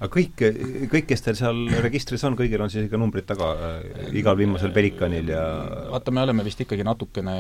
[0.01, 0.43] aga kõik,
[0.89, 4.73] kõik, kes teil seal registris on, kõigil on siis ikka numbrid taga äh,, igal viimasel
[4.73, 5.43] pelikanil ja
[5.93, 7.35] vaata, me oleme vist ikkagi natukene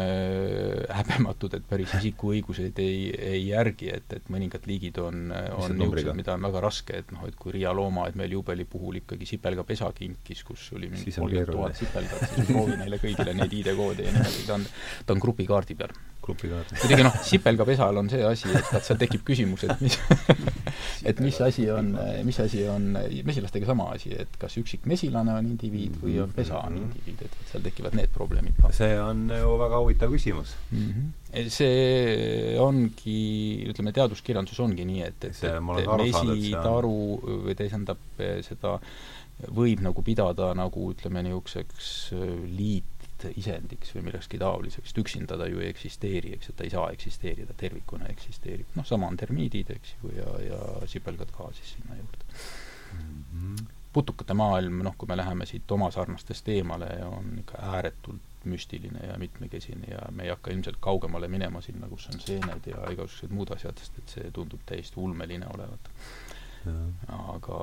[0.92, 6.36] häbematud, et päris isikuõiguseid ei, ei järgi, et, et mõningad liigid on, on niisugused, mida
[6.36, 9.88] on väga raske, et noh, et kui Riia Looma, et meil juubeli puhul ikkagi sipelgapesa
[9.96, 14.46] kinkis, kus oli mingi kolmkümmend tuhat sipelgat, siis proovi neile kõigile neid ID-koode ja niimoodi,
[14.46, 14.68] ta on,
[15.06, 15.96] ta on grupikaardi peal
[16.30, 16.72] grupikaart.
[16.78, 19.98] muidugi noh, sipelgapesal on see asi, et vaat seal tekib küsimus, et mis
[21.10, 21.92] et mis asi on,
[22.26, 22.90] mis asi on
[23.28, 26.88] mesilastega sama asi, et kas üksik mesilane on indiviid või on pesa on mhm.
[26.88, 28.72] indiviid, et seal tekivad need probleemid ka.
[28.76, 30.90] see on ju väga huvitav küsimus mm.
[30.90, 31.48] -hmm.
[31.52, 33.20] see ongi,
[33.70, 36.94] ütleme, teaduskirjanduses ongi nii, et, et, et mesitaru
[37.46, 38.78] või tähendab seda
[39.48, 41.90] võib nagu pidada nagu ütleme, niisuguseks
[42.52, 42.99] liit
[43.36, 46.88] isendiks või millekski taoliseks, et üksinda ta ju ei eksisteeri, eks, et ta ei saa
[46.94, 48.72] eksisteerida, tervikuna eksisteerib.
[48.74, 52.24] noh, sama on termiidid, eks ju, ja, ja sipelgad ka siis sinna juurde
[52.92, 53.24] mm.
[53.34, 53.66] -hmm.
[53.92, 59.18] putukate maailm, noh, kui me läheme siit oma sarnastest eemale, on ikka ääretult müstiline ja
[59.18, 63.52] mitmekesine ja me ei hakka ilmselt kaugemale minema sinna, kus on seened ja igasugused muud
[63.52, 65.90] asjad, sest et see tundub täiesti ulmeline olevat.
[67.08, 67.58] aga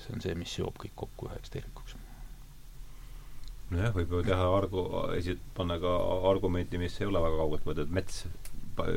[0.00, 1.97] see on see, mis seob kõik kokku üheks tervikuks
[3.72, 4.88] nojah, võib ju teha argu-,
[5.18, 5.94] esi-, panna ka
[6.30, 8.22] argumenti, mis ei ole väga kaugelt võetud, mets,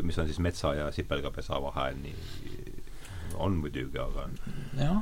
[0.06, 2.77] mis on siis metsa ja sipelgapesa vahel, nii
[3.41, 4.27] on muidugi, aga
[4.77, 5.02] jah,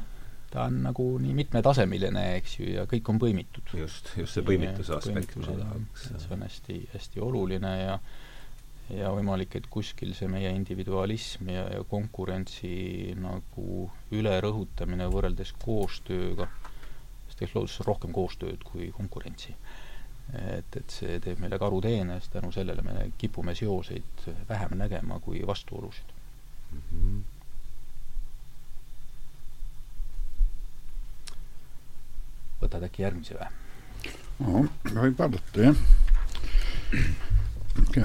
[0.54, 3.76] ta on nagu nii mitmetasemeline, eks ju, ja kõik on põimitud.
[3.78, 5.38] just, just see põimituse aspekt.
[6.00, 8.00] see on hästi, hästi oluline ja
[8.90, 13.84] ja võimalik, et kuskil see meie individualism ja, ja konkurentsi nagu
[14.18, 16.48] ülerõhutamine võrreldes koostööga
[17.56, 19.56] on rohkem koostööd kui konkurentsi.
[20.34, 25.42] et, et see teeb meile karuteene, sest tänu sellele me kipume seoseid vähem nägema kui
[25.48, 26.12] vastuolusid
[26.72, 26.82] mm.
[26.92, 27.22] -hmm.
[32.62, 33.50] võtad äkki järgmise või?
[34.40, 35.76] no, võib vaadata, jah.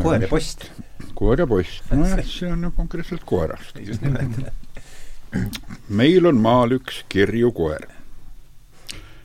[0.03, 0.71] koer ja post.
[1.15, 3.79] koer ja post, nojah, see on ju konkreetselt koerast.
[6.01, 7.89] meil on maal üks kirju koer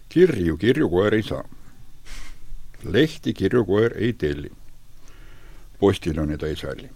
[0.10, 1.44] kirju kirjukoer ei saa.
[2.84, 4.52] lehti kirjukoer ei telli.
[5.80, 6.90] postiljonil ta ei salli.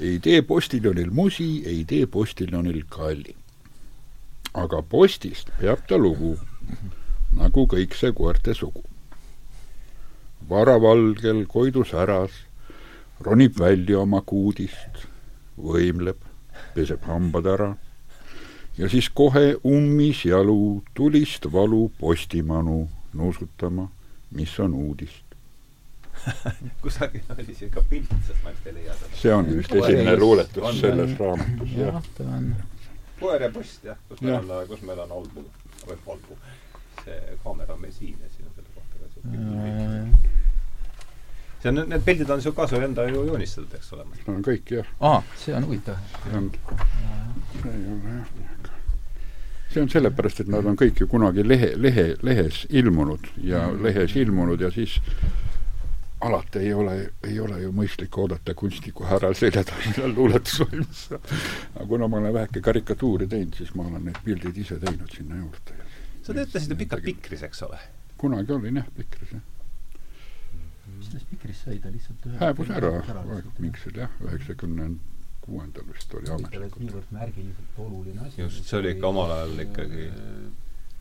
[0.00, 3.36] ei tee postiljonil musi, ei tee postiljonil kalli.
[4.54, 6.36] aga postist peab ta lugu,
[7.32, 8.84] nagu kõik see koerte sugu.
[10.50, 12.44] varavalgel Koidu säras
[13.20, 15.06] ronib välja oma kuudist,
[15.56, 16.20] võimleb,
[16.74, 17.76] peseb hambad ära
[18.78, 23.88] ja siis kohe ummis jalu tulist valu postimanu nuusutama,
[24.30, 25.24] mis on uudist
[26.82, 29.16] kusagil oli siin ka pilt, sest ma vist ei leia seda.
[29.22, 32.02] see on vist esimene luuletus selles raamatus, jah.
[33.20, 35.44] koer ja post, jah, kus meil on, kus meil on olbu,
[35.86, 36.38] või olbu.
[37.04, 39.28] see kaamera on meil siin ja siin on selle kohta ka siuke
[41.62, 44.06] see on, need pildid on su ka su enda ju joonistatud, eks ole?
[44.34, 44.94] on kõik, jah.
[45.00, 46.02] aa, see on huvitav.
[46.22, 46.52] see on,
[47.62, 48.57] see ei ole jah
[49.68, 53.82] see on sellepärast, et nad on kõik ju kunagi lehe, lehe, lehes ilmunud ja mm.
[53.84, 54.96] lehes ilmunud ja siis
[56.20, 61.04] alati ei ole, ei ole ju mõistlik oodata kunstniku härral selja taha, millal luuletus valmis
[61.10, 61.34] saab.
[61.74, 65.38] aga kuna ma olen väheke karikatuuri teinud, siis ma olen need pildid ise teinud sinna
[65.42, 65.76] juurde.
[66.22, 67.78] sa töötasid ju pikalt Pikris, eks ole?
[68.18, 69.44] kunagi olin jah, Pikris, jah.
[70.96, 72.92] mis tast Pikris sai, ta lihtsalt hääbus ära,
[73.58, 74.90] mingisugusel jah, üheksakümne
[75.48, 76.80] kuuendal vist oli ametlikult.
[76.84, 78.42] niivõrd märgiliselt oluline asi.
[78.42, 80.08] just, see oli ikka omal ajal ikkagi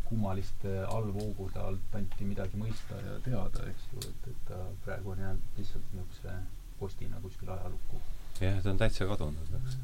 [0.08, 5.24] kummaliste allvoogude alt anti midagi mõista ja teada, eks ju, et, et ta praegu on
[5.24, 6.36] jäänud lihtsalt niisuguse
[6.80, 8.02] postina kuskil ajalukku.
[8.42, 9.78] jah, ta on täitsa kadunud, eks.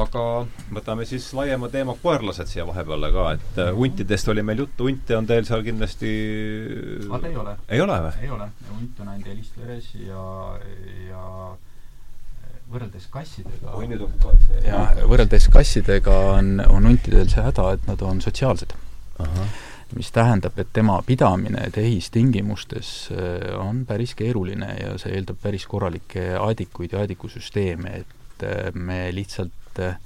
[0.00, 0.24] aga
[0.72, 5.18] võtame siis laiema teema koerlased siia vahepeale ka, et uh, huntidest oli meil juttu, hunte
[5.18, 6.12] on teil seal kindlasti
[7.10, 7.56] vaata ei ole.
[7.68, 8.14] ei ole või?
[8.24, 10.24] ei ole, hunt on ainult Elistveres ja,
[11.10, 11.26] ja
[12.70, 14.60] võrreldes kassidega oi, nüüd on katse.
[14.64, 18.76] jah, võrreldes kassidega on, on huntidel see häda, et nad on sotsiaalsed.
[19.96, 26.36] mis tähendab, et tema pidamine tehistingimustes äh, on päris keeruline ja see eeldab päris korralikke
[26.38, 29.98] aedikuid ja aedikusüsteeme, et äh, me lihtsalt äh,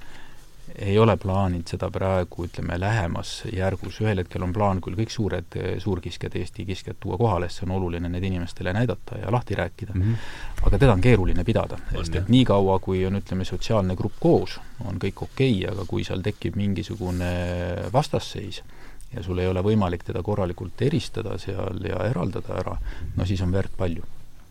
[0.79, 5.57] ei ole plaaninud seda praegu, ütleme, lähemas järgus, ühel hetkel on plaan küll kõik suured
[5.81, 9.93] suurkiskjad, Eesti kiskjad tuua kohale, sest see on oluline need inimestele näidata ja lahti rääkida.
[9.95, 10.65] Mm, -hmm.
[10.67, 14.99] aga teda on keeruline pidada, sest et niikaua, kui on, ütleme, sotsiaalne grupp koos, on
[14.99, 17.31] kõik okei okay,, aga kui seal tekib mingisugune
[17.93, 18.63] vastasseis
[19.15, 22.77] ja sul ei ole võimalik teda korralikult eristada seal ja eraldada ära,
[23.15, 24.03] no siis on verd palju.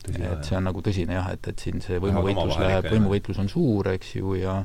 [0.04, 3.88] Et see on nagu tõsine jah, et, et siin see võimuvõitlus läheb, võimuvõitlus on suur,
[3.94, 4.58] eks ju, ja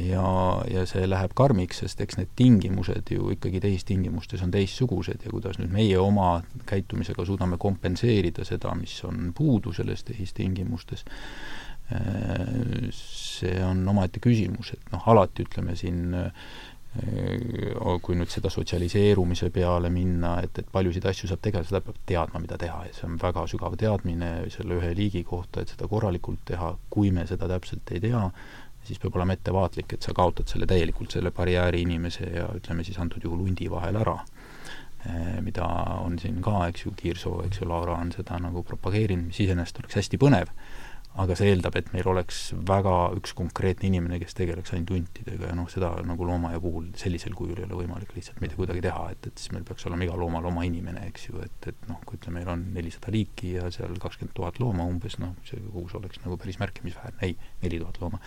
[0.00, 0.28] ja,
[0.70, 5.60] ja see läheb karmiks, sest eks need tingimused ju ikkagi tehistingimustes on teistsugused ja kuidas
[5.60, 6.38] nüüd meie oma
[6.68, 11.04] käitumisega suudame kompenseerida seda, mis on puudu selles tehistingimustes,
[12.96, 16.16] see on omaette küsimus, et noh, alati ütleme siin
[16.94, 22.42] kui nüüd seda sotsialiseerumise peale minna, et, et paljusid asju saab tegeleda, seda peab teadma,
[22.44, 26.44] mida teha ja see on väga sügav teadmine selle ühe liigi kohta, et seda korralikult
[26.46, 28.22] teha, kui me seda täpselt ei tea,
[28.84, 32.98] siis peab olema ettevaatlik, et sa kaotad selle täielikult, selle barjääri inimese ja ütleme siis
[33.00, 34.18] antud juhul hundi vahel ära.
[35.04, 35.66] Eh, mida
[36.00, 39.82] on siin ka, eks ju, Kiirsoo, eks ju, Laura on seda nagu propageerinud, mis iseenesest
[39.82, 40.52] oleks hästi põnev
[41.22, 45.54] aga see eeldab, et meil oleks väga üks konkreetne inimene, kes tegeleks ainult huntidega ja
[45.54, 49.28] noh, seda nagu loomaaia puhul sellisel kujul ei ole võimalik lihtsalt mitte kuidagi teha, et,
[49.30, 52.18] et siis meil peaks olema igal loomal oma inimene, eks ju, et, et noh, kui
[52.18, 56.18] ütleme, meil on nelisada liiki ja seal kakskümmend tuhat looma umbes, noh, see kogus oleks
[56.24, 58.18] nagu päris märkimisväärne, ei, neli tuhat looma.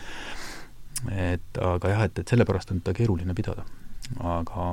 [1.11, 3.67] et aga jah, et, et sellepärast on teda keeruline pidada
[4.23, 4.67] aga,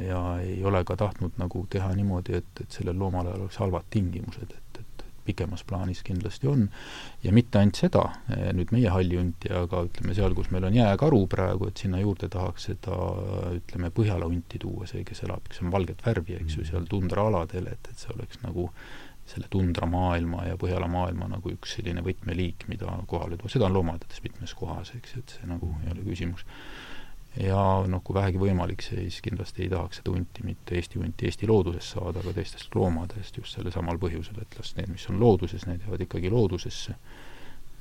[0.00, 4.56] ja ei ole ka tahtnud nagu teha niimoodi, et, et sellel loomal oleks halvad tingimused,
[4.56, 4.67] et
[5.28, 6.66] pikemas plaanis kindlasti on,
[7.24, 8.04] ja mitte ainult seda,
[8.56, 12.70] nüüd meie hallihunti, aga ütleme seal, kus meil on jääkaru praegu, et sinna juurde tahaks
[12.72, 12.96] seda
[13.58, 17.70] ütleme, Põhjala hunti tuua, see, kes elab, kes on valget värvi, eks ju, seal tundraaladel,
[17.72, 18.68] et, et see oleks nagu
[19.28, 24.22] selle tundramaailma ja Põhjala maailma nagu üks selline võtmeliik, mida kohale tuua, seda on loomaaiades
[24.24, 26.46] mitmes kohas, eks et see nagu ei ole küsimus
[27.36, 31.48] ja noh, kui vähegi võimalik, siis kindlasti ei tahaks seda hunti, mitte Eesti hunti Eesti
[31.50, 35.66] loodusest saada, aga teistest loomadest just sellel samal põhjusel, et las need, mis on looduses,
[35.68, 36.96] need jäävad ikkagi loodusesse.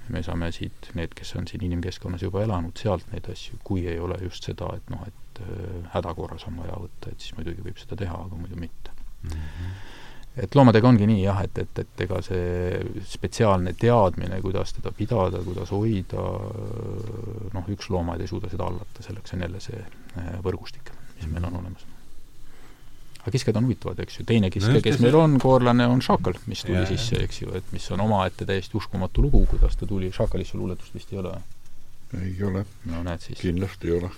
[0.07, 3.99] me saame siit, need, kes on siin inimkeskkonnas juba elanud, sealt neid asju, kui ei
[3.99, 7.82] ole just seda, et noh, et äh, hädakorras on vaja võtta, et siis muidugi võib
[7.82, 9.32] seda teha, aga muidu mitte mm.
[9.36, 9.97] -hmm
[10.38, 15.41] et loomadega ongi nii jah, et, et, et ega see spetsiaalne teadmine, kuidas teda pidada,
[15.45, 16.23] kuidas hoida,
[17.55, 21.47] noh, üks loomaaed ei suuda seda hallata, selleks on jälle see äh, võrgustik, mis meil
[21.49, 21.88] on olemas.
[23.22, 26.38] aga kiskjad on huvitavad, eks ju, teine kiske no, kes meil on, koorlane, on šakal,
[26.47, 29.89] mis tuli ja, sisse, eks ju, et mis on omaette täiesti uskumatu lugu, kuidas ta
[29.89, 31.34] tuli, šakalisse luuletust vist ei ole?
[32.22, 32.64] Ei ole.
[32.88, 33.41] no näed siis.
[33.41, 34.14] kindlasti ei ole.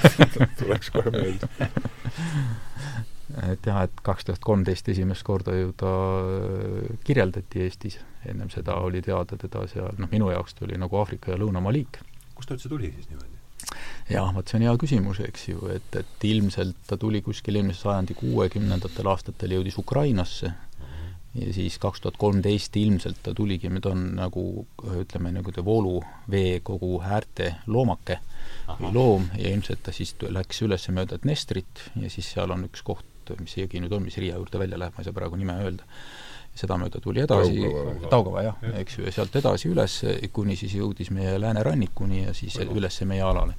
[0.58, 1.46] Tuleks kohe meelde
[3.48, 5.94] et jah, et kaks tuhat kolmteist esimest korda ju ta
[6.24, 7.98] äh, kirjeldati Eestis,
[8.28, 11.74] ennem seda oli teada teda seal, noh, minu jaoks ta oli nagu Aafrika ja Lõunamaa
[11.74, 12.00] liik.
[12.34, 13.36] kust ta üldse tuli siis niimoodi?
[14.08, 17.84] jah, vot see on hea küsimus, eks ju, et, et ilmselt ta tuli kuskil eelmise
[17.84, 20.54] sajandi kuuekümnendatel aastatel, jõudis Ukrainasse
[21.34, 24.44] ja siis kaks tuhat kolmteist ilmselt ta tuligi, ta on nagu
[24.96, 28.18] ütleme, nagu ta vooluveekogu äärte loomake
[28.66, 28.78] Aha.
[28.80, 32.82] või loom ja ilmselt ta siis läks üles mööda Dnestrit ja siis seal on üks
[32.86, 33.06] koht,
[33.40, 35.86] mis jõgi nüüd on, mis Riia juurde välja läheb, ma ei saa praegu nime öelda,
[36.58, 37.68] sedamööda tuli edasi,
[38.10, 40.00] Taugava jah ja., eks ju, ja sealt edasi üles,
[40.34, 43.54] kuni siis jõudis meie läänerannikuni ja siis üles meie alale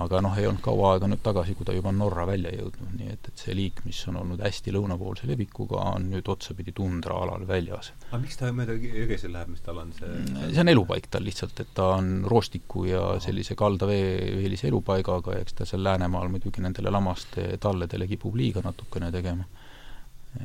[0.00, 3.12] aga noh, ei olnud kaua aega nüüd tagasi, kui ta juba Norra välja jõudnud, nii
[3.12, 7.92] et, et see liik, mis on olnud hästi lõunapoolse levikuga, on nüüd otsapidi tundraalal väljas.
[8.10, 10.12] aga miks ta mööda jõgesid läheb, mis tal on see?
[10.42, 15.58] See on elupaik tal lihtsalt, et ta on roostiku ja sellise kaldaveelise elupaigaga ja eks
[15.60, 19.48] ta seal Läänemaal muidugi nendele lammaste talledele kipub liiga natukene tegema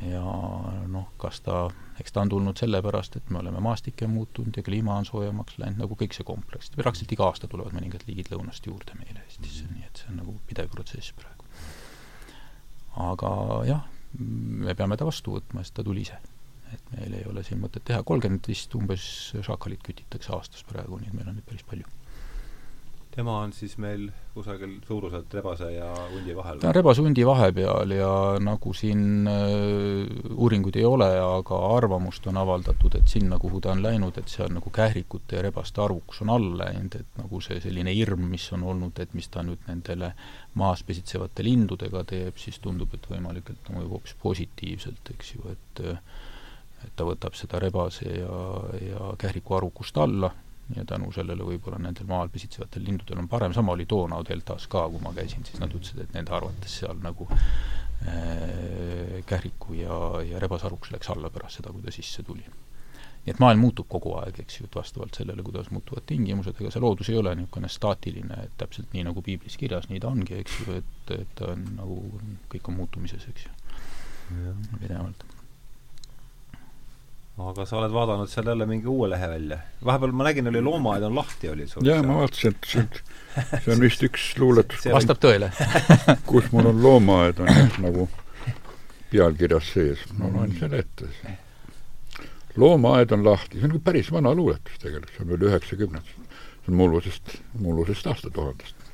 [0.04, 0.22] ja
[0.90, 1.66] noh, kas ta,
[2.00, 5.80] eks ta on tulnud sellepärast, et me oleme maastikke muutunud ja kliima on soojemaks läinud,
[5.82, 6.70] nagu kõik see kompleks.
[6.76, 10.36] praktiliselt iga aasta tulevad mõningad liigid lõunast juurde meile Eestisse, nii et see on nagu
[10.48, 11.46] pidev protsess praegu.
[13.08, 13.30] aga
[13.68, 13.86] jah,
[14.18, 16.18] me peame ta vastu võtma, sest ta tuli ise.
[16.68, 21.08] et meil ei ole siin mõtet teha, kolmkümmend vist umbes šakalit kütitakse aastas praegu, nii
[21.08, 21.88] et meil on neid päris palju
[23.18, 24.04] tema on siis meil
[24.34, 26.60] kusagil suuruselt rebase ja hundi vahel?
[26.62, 28.10] ta on rebase hundi vahepeal ja
[28.42, 33.82] nagu siin äh, uuringuid ei ole, aga arvamust on avaldatud, et sinna, kuhu ta on
[33.82, 37.94] läinud, et seal nagu kährikute ja rebaste arvukus on alla läinud, et nagu see selline
[37.96, 40.12] hirm, mis on olnud, et mis ta nüüd nendele
[40.60, 45.46] maas pesitsevate lindudega teeb, siis tundub, et võimalik, et ta mõjub hoopis positiivselt, eks ju,
[45.56, 45.86] et
[46.86, 48.34] et ta võtab seda rebase ja,
[48.78, 50.30] ja kähriku arvukust alla
[50.76, 54.84] ja tänu sellele võib-olla nendel maal pisitsevatel lindudel on parem, sama oli Donau deltas ka,
[54.92, 60.40] kui ma käisin, siis nad ütlesid, et nende arvates seal nagu äh, kähriku ja, ja
[60.42, 62.44] rebasaruks läks alla pärast seda, kui ta sisse tuli.
[63.24, 66.70] nii et maailm muutub kogu aeg, eks ju, et vastavalt sellele, kuidas muutuvad tingimused, ega
[66.72, 70.38] see loodus ei ole niisugune staatiline, et täpselt nii, nagu piiblis kirjas, nii ta ongi,
[70.38, 71.98] eks ju, et, et ta on nagu,
[72.52, 73.52] kõik on muutumises, eks ju,
[74.78, 75.26] pidevalt
[77.38, 79.58] aga sa oled vaadanud seal jälle mingi uue lehe välja?
[79.84, 82.86] vahepeal ma nägin, oli loomaaed on lahti, oli sul jaa, ma vaatasin, et see,
[83.64, 85.50] see on vist üks luuletus vastab tõele
[86.30, 88.08] kus mul on loomaaed, on jah, nagu
[89.12, 90.02] pealkirjas sees.
[90.18, 91.36] ma loen selle ette.
[92.56, 96.36] loomaaed on lahti, see on päris vana luuletus tegelikult, see on veel üheksakümnendast.
[96.66, 98.86] see on mullusest, mullusest aastatuhandest.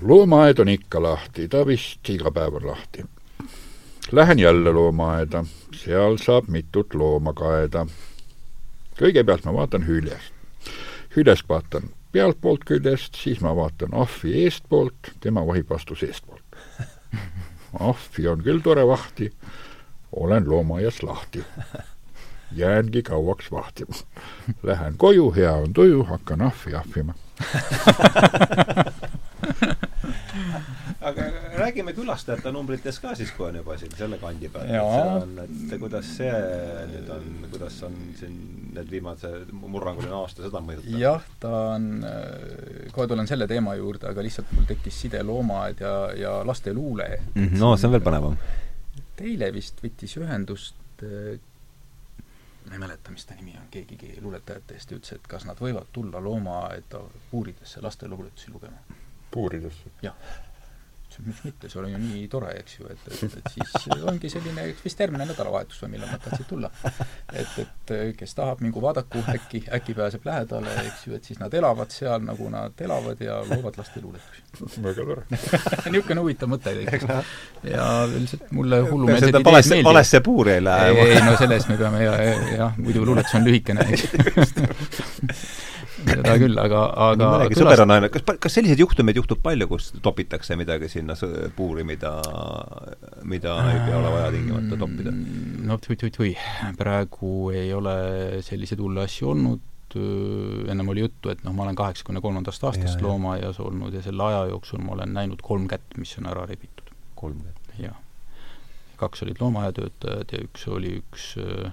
[0.00, 3.08] loomaaed on ikka lahti, ta vist iga päev on lahti
[4.12, 5.44] Lähen jälle loomaaeda,
[5.76, 7.86] seal saab mitut looma kaeda.
[8.98, 10.32] kõigepealt ma vaatan hüljest.
[11.16, 11.82] hüljest vaatan
[12.12, 16.42] pealtpoolt küljest, siis ma vaatan ahvi eestpoolt, tema vahib vastu seestpoolt.
[17.90, 19.32] ahvi on küll tore vahti,
[20.12, 21.44] olen loomaaias lahti.
[22.52, 23.94] jäängi kauaks vahtima.
[24.62, 27.14] Lähen koju, hea on tuju, hakkan ahvi ahvima
[31.08, 31.22] aga
[31.68, 34.70] räägime külastajate numbritest ka siis, kui on juba siin selle kandi peal.
[35.42, 36.30] et et kuidas see
[36.92, 38.38] nüüd on, kuidas on siin
[38.76, 41.00] need viimase murranguline aasta seda mõjutanud?
[41.02, 41.90] jah, ta on,
[42.94, 47.44] kohe tulen selle teema juurde, aga lihtsalt mul tekkis side loomaaed ja, ja lasteluule mm.
[47.44, 47.60] -hmm.
[47.60, 48.40] no see on veel põnevam.
[49.20, 51.36] eile vist võttis ühendust äh,
[52.68, 56.20] ma ei mäleta, mis ta nimi on, keegi luuletajatest ütles, et kas nad võivad tulla
[56.24, 59.00] loomaaeda puuridesse lasteluuletusi lugema.
[59.30, 59.96] puuridesse?
[60.02, 60.16] jah
[61.26, 64.66] miks mitte, see oli ju nii tore, eks ju, et, et, et siis ongi selline,
[64.84, 66.70] vist järgmine nädalavahetus või millal nad tahtsid tulla.
[67.32, 71.54] et, et kes tahab, mingu vaadaku, äkki, äkki pääseb lähedale, eks ju, et siis nad
[71.54, 74.82] elavad seal, nagu nad elavad ja loovad lasteluuletusi.
[74.84, 75.26] väga tore
[75.92, 77.34] niisugune huvitav mõte tegelikult.
[77.66, 79.90] ja üldiselt mulle hullumeelsed ideed meeldivad.
[79.90, 80.90] valesse puuri ei lähe?
[80.94, 82.16] ei, ei no selles me peame ja,
[82.56, 84.08] jah, muidu luuletus on lühikene, eks
[86.18, 89.68] seda küll, aga, aga no, mõnegi sõber on aina-, kas, kas selliseid juhtumeid juhtub palju,
[89.70, 91.16] kus topitakse midagi sinna
[91.56, 92.12] puuri, mida,
[93.28, 95.14] mida ei pea ole vaja tingimata toppida?
[95.68, 96.34] no tui-tui-tui,
[96.78, 97.96] praegu ei ole
[98.46, 99.64] selliseid hulle asju olnud,
[100.68, 104.44] ennem oli juttu, et noh, ma olen kaheksakümne kolmandast aastast loomaaias olnud ja selle aja
[104.52, 106.92] jooksul ma olen näinud kolm kätt, mis on ära rebitud.
[107.16, 107.74] kolm kätt?
[107.80, 107.96] jah.
[109.00, 111.72] kaks olid loomaaiatöötajad ja üks oli üks äh,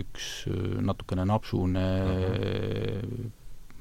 [0.00, 0.30] üks
[0.84, 1.84] natukene napsune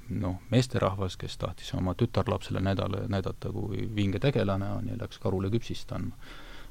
[0.09, 5.51] noh, meesterahvas, kes tahtis oma tütarlapsele nädala, näidata, kui vinge tegelane on ja läks karule
[5.53, 6.15] küpsist andma.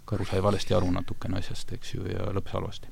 [0.09, 2.89] karu sai valesti aru natukene asjast, eks ju, ja lõppes halvasti.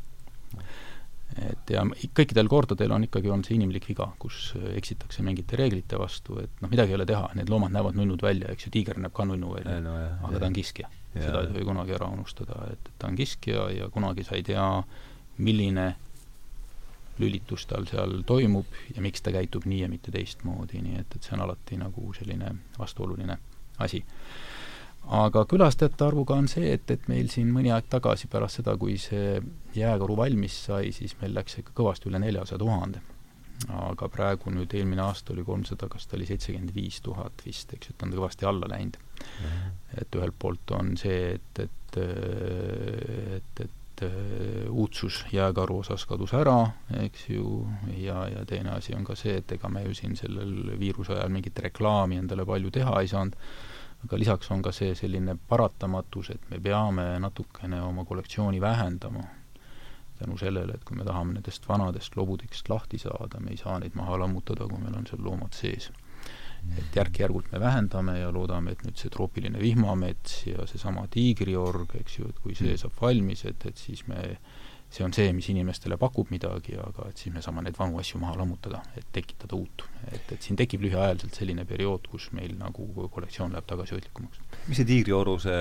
[1.42, 1.82] et ja
[2.14, 6.70] kõikidel kordadel on ikkagi olnud see inimlik viga, kus eksitakse mingite reeglite vastu, et noh,
[6.70, 9.56] midagi ei ole teha, need loomad näevad nunnud välja, eks ju, tiiger näeb ka nunnu
[9.56, 9.96] välja no,,
[10.28, 10.92] aga ta on kiskja.
[11.16, 14.44] seda ei tohi kunagi ära unustada, et, et ta on kiskja ja kunagi sa ei
[14.46, 14.68] tea,
[15.38, 15.94] milline
[17.18, 21.24] lülitus tal seal toimub ja miks ta käitub nii ja mitte teistmoodi, nii et, et
[21.26, 23.38] see on alati nagu selline vastuoluline
[23.84, 24.02] asi.
[25.06, 28.96] aga külastajate arvuga on see, et, et meil siin mõni aeg tagasi, pärast seda, kui
[28.98, 29.40] see
[29.76, 33.02] jääkaru valmis sai, siis meil läks ikka kõvasti üle neljasaja tuhande.
[33.72, 37.88] aga praegu nüüd eelmine aasta oli kolmsada, kas ta oli seitsekümmend viis tuhat vist, eks
[37.90, 39.46] et on ta kõvasti alla läinud mm.
[39.46, 39.70] -hmm.
[40.02, 46.34] et ühelt poolt on see, et, et, et, et et äh, uudsus jääkaru osas kadus
[46.36, 46.58] ära,
[47.00, 47.66] eks ju,
[47.96, 51.32] ja, ja teine asi on ka see, et ega me ju siin sellel viiruse ajal
[51.32, 53.36] mingit reklaami endale palju teha ei saanud,
[54.04, 59.24] aga lisaks on ka see selline paratamatus, et me peame natukene oma kollektsiooni vähendama
[60.18, 63.96] tänu sellele, et kui me tahame nendest vanadest lobudikest lahti saada, me ei saa neid
[63.96, 65.90] maha lammutada, kui meil on seal loomad sees.
[66.78, 72.18] Et järk-järgult me vähendame ja loodame, et nüüd see troopiline vihmamets ja seesama tiigriorg, eks
[72.18, 74.36] ju, et kui see saab valmis, et, et siis me
[74.90, 78.20] see on see, mis inimestele pakub midagi, aga et siis me saame neid vanu asju
[78.22, 79.84] maha lammutada, et tekitada uut.
[80.06, 84.38] et, et siin tekib lühiajaliselt selline periood, kus meil nagu kollektsioon läheb tagasihoidlikumaks.
[84.68, 85.58] mis see tiigrioru, see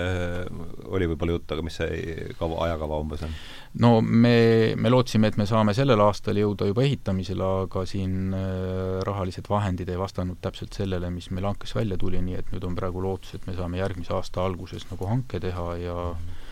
[0.93, 3.33] oli võib-olla jutt, aga mis see kava, ajakava umbes on?
[3.81, 4.37] no me,
[4.77, 9.89] me lootsime, et me saame sellel aastal jõuda juba ehitamisele, aga siin äh, rahalised vahendid
[9.89, 13.33] ei vastanud täpselt sellele, mis meil hankes välja tuli, nii et nüüd on praegu lootus,
[13.39, 16.43] et me saame järgmise aasta alguses nagu hanke teha ja mm -hmm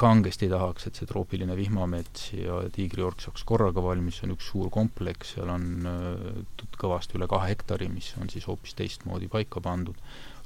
[0.00, 4.70] kangesti tahaks, et see troopiline vihmamets ja tiigriorg saaks korraga valmis, see on üks suur
[4.74, 9.98] kompleks, seal on äh, kõvasti üle kahe hektari, mis on siis hoopis teistmoodi paika pandud,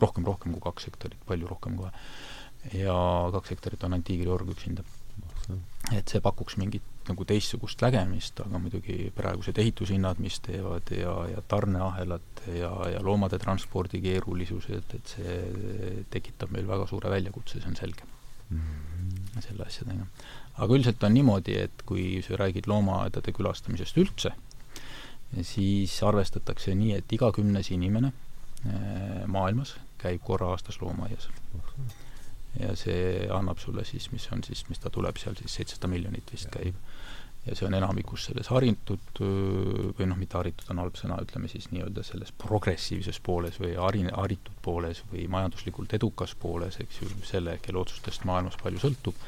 [0.03, 1.93] rohkem, rohkem kui kaks hektarit, palju rohkem kohe.
[2.75, 2.95] ja
[3.33, 4.85] kaks hektarit on ainult tiigriorg üksinda.
[5.97, 11.41] et see pakuks mingit nagu teistsugust nägemist, aga muidugi praegused ehitushinnad, mis teevad ja, ja
[11.49, 17.81] tarneahelad ja, ja loomade transpordi keerulisused, et see tekitab meil väga suure väljakutse, see on
[17.81, 18.05] selge
[18.51, 18.61] mm.
[18.61, 18.98] -hmm
[19.44, 20.06] selle asjadega.
[20.59, 24.32] aga üldiselt on niimoodi, et kui sa räägid loomaaedade külastamisest üldse,
[25.43, 31.28] siis arvestatakse nii, et iga kümnes inimene eh, maailmas käib korra aastas loomaaias.
[32.59, 36.32] ja see annab sulle siis, mis on siis, mis ta tuleb seal siis, seitsesada miljonit
[36.32, 36.74] vist käib
[37.47, 41.70] ja see on enamikus selles haritud või noh, mitte haritud on halb sõna, ütleme siis
[41.73, 47.59] nii-öelda selles progressiivses pooles või hari-, haritud pooles või majanduslikult edukas pooles, eks ju, selle,
[47.65, 49.24] kelle otsustest maailmas palju sõltub,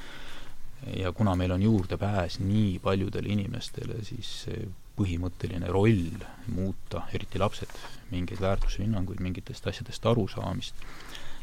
[0.96, 4.68] ja kuna meil on juurdepääs nii paljudele inimestele, siis see
[5.00, 6.20] põhimõtteline roll
[6.52, 7.72] muuta, eriti lapsed,
[8.10, 10.84] mingeid väärtushinnanguid, mingitest asjadest arusaamist,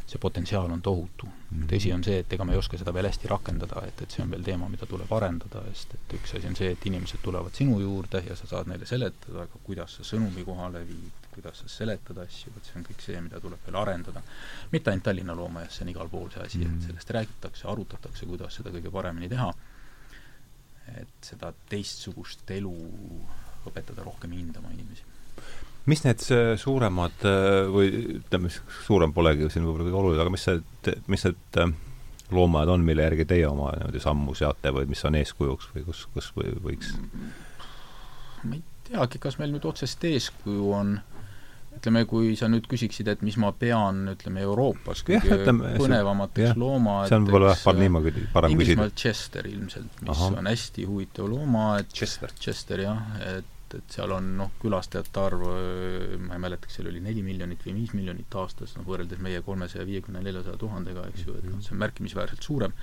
[0.07, 1.31] see potentsiaal on tohutu mm.
[1.51, 1.67] -hmm.
[1.71, 4.23] tõsi on see, et ega me ei oska seda veel hästi rakendada, et, et see
[4.23, 7.55] on veel teema, mida tuleb arendada, sest et üks asi on see, et inimesed tulevad
[7.59, 11.67] sinu juurde ja sa saad neile seletada, aga kuidas sa sõnumi kohale viid, kuidas sa
[11.73, 14.23] seletad asju, vot see on kõik see, mida tuleb veel arendada.
[14.71, 16.67] mitte ainult Tallinna loomaaias, see on igal pool see asi mm, -hmm.
[16.67, 16.87] et mhm.
[16.87, 19.53] sellest räägitakse, arutatakse, kuidas seda kõige paremini teha,
[21.01, 22.75] et seda teistsugust elu
[23.67, 25.03] õpetada rohkem hindama inimesi
[25.87, 26.23] mis need
[26.59, 28.51] suuremad äh, või ütleme,
[28.85, 31.75] suurem polegi siin võib-olla kõige olulisem, aga mis see, mis need äh,
[32.31, 36.07] loomad on, mille järgi teie oma niimoodi sammu seate või mis on eeskujuks või kus,
[36.13, 36.95] kus või võiks?
[38.43, 40.93] ma ei teagi, kas meil nüüd otsest eeskuju on,
[41.77, 47.19] ütleme, kui sa nüüd küsiksid, et mis ma pean, ütleme, Euroopas kõige põnevamateks loomaedadeks see
[47.21, 47.53] on võib-olla
[48.33, 48.55] parem küsida.
[48.55, 50.31] Inglismaal Chester ilmselt, mis Aha.
[50.41, 51.93] on hästi huvitav loomaaed.
[51.95, 52.33] Chester.
[52.43, 53.03] Chester jah,
[53.37, 55.43] et et, et seal on noh, külastajate arv,
[56.23, 59.43] ma ei mäleta, kas seal oli neli miljonit või viis miljonit aastas, noh võrreldes meie
[59.45, 62.73] kolmesaja viiekümne, neljasaja tuhandega, eks ju, et noh, see on märkimisväärselt suurem,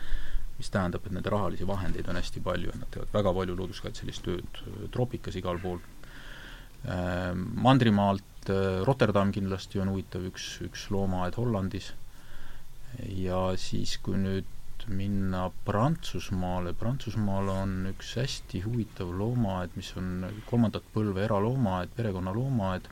[0.59, 4.25] mis tähendab, et nende rahalisi vahendeid on hästi palju ja nad teevad väga palju looduskaitselist
[4.29, 4.63] tööd
[4.95, 5.81] troopikas igal pool.
[7.65, 8.51] Mandrimaalt
[8.85, 11.95] Rotterdam kindlasti on huvitav üks, üks loomaaed Hollandis
[13.19, 14.54] ja siis, kui nüüd
[14.89, 22.91] minna Prantsusmaale, Prantsusmaal on üks hästi huvitav loomaaed, mis on kolmandat põlve eraloomaaed, perekonnaloomaaed,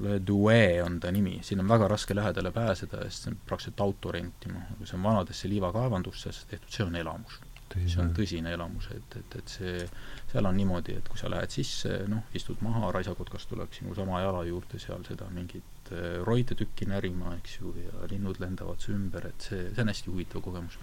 [0.00, 3.82] Le Douai on ta nimi, sinna on väga raske lähedale pääseda, sest see on praktiliselt
[3.84, 7.40] auto rentima, aga see on vanadesse liivakaevandustesse tehtud, see on elamus.
[7.74, 9.84] see on tõsine elamus, et, et, et see,
[10.32, 14.24] seal on niimoodi, et kui sa lähed sisse, noh, istud maha, raisakotkas tuleb sinu sama
[14.24, 15.79] jala juurde seal seda mingit
[16.26, 20.10] roide tükki närima, eks ju, ja linnud lendavad su ümber, et see, see on hästi
[20.12, 20.78] huvitav kogemus.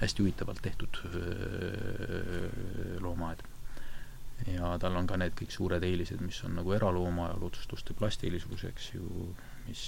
[0.00, 1.12] hästi huvitavalt tehtud äh,
[3.04, 3.42] loomaaed.
[4.46, 8.64] ja tal on ka need kõik suured eelised, mis on nagu eralooma ja loodustuste plastilisus,
[8.64, 9.34] eks ju,
[9.68, 9.82] mis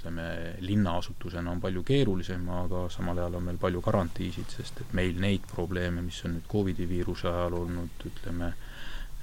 [0.00, 5.18] ütleme, linnaasutusena on palju keerulisem, aga samal ajal on meil palju garantiisid, sest et meil
[5.20, 8.52] neid probleeme, mis on nüüd Covidi viiruse ajal olnud, ütleme,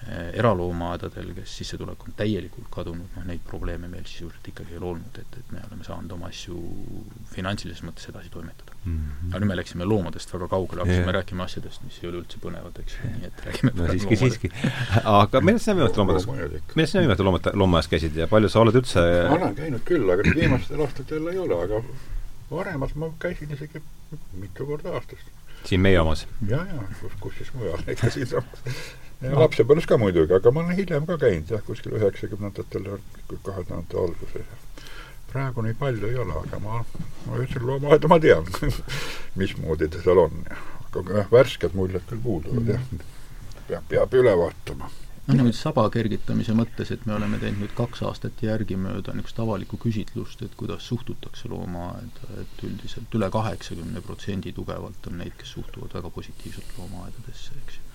[0.06, 4.92] Eh, eraloomaaedadel, kes sissetulek on täielikult kadunud, noh neid probleeme meil sisuliselt ikkagi ei ole
[4.92, 6.60] olnud, et, et me oleme saanud oma asju
[7.34, 8.94] finantsilises mõttes edasi toimetada mm.
[8.94, 9.32] -hmm.
[9.32, 11.16] aga nüüd me läksime loomadest väga kaugele, hakkasime yeah.
[11.18, 14.52] rääkima asjadest, mis ei ole üldse põnevad, eks ju, nii et räägime no siiski, siiski.
[15.14, 16.30] aga millest sina viimastel loomadest,
[16.76, 20.06] millest sina viimastel loomad, loomaaias käisid ja palju sa oled üldse ma olen käinud küll,
[20.14, 21.82] aga viimastel aastatel ei ole, aga
[22.54, 23.84] varemalt ma käisin isegi
[24.38, 25.28] mitu korda aastas.
[25.66, 26.28] siin meie omas?
[26.54, 28.64] ja, ja, kus, kus siis mujal, ikka siinsamas
[29.22, 29.40] no.
[29.42, 33.00] lapsepõlves ka muidugi, aga ma olen hiljem ka käinud jah, kuskil üheksakümnendatel ja
[33.46, 34.68] kahe tuhande alguses.
[35.32, 36.84] praegu nii palju ei ole, aga ma,
[37.26, 38.48] ma ütlesin, loomaaeda ma tean
[39.42, 40.46] mismoodi ta seal on.
[40.94, 42.72] aga jah, värsked muljed küll puuduvad mm.
[42.76, 43.68] jah.
[43.68, 44.90] peab, peab üle vaatama
[45.28, 49.80] no nüüd saba kergitamise mõttes, et me oleme teinud nüüd kaks aastat järgimööda niisugust avalikku
[49.84, 56.00] küsitlust, et kuidas suhtutakse loomaaeda, et üldiselt üle kaheksakümne protsendi tugevalt on neid, kes suhtuvad
[56.00, 57.87] väga positiivselt loomaaedadesse, eks ju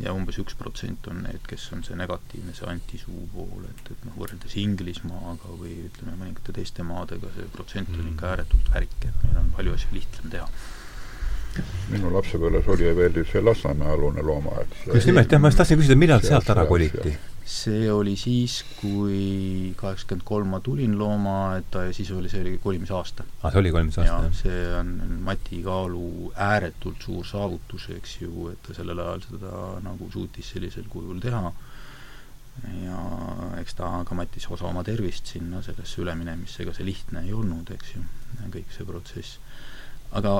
[0.00, 4.04] ja umbes üks protsent on need, kes on see negatiivne, see antisuu pool, et, et
[4.08, 9.24] noh, võrreldes Inglismaaga või ütleme, mõningate teiste maadega see protsent on ikka ääretult värik, et
[9.26, 10.48] meil on palju asju lihtsam teha
[11.90, 14.76] minu lapsepõlves oli veel see Lasnamäe alune loomaaed.
[14.94, 17.16] just nimelt, jah, ma just tahtsin küsida, millal sealt ära koliti?
[17.50, 23.26] See oli siis, kui kaheksakümmend kolm ma tulin loomaaeda ja siis oli, see oli kolimisaasta.
[23.26, 24.36] aa, ah, see oli kolimisaasta, jah?
[24.42, 24.92] see on
[25.26, 30.86] Mati Kaalu ääretult suur saavutus, eks ju, et ta sellel ajal seda nagu suutis sellisel
[30.92, 31.42] kujul teha
[32.84, 33.02] ja
[33.60, 37.70] eks ta ka mattis osa oma tervist sinna sellesse üleminemisse, ega see lihtne ei olnud,
[37.74, 38.04] eks ju,
[38.52, 39.38] kõik see protsess
[40.16, 40.32] aga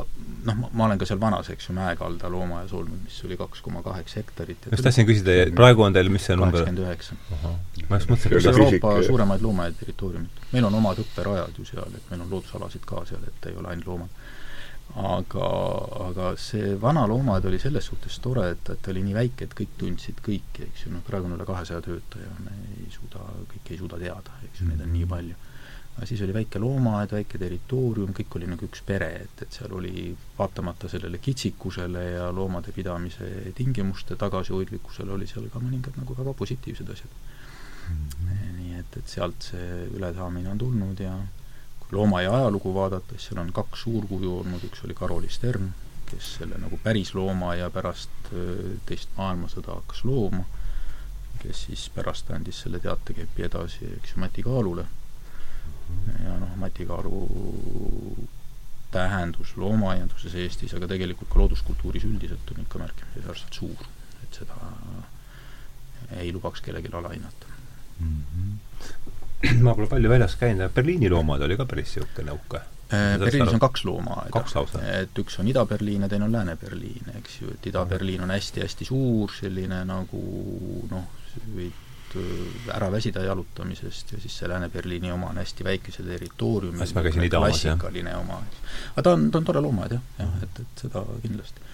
[0.44, 3.82] noh, ma olen ka seal vanas, eks ju, Mäekalda loomaajas olnud, mis oli kaks koma
[3.86, 4.66] kaheksa hektarit.
[4.72, 6.64] just tahtsin küsida, praegu on teil, mis see number?
[6.64, 7.86] kaheksakümmend üheksa.
[7.90, 10.44] ma just mõtlesin, see Euroopa suuremaid loomaaia territooriumid.
[10.52, 13.70] meil on omad õpperajad ju seal, et meil on loodusalasid ka seal, et ei ole
[13.74, 14.24] ainult loomad.
[15.10, 15.50] aga,
[16.08, 19.54] aga see vana loomaaed oli selles suhtes tore, et, et ta oli nii väike, et
[19.60, 23.22] kõik tundsid kõiki, eks ju, noh praegu on üle kahesaja töötaja, me ei suuda,
[23.52, 25.38] kõiki ei suuda teada, eks ju, neid on nii palju
[25.96, 29.72] aga siis oli väike loomaaed, väike territoorium, kõik oli nagu üks pere, et, et seal
[29.76, 30.06] oli
[30.38, 36.94] vaatamata sellele kitsikusele ja loomade pidamise tingimuste tagasihoidlikkusele, oli seal ka mõningad nagu väga positiivsed
[36.94, 38.06] asjad mm.
[38.14, 38.54] -hmm.
[38.60, 41.18] nii et, et sealt see ülesaamine on tulnud ja
[41.80, 45.72] kui loomaaia ajalugu vaadata, siis seal on kaks suurkuju olnud, üks oli Karoli Stern,
[46.10, 48.32] kes selle nagu päris loomaaia pärast
[48.86, 50.46] teist maailmasõda hakkas looma,
[51.42, 54.86] kes siis pärast andis selle teatekepi edasi, eks ju, Mati Kaalule
[56.24, 57.20] ja noh, Mati Kaalu
[58.90, 63.86] tähendus loomaaianduses Eestis, aga tegelikult ka looduskultuuris üldiselt on ikka märkimisväärselt suur,
[64.24, 64.58] et seda
[66.18, 67.46] ei lubaks kellelgi alahinnata
[68.00, 68.22] mm.
[68.32, 69.62] -hmm.
[69.64, 73.60] ma pole palju väljas käinud, Berliini loomad oli ka päris niisugune uhke äh, Berliinis on
[73.60, 74.44] kaks loomaaeda.
[75.02, 79.30] et üks on Ida-Berliin ja teine on Lääne-Berliin, eks ju, et Ida-Berliin on hästi-hästi suur,
[79.40, 80.24] selline nagu
[80.90, 81.06] noh,
[81.54, 81.89] võib
[82.74, 87.74] ära väsida jalutamisest ja siis see Lääne-Berliini oma on hästi väikese territooriumi jah?
[87.74, 88.40] klassikaline oma.
[88.94, 91.68] aga ta on, ta on tore loomaaed jah, jah, et, et seda kindlasti.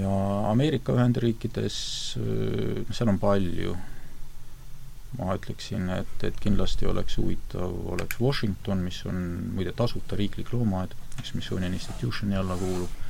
[0.00, 0.16] ja
[0.50, 1.78] Ameerika Ühendriikides,
[2.20, 3.76] äh, seal on palju,
[5.18, 9.22] ma ütleksin, et, et kindlasti oleks huvitav, oleks Washington, mis on
[9.56, 13.00] muide tasuta riiklik loomaaed, Smithsonian Institutioni alla kuulub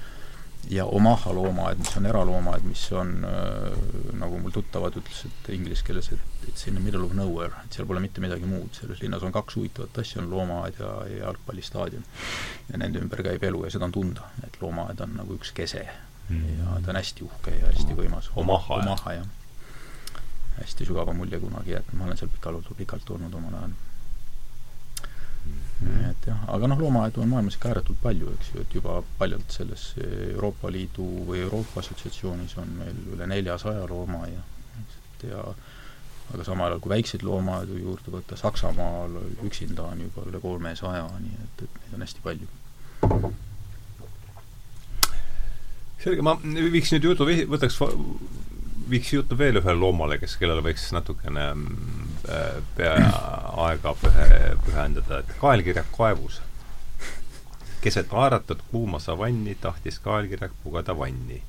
[0.70, 6.12] ja Omaha loomaaed, mis on eraloomaaed, mis on äh, nagu mul tuttavad ütlesid inglise keeles,
[6.14, 9.26] et it's in the middle of nowhere, et seal pole mitte midagi muud, selles linnas
[9.26, 12.06] on kaks huvitavat asja, on loomaaed ja, ja jalgpallistaadion.
[12.70, 15.84] ja nende ümber käib elu ja seda on tunda, et loomaaed on nagu üks kese
[16.28, 16.59] mm.
[16.59, 18.30] ja ta on hästi uhke ja hästi võimas.
[18.36, 19.30] Omaha, Omaha, jah.
[20.60, 23.80] hästi sügava mulje kunagi jätnud, ma olen seal pikalt, pikalt olnud omal ajal
[25.82, 26.10] Mm.
[26.10, 29.51] et jah, aga noh, loomaaedu on maailmas ikka ääretult palju, eks ju, et juba paljalt
[29.51, 34.44] selles Euroopa Liidu või Euroopa Assotsiatsioonis on meil üle neljasaja loomaaia,
[34.78, 35.43] et ja
[36.32, 41.40] aga samal ajal, kui väikseid loomaaedu juurde võtta, Saksamaal üksinda on juba üle kolmesaja, nii
[41.44, 42.48] et, et neid on hästi palju.
[46.02, 47.77] selge, ma viiks nüüd jutu, võtaks
[48.93, 51.51] viiks jutu veel ühele loomale, kes, kellele võiks natukene
[52.28, 52.94] äh, pea
[53.66, 56.40] aega pühe, pühendada, et kaelkirjak kaevus.
[57.81, 61.43] keset haaratud kuuma savanni tahtis kaelkirjak pugeda vanni.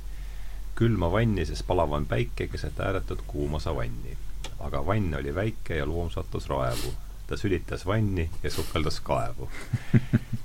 [0.76, 4.18] külma vanni, sest palav on päike keset ääretut kuuma savanni.
[4.60, 6.94] aga vann oli väike ja loom sattus raevu.
[7.28, 9.50] ta sülitas vanni ja sukeldas kaevu.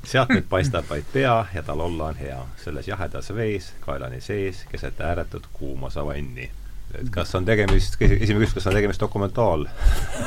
[0.05, 4.65] sealt nüüd paistab vaid pea ja tal olla on hea, selles jahedas vees, kaelani sees,
[4.71, 6.51] keset ääretut kuuma savanni
[6.97, 9.67] et kas on tegemist, esimene küsimus, kas on tegemist dokumentaal?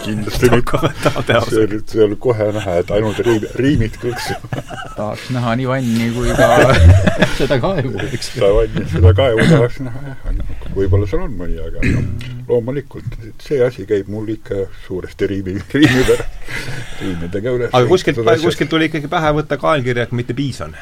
[0.03, 1.39] kindlasti mitte.
[1.47, 4.45] see oli, see oli kohe näha, et ainult riim, riimid kõlksid
[4.95, 6.49] tahaks näha nii vanni kui ka
[7.39, 8.29] seda kaevu, eks.
[8.35, 10.27] seda vanni, seda kaevu tahaks näha jah,
[10.77, 16.03] võib-olla seal on mõni, aga noh, loomulikult, see asi käib mul ikka suuresti riimi, riimi
[16.11, 16.51] pärast,
[17.01, 17.71] riimidega üles.
[17.73, 20.77] aga kuskilt, kuskilt tuli ikkagi pähe võtta kaelkirjak, mitte piisan?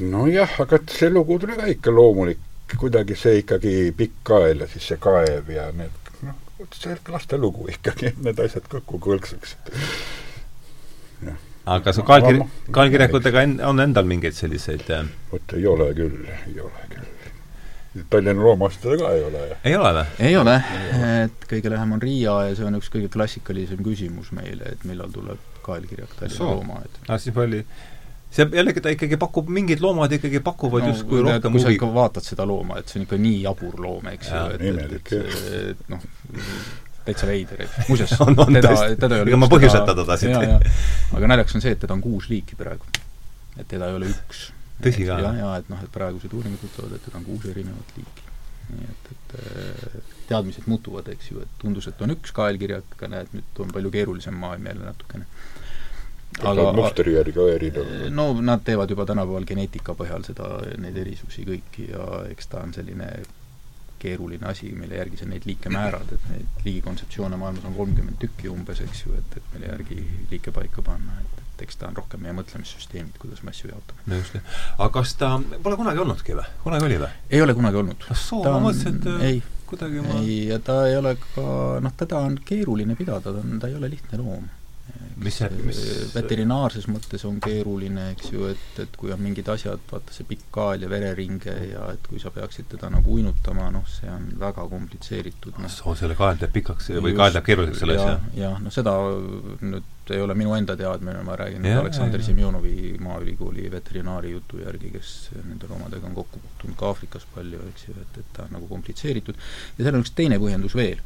[0.00, 2.40] nojah, aga see lugu tuli ka ikka loomulik
[2.80, 6.38] kuidagi see ikkagi pikk kael ja siis see kaev ja need noh,
[6.74, 9.72] see lastelugu ikkagi, need asjad kokku kõlkseksid.
[11.64, 12.44] aga kas kaelkir-,
[12.74, 17.08] kaelkirjakutega on endal mingeid selliseid äh, vot ei ole küll, ei ole küll.
[18.08, 19.40] Tallinna loomaasjadega ka ei ole.
[19.68, 20.04] ei ole või?
[20.28, 20.54] ei ole,
[21.26, 25.12] et kõige lähem on Riia ja see on üks kõige klassikalisem küsimus meile, et millal
[25.12, 27.02] tuleb kaelkirjak Tallinna loomaaed.
[27.08, 27.60] aa, siis oli
[28.32, 31.58] see jällegi, ta ikkagi pakub, mingid loomad ikkagi pakuvad no, justkui rohkem huvi.
[31.58, 34.46] kui sa ikka vaatad seda looma, et see on ikka nii jabur loom, eks ju,
[34.56, 36.06] et, et, et, et noh,
[37.04, 40.66] täitsa veider, et muuseas teda, teda ei ole ega ma põhjuseta teda siit.
[41.18, 42.88] aga naljakas on see, et teda on kuus liiki praegu.
[43.58, 44.48] et teda ei ole üks.
[44.82, 45.18] tõsi ka?
[45.24, 48.28] jah, ja et noh, et praegused uuringud ütlevad, et teda on kuus erinevat liiki.
[48.72, 49.96] nii et, et äh,
[50.30, 53.90] teadmised muutuvad, eks ju, et tundus, et on üks kaelkirjak, aga näed, nüüd on palju
[53.92, 55.26] keerulisem maailm jälle natukene.
[56.40, 57.92] Aga mustri järgi ka erinev?
[58.14, 60.48] no nad teevad juba tänapäeval geneetika põhjal seda,
[60.80, 63.10] neid erisusi kõiki ja eks ta on selline
[64.02, 68.50] keeruline asi, mille järgi sa neid liike määrad, et neid liigikontseptsioone maailmas on kolmkümmend tükki
[68.50, 70.00] umbes, eks ju, et, et mille järgi
[70.32, 74.04] liike paika panna, et et eks ta on rohkem meie mõtlemissüsteemid, kuidas me asju jaotame.
[74.08, 74.38] no just,
[74.78, 76.46] aga kas ta pole kunagi olnudki või?
[76.64, 77.10] kunagi oli või?
[77.30, 78.06] ei ole kunagi olnud.
[78.08, 81.44] ah soo, ma mõtlesin, et ei, kuidagi ma ei, ja ta ei ole ka,
[81.84, 84.48] noh, teda on keeruline pidada, ta on, ta ei ole lihtne loom
[85.24, 85.80] mis see, mis
[86.14, 90.48] veterinaarses mõttes on keeruline, eks ju, et, et kui on mingid asjad, vaata see pikk
[90.54, 94.66] kaal ja vereringe ja et kui sa peaksid teda nagu uinutama, noh, see on väga
[94.72, 95.72] komplitseeritud no..
[95.72, 98.20] soo, selle kael teeb pikaks või kael teeb keeruliseks selle asja?
[98.38, 98.96] jah, noh seda
[99.62, 104.90] nüüd ei ole minu enda teadmine, ma räägin ja, Aleksandr Semjonovi Maaülikooli veterinaari jutu järgi,
[104.96, 105.12] kes
[105.44, 108.66] nende loomadega on kokku puutunud ka Aafrikas palju, eks ju, et, et ta on nagu
[108.70, 109.38] komplitseeritud.
[109.78, 110.98] ja seal on üks teine põhjendus veel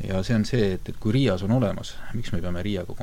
[0.00, 2.94] ja see on see, et, et kui Riias on olemas, miks me peame Riiaga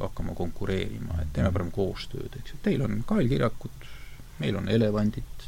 [0.00, 3.88] hakkama konkureerima, et teeme parem koostööd, eks ju, teil on kaelkirjakud,
[4.40, 5.46] meil on elevandid,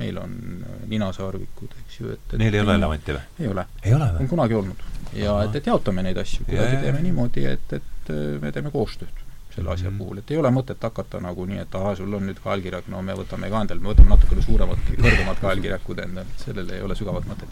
[0.00, 3.24] meil on äh, ninasaarvikud, eks ju, et, et Neil ei ole elevanti või?
[3.40, 3.66] ei ole.
[3.84, 4.24] ei ole või?
[4.24, 4.84] on kunagi olnud.
[5.18, 9.26] ja et, et jaotame neid asju, kuidagi teeme niimoodi, et, et äh, me teeme koostööd
[9.50, 9.98] selle asja mm -hmm.
[9.98, 13.02] puhul, et ei ole mõtet hakata nagu nii, et ahah, sul on nüüd kaelkirjak, no
[13.02, 17.26] me võtame ka endale, me võtame natukene suuremad, kõrgemad kaelkirjakud endale, sellel ei ole sügavat
[17.26, 17.50] mõtet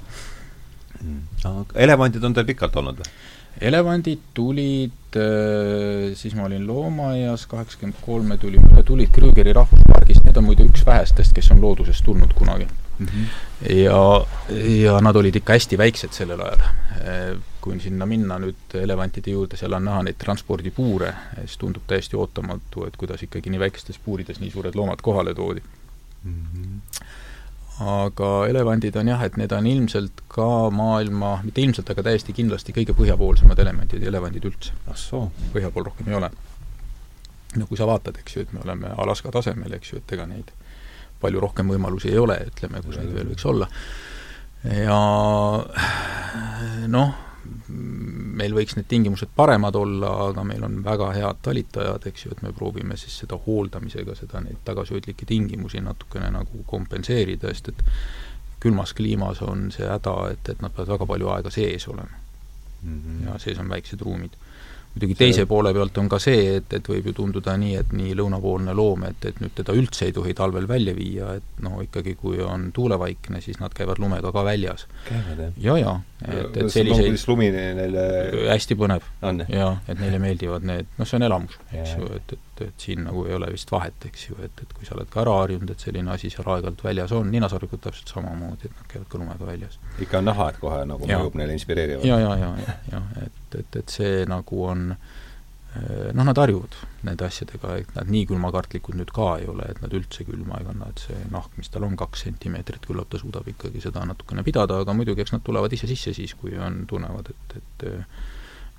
[1.45, 3.13] aga elevandid on teil pikalt olnud või?
[3.61, 10.47] elevandid tulid, äh, siis ma olin loomaaias, kaheksakümmend kolme tuli, tulid Krügeri rahvuspargist, need on
[10.47, 13.07] muide üks vähestest, kes on loodusest tulnud kunagi mm.
[13.07, 13.25] -hmm.
[13.75, 14.03] ja,
[14.83, 16.67] ja nad olid ikka hästi väiksed sellel ajal.
[17.03, 22.17] Äh, kui sinna minna nüüd elevantide juurde, seal on näha neid transpordipuure, siis tundub täiesti
[22.17, 25.63] ootamatu, et kuidas ikkagi nii väikestes puurides nii suured loomad kohale toodi
[26.25, 26.45] mm.
[26.55, 27.09] -hmm
[27.79, 32.75] aga elevandid on jah, et need on ilmselt ka maailma, mitte ilmselt, aga täiesti kindlasti
[32.75, 34.75] kõige põhjapoolsemad elemendid, elevandid üldse.
[34.91, 35.29] ah soo.
[35.55, 36.31] põhja pool rohkem ei ole.
[37.57, 40.27] no kui sa vaatad, eks ju, et me oleme Alaska tasemel, eks ju, et ega
[40.27, 40.51] neid
[41.21, 43.71] palju rohkem võimalusi ei ole, ütleme, kus neid veel võiks olla.
[44.67, 44.99] ja
[46.91, 47.15] noh,
[47.69, 52.43] meil võiks need tingimused paremad olla, aga meil on väga head talitajad, eks ju, et
[52.43, 57.85] me proovime siis seda hooldamisega, seda, neid tagasihoidlikke tingimusi natukene nagu kompenseerida, sest et
[58.61, 62.19] külmas kliimas on see häda, et, et nad peavad väga palju aega sees olema
[62.83, 63.01] mm.
[63.01, 63.27] -hmm.
[63.27, 64.35] ja sees on väiksed ruumid
[64.99, 68.17] muidugi teise poole pealt on ka see, et, et võib ju tunduda nii, et nii
[68.19, 72.17] lõunapoolne loom, et, et nüüd teda üldse ei tohi talvel välja viia, et no ikkagi,
[72.19, 74.89] kui on tuulevaikne, siis nad käivad lumega ka väljas.
[75.07, 75.55] käivad, jah?
[75.69, 75.95] ja, ja,
[76.27, 78.05] et, et selliseid lumi neile
[78.49, 79.07] hästi põnev.
[79.47, 83.05] jaa, et neile meeldivad need, noh, see on elamus, eks ju, et, et, et siin
[83.07, 85.71] nagu ei ole vist vahet, eks ju, et, et kui sa oled ka ära harjunud,
[85.73, 89.49] et selline asi seal aeg-ajalt väljas on, ninasarvikud täpselt samamoodi, et nad käivad ka lumega
[89.49, 89.79] väljas.
[89.99, 92.09] ikka on näha, et kohe nagu mõjub neile inspireerivalt?
[92.09, 96.39] ja, ja, ja, ja, ja, et et, et, et see nagu on eh, noh, nad
[96.39, 96.77] harjuvad
[97.07, 100.69] nende asjadega, et nad nii külmakartlikud nüüd ka ei ole, et nad üldse külma ei
[100.69, 104.45] kanna, et see nahk, mis tal on, kaks sentimeetrit, küllap ta suudab ikkagi seda natukene
[104.47, 107.89] pidada, aga muidugi eks nad tulevad ise sisse siis, kui on, tunnevad, et, et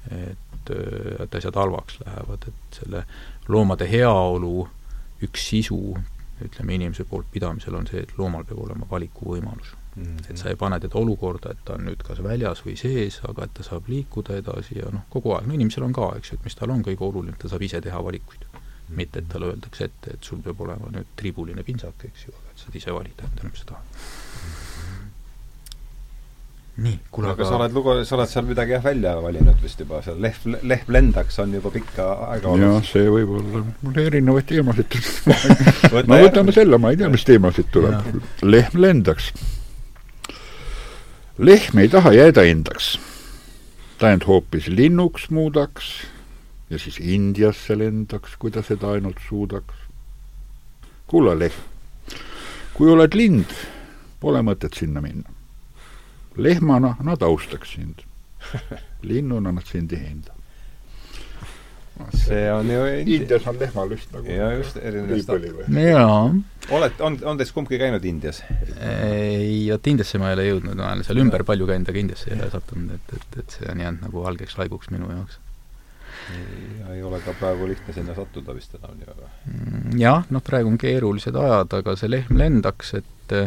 [0.10, 3.01] et, et asjad halvaks lähevad, et selle
[3.49, 4.67] loomade heaolu
[5.26, 5.97] üks sisu,
[6.45, 10.30] ütleme, inimese poolt pidamisel on see, et loomal peab olema valikuvõimalus Mm -hmm.
[10.30, 13.43] et sa ei pane teda olukorda, et ta on nüüd kas väljas või sees, aga
[13.43, 16.38] et ta saab liikuda edasi ja noh, kogu aeg, no inimesel on ka, eks ju,
[16.38, 18.59] et mis tal on kõige olulisem, ta saab ise teha valikuid mm.
[18.59, 18.95] -hmm.
[19.01, 22.51] mitte, et talle öeldakse ette, et sul peab olema nüüd triibuline pintsak, eks ju, aga
[22.51, 23.84] et saad ise valida endale, mis sa tahad.
[26.84, 30.01] Nii, kuule aga sa oled lugu, sa oled seal midagi jah välja valinud vist juba,
[30.06, 32.65] seal lehm, lehm lendaks on juba pikka aega olnud.
[32.65, 34.99] jah, see võib olla, mul erinevaid teemasid
[36.10, 38.19] ma võtame selle, ma ei tea, mis teemasid tuleb.
[38.45, 39.34] lehm lendaks
[41.39, 42.97] lehm ei taha jääda endaks.
[43.97, 45.91] ta end hoopis linnuks muudaks
[46.69, 49.73] ja siis Indiasse lendaks, kui ta seda ainult suudaks.
[51.07, 51.60] kuule, lehm,
[52.73, 53.56] kui oled lind,
[54.19, 55.39] pole mõtet sinna minna.
[56.40, 58.03] Lehmana nad austaks sind,
[59.02, 60.40] linnuna nad sind ei hinda
[62.14, 66.32] see on ju Indias on lehmal just nagu ja just erinev jaa.
[66.72, 68.41] oled, on, on teist kumbki käinud Indias?
[68.80, 72.32] ei, vot Indiasse ma ei ole jõudnud, ma olen seal ümber palju käinud, aga Indiasse
[72.32, 75.40] ei ole sattunud, et, et, et see on jäänud nagu valgeks laiguks minu jaoks.
[76.80, 79.32] ja ei ole ka praegu lihtne sinna sattuda vist enam nii väga?
[79.52, 83.38] Mm, jah, noh, praegu on keerulised ajad, aga see lehm lendaks, et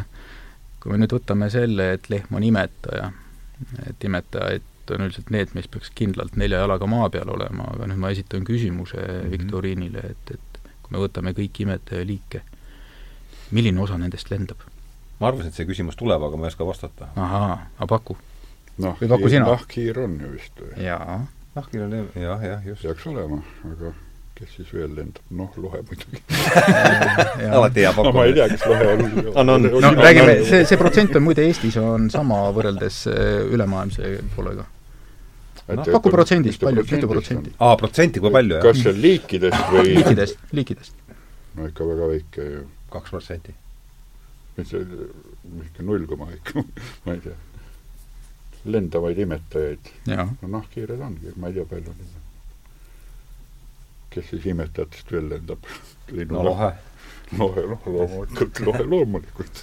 [0.83, 3.13] kui me nüüd võtame selle, et lehm on imetaja,
[3.87, 8.01] et imetajaid on üldiselt need, mis peaks kindlalt nelja jalaga maa peal olema, aga nüüd
[8.03, 9.31] ma esitan küsimuse mm -hmm.
[9.37, 12.43] viktoriinile, et, et kui me võtame kõik imetajaliike,
[13.51, 14.59] milline osa nendest lendab?
[15.21, 17.09] ma arvasin, et see küsimus tuleb, aga ma ei oska vastata.
[17.17, 18.17] ahaa, aga paku.
[18.79, 19.47] noh, Või paku sina?
[19.47, 20.83] nahkhiir on ju vist või?
[20.83, 21.27] jaa.
[21.55, 22.83] nahkhiir on jah, jah, just.
[22.83, 23.43] peaks olema,
[23.73, 23.95] aga
[24.39, 26.21] kes siis veel lendab, noh, lohe muidugi.
[27.57, 28.37] alati hea no ma ei pakkumine.
[28.39, 29.03] tea, kas lohe on
[29.43, 29.67] On, on.
[29.85, 34.65] no räägime, see, see protsent on muide Eestis on sama võrreldes äh, ülemaailmse poolega.
[35.73, 37.53] noh, paku protsendist, palju, mitu protsenti?
[37.61, 38.65] aa, protsenti, kui palju, jah?
[38.67, 40.97] kas see on liikidest või liikidest, liikidest.
[41.59, 42.65] no ikka väga väike ju.
[42.97, 43.55] kaks protsenti.
[44.57, 44.83] mis see,
[45.69, 46.65] ikka null koma ikka,
[47.07, 47.39] ma ei tea.
[48.75, 52.22] lendavaid imetajaid, no nahkhiired ongi, ma ei tea, palju neid on.
[54.13, 55.69] Kes siis imetajatest veel lendab?
[56.31, 56.71] no lohe.
[57.39, 59.63] lohe, noh, loomulikult, lohe loomulikult.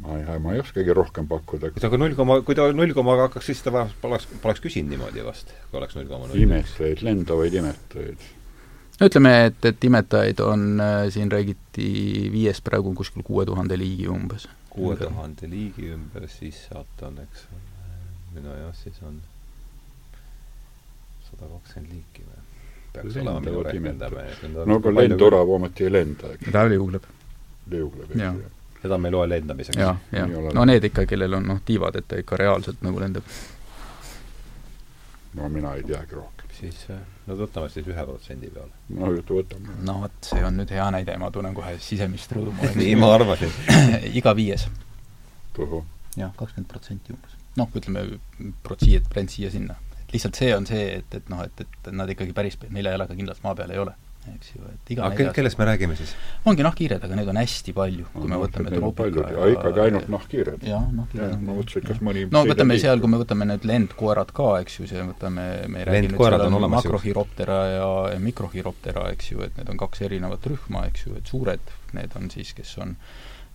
[0.00, 1.72] ma ei, ma ei oskagi rohkem pakkuda.
[1.74, 4.94] kui ta null koma, kui ta null komaga hakkaks, siis ta poleks, poleks, poleks küsinud
[4.94, 6.42] niimoodi vast, kui oleks null koma null.
[6.44, 8.28] imetajaid, lendavaid imetajaid.
[9.00, 11.90] no ütleme, et, et imetajaid on äh, siin räägiti
[12.32, 14.48] viiest praegu kuskil kuue tuhande liigi umbes.
[14.70, 17.66] kuue tuhande liigi ümber, siis sealt on, eks ole,
[18.36, 19.18] minu jah, siis on
[21.30, 22.39] sada kakskümmend liiki või?
[22.92, 24.66] Peaks olema minu imetajad.
[24.66, 26.50] no aga lendorav ometi ei lenda, eks.
[26.52, 27.06] ta liugleb.
[27.70, 28.50] liugleb, eks ju.
[28.82, 29.78] seda me ei loe lendamiseks.
[29.78, 30.34] jah, jah.
[30.54, 33.32] No need ikka, kellel on noh, tiivad, et ta ikka reaalselt nagu lendab.
[35.38, 36.54] no mina ei teagi rohkem.
[36.60, 38.72] siis, äh, no võtame siis ühe protsendi peale.
[38.98, 39.76] no võtame.
[39.86, 43.54] no vot, see on nüüd hea näide, ma tunnen kohe sisemist rõõmu nii ma arvasin.
[44.22, 44.66] iga viies.
[46.16, 47.38] jah, kakskümmend protsenti umbes.
[47.60, 48.08] noh, ütleme
[48.66, 49.78] protsi, et brand siia-sinna.
[50.14, 53.42] Lihtsalt see on see, et, et noh, et, et nad ikkagi päris nelja jalaga kindlalt
[53.44, 53.94] maa peal ei ole,
[54.34, 56.12] eks ju, et iga aga ke- kellest me räägime siis?
[56.50, 60.66] ongi nahkhiired, aga neid on hästi palju, kui me võtame troopika ja ikkagi ainult nahkhiired.
[60.68, 64.50] jah, nahkhiired ma mõtlesin, kas mõni no võtame seal, kui me võtame need lendkoerad ka,
[64.64, 67.90] eks ju, see võtame, me ei räägi nüüd seal on on makrohiroptera ja,
[68.28, 72.32] mikrohiroptera, eks ju, et need on kaks erinevat rühma, eks ju, et suured, need on
[72.34, 72.96] siis, kes on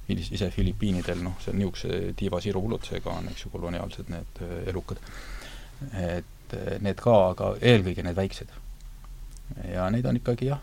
[0.07, 5.01] ise Filipiinidel, noh, see on niisuguse tiivasiru ulutusega on, eks ju, koloniaalsed need äh, elukad.
[5.97, 8.53] et äh, need ka, aga eelkõige need väiksed.
[9.69, 10.61] ja neid on ikkagi jah,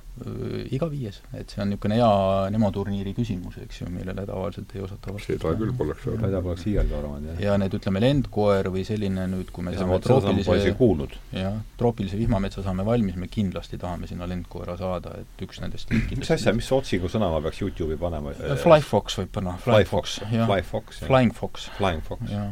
[0.75, 5.15] iga viies, et see on niisugune hea nemoturniiri küsimus, eks ju, millele tavaliselt ei osata
[5.15, 5.37] vastata.
[5.39, 6.25] seda küll poleks öelnud.
[6.33, 7.43] tea, poleks iialgi arvanud, jah.
[7.45, 11.15] ja need, ütleme, lendkoer või selline nüüd, kui me ja saame seda troopilise kuulnud.
[11.39, 16.25] jah, troopilise vihmametsa saame valmis, me kindlasti tahame sinna lendkoera saada, et üks nendest liikidest
[16.25, 18.35] mis asja, mis otsigu sõna ma peaks Youtube'i panema?
[18.67, 20.51] Fly Fox võib panna, Fly Fox, jah.
[20.51, 21.07] Fly Fox, jah.
[21.07, 22.27] Flying Fox, Flying Fox.
[22.35, 22.51] jah.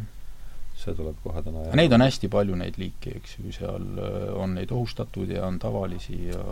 [0.81, 4.31] See tuleb kohe täna aga neid on hästi palju, neid liike, eks ju, seal äh,
[4.41, 6.45] on neid ohustatud ja on tavalisi ja,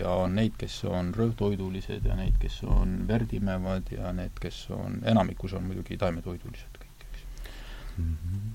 [0.00, 5.00] ja on neid, kes on rõõvtoidulised ja neid, kes on verdimevad ja need, kes on,
[5.10, 8.04] enamikus on muidugi taimetoidulised kõik, eks ju.
[8.04, 8.46] Mhm.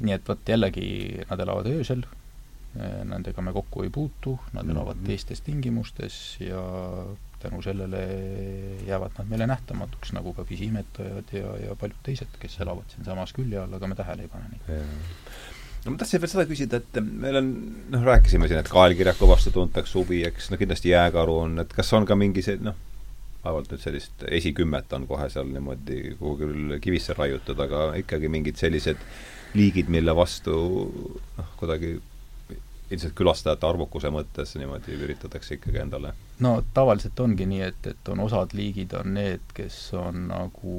[0.00, 0.86] nii et vot jällegi,
[1.28, 2.06] nad elavad öösel,
[2.74, 6.62] nendega me kokku ei puutu, nad elavad teistes tingimustes ja
[7.42, 8.00] tänu sellele
[8.88, 13.60] jäävad nad meile nähtamatuks, nagu ka pisiimetajad ja, ja paljud teised, kes elavad siinsamas külje
[13.62, 15.00] all, aga me tähele ei pane neid.
[15.84, 17.50] no ma tahtsin veel seda küsida, et meil on,
[17.94, 21.92] noh, rääkisime siin, et kaelkirjad kõvasti tuntakse huvi, eks, no kindlasti jääkaru on, et kas
[21.96, 22.76] on ka mingi see, noh,
[23.44, 29.00] vaevalt nüüd sellist esikümmet on kohe seal niimoodi kuhugil kivisse raiutud, aga ikkagi mingid sellised
[29.56, 30.54] liigid, mille vastu
[31.38, 31.96] noh, kuidagi
[32.90, 38.22] ilmselt külastajate arvukuse mõttes niimoodi üritatakse ikkagi endale no tavaliselt ongi nii, et, et on
[38.24, 40.76] osad liigid on need, kes on nagu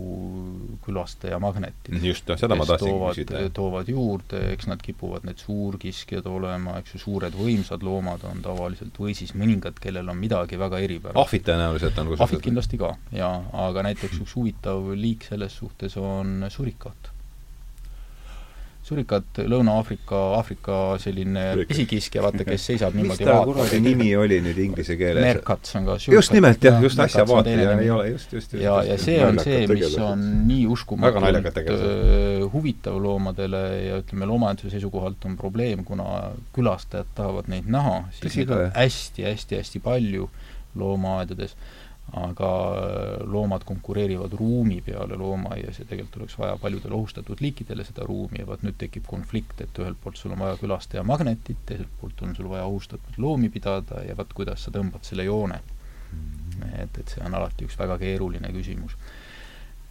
[0.85, 1.97] külastaja magnetid.
[2.03, 3.43] just, noh, seda ma toovad, küsida.
[3.55, 8.97] toovad juurde, eks nad kipuvad need suurkiskjad olema, eks ju, suured võimsad loomad on tavaliselt,
[9.01, 11.21] või siis mõningad, kellel on midagi väga eripärast.
[11.21, 13.35] ahvid tõenäoliselt on ahvid kindlasti ka, jaa,
[13.67, 17.10] aga näiteks üks huvitav liik selles suhtes on surikaat.
[18.91, 24.59] Surikad Lõuna-Aafrika, Aafrika selline pisikiskja, vaata, kes seisab mis niimoodi ta kuradi nimi oli nüüd
[24.65, 25.23] inglise keeles?
[25.23, 28.63] Merkats on ka just nimelt jah, just äsja vaatasin ja ei ole, just, just, just.
[28.65, 34.73] ja, ja see on see, mis on nii uskumatult öö, huvitav loomadele ja ütleme, loomaaeduse
[34.75, 36.07] seisukohalt on probleem, kuna
[36.55, 40.29] külastajad tahavad neid näha, siis neid on hästi-hästi-hästi palju
[40.79, 41.55] loomaaedades,
[42.19, 48.03] aga öö, loomad konkureerivad ruumi peale loomaaias ja tegelikult oleks vaja paljudele ohustatud liikidele seda
[48.03, 51.93] ruumi ja vot nüüd tekib konflikt, et ühelt poolt sul on vaja külastaja magnetit, teiselt
[52.01, 55.61] poolt on sul vaja ohustatud loomi pidada ja vot kuidas sa tõmbad selle joone
[56.75, 58.95] et, et see on alati üks väga keeruline küsimus.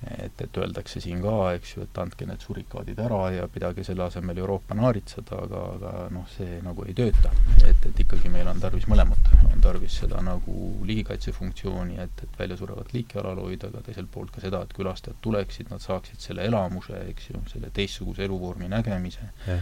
[0.06, 4.06] Et, et öeldakse siin ka, eks ju, et andke need surikaadid ära ja pidage selle
[4.06, 7.32] asemel Euroopa naaritsada, aga, aga noh, see nagu ei tööta.
[7.68, 10.56] et, et ikkagi meil on tarvis mõlemat, on tarvis seda nagu
[10.88, 15.70] liigikaitsefunktsiooni, et, et väljasurevat liiki alal hoida, aga teiselt poolt ka seda, et külastajad tuleksid,
[15.70, 19.32] nad saaksid selle elamuse, eks ju, selle teistsuguse eluvormi nägemise.
[19.46, 19.60] Ja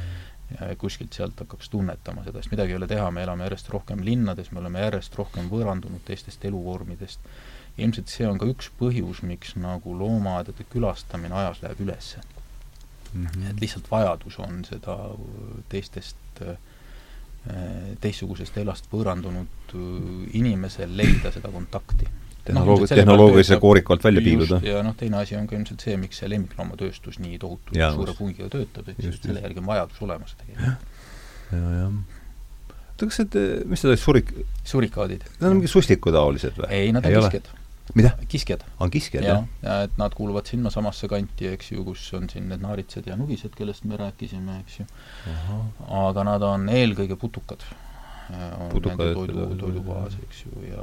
[0.81, 4.49] kuskilt sealt hakkaks tunnetama seda, sest midagi ei ole teha, me elame järjest rohkem linnades,
[4.53, 7.29] me oleme järjest rohkem võõrandunud teistest eluvormidest
[7.79, 13.27] ilmselt see on ka üks põhjus, miks nagu loomaaedade külastamine ajas läheb üles mm.
[13.27, 13.51] -hmm.
[13.51, 14.97] et lihtsalt vajadus on seda
[15.69, 16.57] teistest äh,
[18.01, 19.75] teistsugusest elast võõrandunud
[20.37, 22.09] inimesel leida seda kontakti
[22.49, 24.61] tehnoloog- no,, tehnoloogilise kooriku alt välja piiluda.
[24.67, 28.17] ja noh, teine asi on ka ilmselt see, miks see lemmikloomatööstus nii tohutult ja, suure
[28.19, 30.89] pungiga töötab, et selle järgi on vajadus olemas tegelikult.
[31.53, 31.91] ja, ja, ja
[32.99, 33.39] oota, kas need,
[33.71, 34.35] mis need olid, surik-?
[34.67, 35.25] surikaadid.
[35.39, 36.69] Need on mingid sustikutaolised või?
[36.75, 37.51] ei, nad on kiskjad.
[37.95, 38.13] mida?
[38.29, 38.65] kiskjad.
[38.81, 39.45] on kiskjad, jah?
[39.63, 43.55] ja et nad kuuluvad sinnasamasse kanti, eks ju, kus on siin need naaritsad ja nugised,
[43.59, 44.89] kellest me rääkisime, eks ju.
[46.03, 47.65] aga nad on eelkõige putukad
[48.31, 50.83] on Putuka nende toidu, toidubaas, eks ju, ja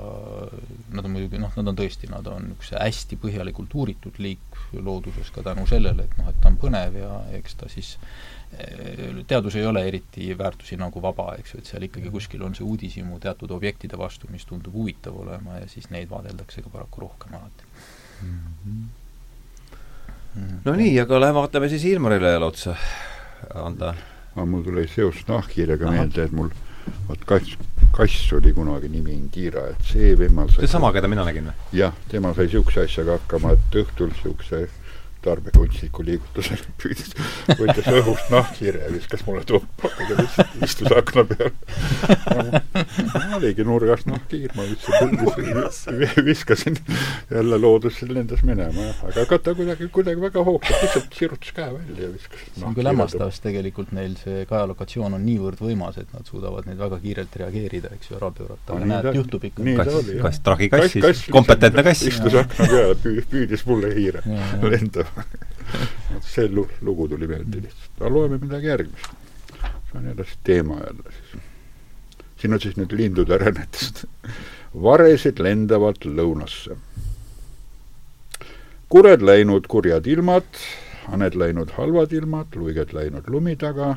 [0.95, 5.29] nad on muidugi noh, nad on tõesti, nad on niisuguse hästi põhjalikult uuritud liik looduses
[5.35, 7.95] ka tänu sellele, et noh, et ta on põnev ja eks ta siis
[8.57, 12.57] eh, teadus ei ole eriti väärtusi nagu vaba, eks ju, et seal ikkagi kuskil on
[12.57, 17.05] see uudishimu teatud objektide vastu, mis tundub huvitav olema ja siis neid vaadeldakse ka paraku
[17.05, 17.73] rohkem alati
[18.21, 18.37] mm.
[18.65, 18.85] -hmm.
[20.35, 22.75] Mm, no nii, aga lähme vaatame siis Ilmarile jälle otsa,
[23.53, 23.93] Anda.
[24.35, 26.49] aga mul tuli seos nahkhiirega meelde, et mul
[27.09, 27.55] vot kass,
[27.95, 31.69] kass oli kunagi nimi Indira, et see vemmal sai seesama, keda mina nägin või?
[31.81, 34.65] jah, tema sai niisuguse asjaga hakkama, et õhtul niisuguse
[35.25, 37.13] tarbekunstniku liigutusel püüdis,
[37.59, 41.51] võttis õhust nahkhiire ja viskas mulle tuppa, kui ta lihtsalt istus akna peal
[42.35, 43.37] no,.
[43.39, 46.79] oligi nurgas nahkhiir, ma lihtsalt viskasin,
[47.31, 49.03] jälle loodus lendas minema, jah.
[49.09, 52.77] aga ega ta kuidagi, kuidagi väga hoogsalt, lihtsalt sirutas käe välja ja viskas see on
[52.77, 56.99] küll hämmastav, sest tegelikult neil see kajalokatsioon on niivõrd võimas, et nad suudavad neid väga
[57.03, 59.65] kiirelt reageerida, eks ju, ära pöörata, aga näed, juhtub ikka.
[59.81, 62.05] kass, kass, tragikass siis, kompetentne kass.
[62.11, 64.23] istus akna peale, püüdis mulle hiire
[64.63, 65.14] lendama
[66.33, 66.49] see
[66.81, 67.91] lugu tuli meelde lihtsalt.
[67.99, 69.11] aga loeme midagi järgmist.
[69.61, 71.43] see on jälle teema jälle siis.
[72.37, 74.05] siin on siis nüüd lindude rännetest.
[74.83, 76.77] varesed lendavad lõunasse.
[78.89, 80.49] kured läinud kurjad ilmad,
[81.07, 83.95] haned läinud halvad ilmad, luiged läinud lumi taga.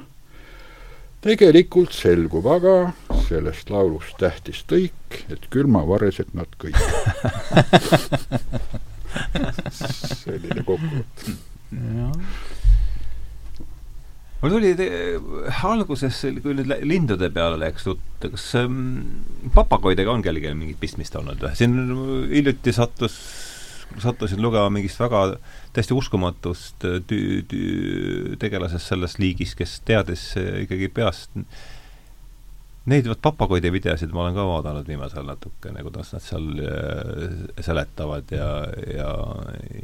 [1.20, 2.93] tegelikult selgub aga
[3.28, 6.78] sellest laulust tähtis tõik, et külmavaresed nad kõik
[10.22, 11.35] selline kokkuvõte.
[14.43, 14.72] mul tuli
[15.68, 18.80] alguses, kui nüüd lindude peale läks jutt, kas ähm,
[19.55, 21.55] papagoidega on kellelgi mingit pistmist olnud või?
[21.59, 21.76] siin
[22.32, 23.18] hiljuti sattus,
[23.98, 25.24] sattusin lugema mingist väga
[25.76, 31.35] täiesti uskumatust tü-, tü-, tegelasest selles liigis, kes teadis ikkagi peast
[32.89, 37.35] Neid vot papagoide videosid ma olen ka vaadanud viimasel natukene, kuidas nad seal äh,
[37.65, 38.48] seletavad ja,
[38.94, 39.09] ja,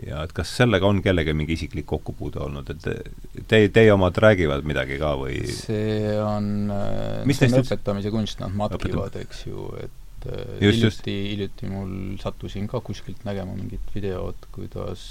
[0.07, 4.65] ja et kas sellega on kellelgi mingi isiklik kokkupuude olnud, et teie, teie omad räägivad
[4.69, 5.43] midagi ka või?
[5.53, 11.17] see on, äh, see on õpetamise kunst, nad matkivad, eks ju, et äh, just, hiljuti,
[11.35, 15.05] hiljuti mul sattusin ka kuskilt nägema mingit videot, kuidas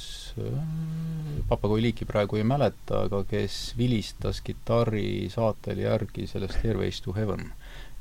[1.52, 7.52] papagoiliiki praegu ei mäleta, aga kes vilistas kitarri saatel järgi sellest Airways to Heaven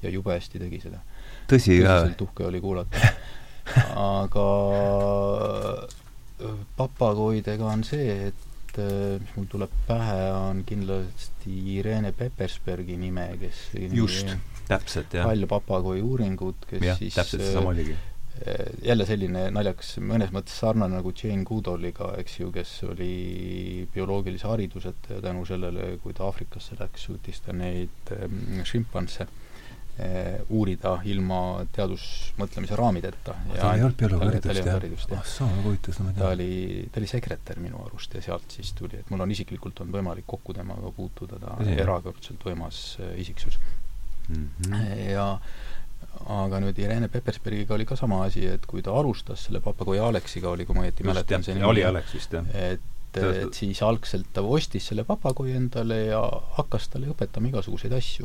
[0.03, 1.03] ja jube hästi tegi seda.
[1.51, 2.03] tõsi, jaa.
[2.03, 3.11] tõsiselt uhke oli kuulata.
[4.03, 4.47] aga
[6.43, 13.29] äh, papagoidega on see, et äh, mis mul tuleb pähe, on kindlasti Irene Peppersbergi nime,
[13.41, 14.35] kes just,
[14.69, 15.29] täpselt, jah.
[15.31, 17.99] palju papagoi uuringud, kes ja, siis täpselt seesama oligi
[18.83, 25.19] jälle selline naljakas, mõnes mõttes sarnane nagu Jane Goodalliga, eks ju, kes oli bioloogilise hariduseta
[25.19, 29.42] ja tänu sellele, kui ta Aafrikasse läks, suutis ta neid ähm, šimpanse Eh,
[30.53, 31.41] uurida ilma
[31.75, 33.35] teadusmõtlemise raamideta.
[33.55, 35.21] ta ei olnud bioloogiharidust, jah?
[35.23, 36.23] ah soo, väga huvitav, seda ma ei tea.
[36.23, 39.85] ta oli, ta oli sekretär minu arust ja sealt siis tuli, et mul on isiklikult
[39.85, 43.59] olnud võimalik kokku temaga puutuda, ta on erakordselt võimas eh, isiksus
[44.29, 44.49] mm.
[44.67, 45.05] -hmm.
[45.13, 45.29] ja
[46.33, 50.51] aga nüüd Irene Peppersbergiga oli ka sama asi, et kui ta alustas selle papagoi Aleksiga,
[50.51, 52.49] oli, kui ma õieti mäletan, see nimi oli Alex vist, jah.
[52.55, 56.23] et et siis algselt ta ostis selle papagoi endale ja
[56.57, 58.25] hakkas talle õpetama igasuguseid asju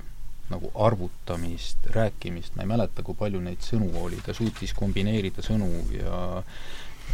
[0.51, 5.71] nagu arvutamist, rääkimist, ma ei mäleta, kui palju neid sõnu oli, ta suutis kombineerida sõnu
[5.95, 6.19] ja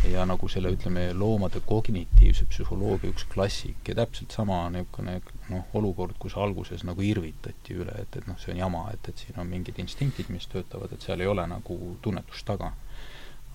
[0.10, 5.20] ja nagu selle, ütleme, loomade kognitiivse psühholoogia üks klassik ja täpselt sama niisugune
[5.52, 9.26] noh, olukord, kus alguses nagu irvitati üle, et, et noh, see on jama, et, et
[9.26, 12.74] siin on mingid instinktid, mis töötavad, et seal ei ole nagu tunnetust taga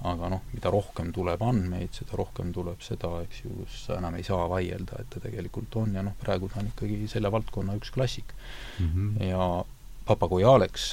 [0.07, 4.27] aga noh, mida rohkem tuleb andmeid, seda rohkem tuleb seda, eks ju, kus enam ei
[4.27, 7.91] saa vaielda, et ta tegelikult on ja noh, praegu ta on ikkagi selle valdkonna üks
[7.95, 8.35] klassik
[8.79, 8.93] mm.
[8.93, 9.27] -hmm.
[9.27, 9.65] ja
[10.09, 10.87] papagoi Alex,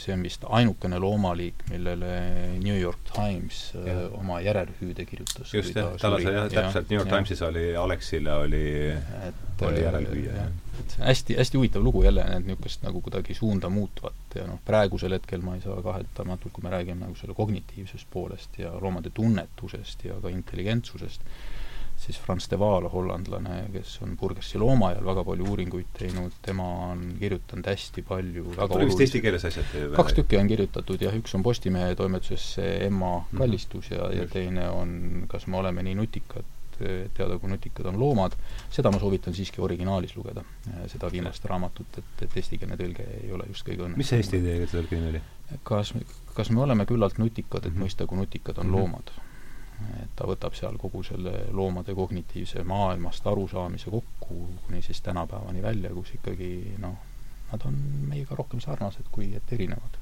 [0.00, 2.10] see on vist ainukene loomaliik, millele
[2.60, 3.94] New York Times ja.
[4.18, 5.54] oma järelhüüde kirjutas.
[5.54, 7.16] just jah, tal on see jah, täpselt, New York ja.
[7.16, 8.66] Timesis oli Alexile oli,
[9.68, 10.46] oli järelhüüa.
[10.80, 15.16] et hästi, hästi huvitav lugu jälle, need niisugust nagu kuidagi suunda muutvat ja noh, praegusel
[15.16, 20.04] hetkel ma ei saa kaheldamatult, kui me räägime nagu selle kognitiivsest poolest ja loomade tunnetusest
[20.10, 21.24] ja ka intelligentsusest,
[21.98, 27.04] siis Franz de Waal, hollandlane, kes on Burgersi loomaaia väga palju uuringuid teinud, tema on
[27.20, 29.76] kirjutanud hästi palju väga olulisi vist eesti keeles asjad?
[29.96, 33.38] kaks tükki on kirjutatud jah, üks on Postimehe toimetuses see Emma mhm.
[33.40, 34.92] kallistus ja, ja teine on
[35.30, 36.46] Kas me oleme nii nutikad,
[36.76, 38.34] teada, kui nutikad on loomad,
[38.74, 40.42] seda ma soovitan siiski originaalis lugeda,
[40.90, 44.02] seda viimast raamatut, et, et eestikeelne tõlge ei ole just kõige õnnestunum.
[44.02, 45.22] mis see eesti tõlge nimi oli?
[45.66, 45.94] kas,
[46.34, 47.86] kas me oleme küllalt nutikad, et -hmm.
[47.86, 48.80] mõista, kui nutikad on mm -hmm.
[48.80, 49.14] loomad
[50.02, 54.36] et ta võtab seal kogu selle loomade kognitiivse maailmast arusaamise kokku
[54.66, 56.94] kuni siis tänapäevani välja, kus ikkagi noh,
[57.52, 57.76] nad on
[58.08, 60.00] meiega rohkem sarnased kui et erinevad.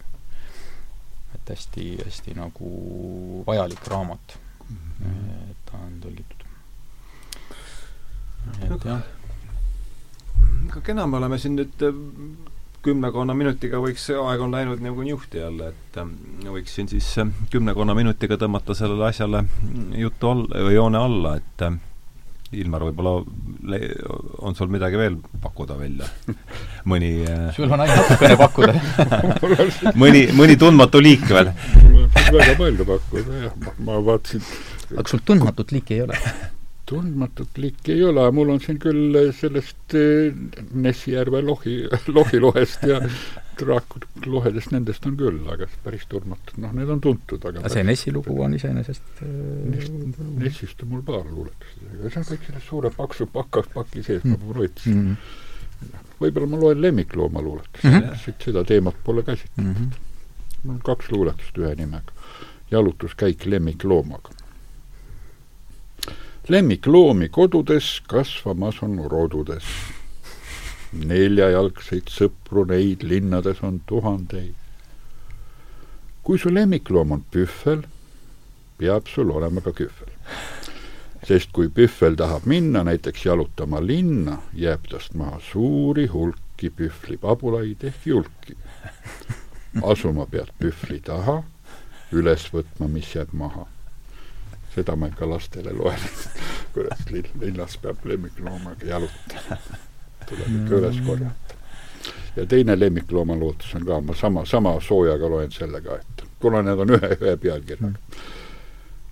[1.35, 2.71] et hästi, hästi nagu
[3.47, 4.39] vajalik raamat
[4.69, 5.51] mm, -hmm.
[5.51, 6.45] et ta on tõlgitud.
[8.63, 9.03] et jah.
[10.71, 11.89] aga kena, me oleme siin nüüd
[12.83, 16.11] kümnekonna minutiga võiks, aeg on läinud nagu niuhti jälle, et äh,
[16.51, 19.45] võiksin siis äh, kümnekonna minutiga tõmmata sellele asjale
[19.99, 21.81] jutu all, või joone alla, et äh,
[22.53, 23.15] Ilmar, võib-olla
[24.45, 26.05] on sul midagi veel pakkuda välja?
[26.91, 27.13] mõni
[27.57, 28.75] sul on ainult natukene pakkuda
[30.03, 31.55] mõni, mõni tundmatu liik veel?
[32.33, 33.57] väga palju pakkuda, jah,
[33.87, 34.45] ma vaatasin
[34.99, 36.19] aga sul tundmatut liiki ei ole
[36.93, 40.35] tundmatut liiki ei ole, mul on siin küll sellest eh,
[40.73, 41.79] Nessijärve lohi,
[42.19, 43.01] lohilohest ja
[43.61, 48.37] draaklohedest, nendest on küll, aga päris tundmatud, noh, need on tuntud, aga see Nessi lugu
[48.45, 49.91] on iseenesest Ness,
[50.41, 54.25] Nessist on mul paar luuletust, aga see on kõik selles suure paksu paka, paki sees
[54.25, 55.17] mm., ma võtsin mm.
[55.17, 56.15] -hmm.
[56.23, 58.23] võib-olla ma loen lemmikloomaluuletust mm, -hmm.
[58.25, 59.75] siit seda teemat pole käsitletud mm.
[59.75, 60.63] -hmm.
[60.63, 62.21] mul on kaks luuletust ühe nimega.
[62.71, 64.42] jalutuskäik lemmikloomaga
[66.49, 69.65] lemmikloomi kodudes kasvamas on rodudes.
[70.93, 74.55] neljajalgseid sõpru neid linnades on tuhandeid.
[76.23, 77.85] kui su lemmikloom on pühvel,
[78.79, 80.11] peab sul olema ka kühvel.
[81.27, 88.07] sest kui pühvel tahab minna näiteks jalutama linna, jääb tast maha suuri hulki pühvlipabulaid ehk
[88.07, 88.57] julki.
[89.83, 91.45] asuma pead pühvli taha,
[92.13, 93.67] üles võtma, mis jääb maha
[94.75, 96.01] seda ma ikka lastele loen
[96.73, 96.99] kuidas
[97.41, 99.57] linnas peab lemmikloomaga jalutama.
[100.29, 101.07] tuleb ikka üles mm.
[101.07, 101.55] korjata.
[102.37, 106.29] ja teine lemmikloomalootus on ka, ma sama, sama soojaga loen selle ka ette.
[106.41, 107.99] kuna need on ühe, ühe pealkirjaga.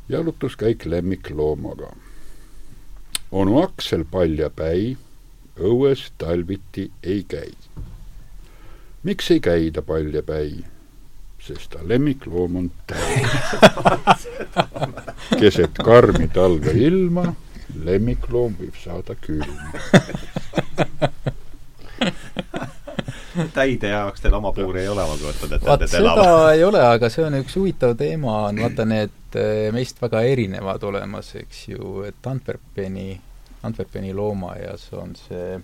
[0.08, 1.92] jalutuskäik lemmikloomaga.
[3.32, 4.96] onu Aksel paljapäi
[5.60, 7.52] õues talviti ei käi.
[9.02, 10.64] miks ei käi ta paljapäi?
[11.50, 14.26] Sest ta lemmikloom on täis.
[15.40, 17.32] keset karmi talve ilma
[17.84, 19.70] lemmikloom võib saada külma
[23.54, 25.66] täide jaoks teil oma puuri ei ole, ma kujutan ette.
[25.66, 26.52] vaat seda elama.
[26.52, 30.82] ei ole, aga see on üks huvitav teema, on vaata need eh, meist väga erinevad
[30.86, 33.10] olemas, eks ju, et Antwerpeni,
[33.66, 35.60] Antwerpeni loomaaias on see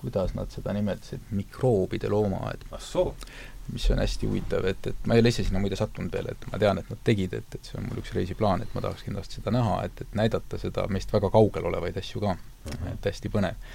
[0.00, 2.64] kuidas nad seda nimetasid, mikroobide loomaaed.
[3.72, 6.46] Mis on hästi huvitav, et, et ma ei ole ise sinna muide sattunud veel, et
[6.52, 9.06] ma tean, et nad tegid, et, et see on mul üks reisiplaan, et ma tahaks
[9.06, 12.36] kindlasti seda näha, et, et näidata seda meist väga kaugel olevaid asju ka
[12.92, 13.70] et hästi põnev.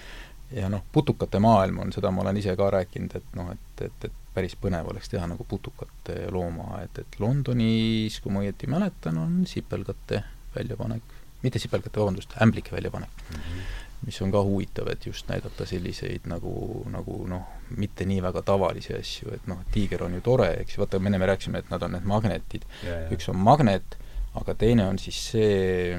[0.55, 4.07] ja noh, putukate maailm on, seda ma olen ise ka rääkinud, et noh, et, et,
[4.09, 9.17] et päris põnev oleks teha nagu putukate looma, et, et Londonis, kui ma õieti mäletan,
[9.21, 10.21] on sipelgate
[10.55, 13.41] väljapanek, mitte sipelgate, vabandust, ämblike väljapanek mm.
[13.41, 16.53] -hmm mis on ka huvitav, et just näidata selliseid nagu,
[16.93, 17.45] nagu noh,
[17.77, 21.21] mitte nii väga tavalisi asju, et noh, tiiger on ju tore, eks ju, vaata, enne
[21.21, 22.67] me rääkisime, et nad on need magnetid.
[23.15, 23.97] üks on magnet,
[24.37, 25.95] aga teine on siis see,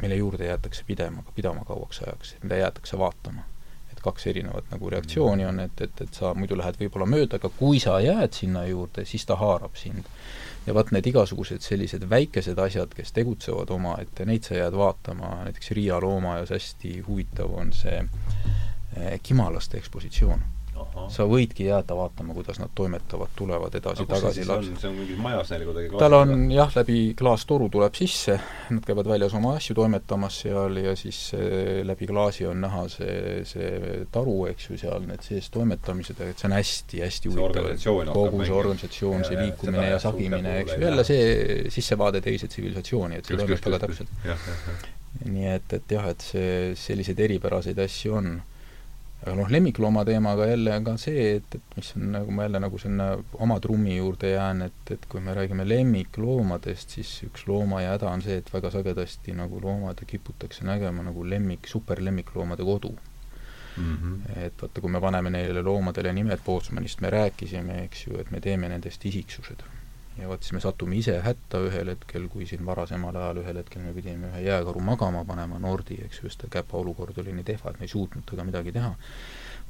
[0.00, 3.44] mille juurde jäetakse pidema, pidama kauaks ajaks, mida jäetakse vaatama.
[3.92, 7.48] et kaks erinevat nagu reaktsiooni on, et, et, et sa muidu lähed võib-olla mööda, aga
[7.48, 10.08] kui sa jääd sinna juurde, siis ta haarab sind
[10.66, 15.70] ja vaat need igasugused sellised väikesed asjad, kes tegutsevad omaette, neid sa jääd vaatama, näiteks
[15.78, 20.55] Riia loomaajas hästi huvitav on see eh, kimalaste ekspositsioon
[21.12, 24.96] sa võidki jääda vaatama, kuidas nad toimetavad, tulevad edasi-tagasi see on?
[24.96, 28.38] Mingis majas neil kuidagi tal on jah, läbi klaastoru tuleb sisse,
[28.74, 33.44] nad käivad väljas oma asju toimetamas seal ja siis äh, läbi klaasi on näha see,
[33.48, 37.70] see taru, eks ju, seal need sees toimetamised, et see on hästi-hästi huvitav,
[38.12, 43.20] kogu see organisatsioon, see liikumine ja, ja sagimine, eks ju, jälle see sissevaade teise tsivilisatsiooni,
[43.20, 44.92] et see toimub väga täpselt.
[45.26, 48.36] nii et, et jah, et see, selliseid eripäraseid asju on
[49.22, 52.60] aga noh, lemmiklooma teemaga jälle on ka see, et, et mis on nagu ma jälle
[52.62, 53.08] nagu sinna
[53.42, 58.10] oma trummi juurde jään, et, et kui me räägime lemmikloomadest, siis üks looma ja häda
[58.12, 62.92] on see, et väga sagedasti nagu loomad kiputakse nägema nagu lemmik, superlemmikloomade kodu
[63.76, 63.96] mm.
[63.96, 64.36] -hmm.
[64.46, 68.40] et vaata, kui me paneme neile loomadele nimed Bootsmanist me rääkisime, eks ju, et me
[68.40, 69.64] teeme nendest isiksused
[70.18, 73.84] ja vot siis me satume ise hätta ühel hetkel, kui siin varasemal ajal ühel hetkel
[73.84, 77.46] me pidime ühe jääkaru magama panema, Nordi, eks ju, sest ta käpa olukord oli nii
[77.52, 78.94] tehva, et me ei suutnud temaga midagi teha.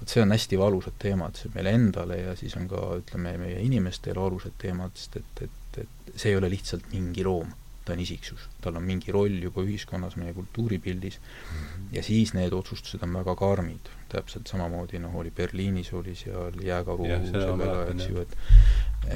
[0.01, 3.61] vot see on hästi valusad teemad, see meile endale ja siis on ka, ütleme, meie
[3.65, 7.55] inimestele valusad teemad, sest et, et, et see ei ole lihtsalt mingi loom,
[7.87, 11.87] ta on isiksus, tal on mingi roll juba ühiskonnas, meie kultuuripildis mm, -hmm.
[11.97, 13.93] ja siis need otsustused on väga karmid.
[14.09, 18.37] täpselt samamoodi noh, oli Berliinis oli seal jääkaru sellega, eks ju, et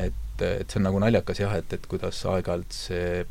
[0.06, 3.26] et, et see on nagu naljakas jah, et, et kuidas aeg-ajalt see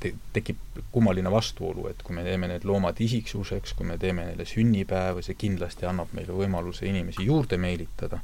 [0.00, 4.44] te-, tekib kummaline vastuolu, et kui me teeme need loomad isiksuseks, kui me teeme neile
[4.48, 8.20] sünnipäeva, see kindlasti annab meile võimaluse inimesi juurde meelitada,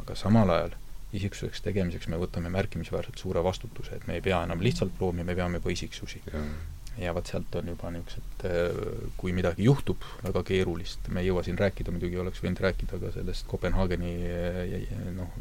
[0.00, 0.76] aga samal ajal
[1.18, 5.36] isiksuseks tegemiseks me võtame märkimisväärselt suure vastutuse, et me ei pea enam lihtsalt loomi, me
[5.38, 6.22] peame juba isiksusi.
[6.96, 11.58] ja vot sealt on juba niisugused, kui midagi juhtub väga keerulist, me ei jõua siin
[11.60, 14.14] rääkida, muidugi oleks võinud rääkida ka sellest Kopenhaageni
[15.18, 15.34] noh,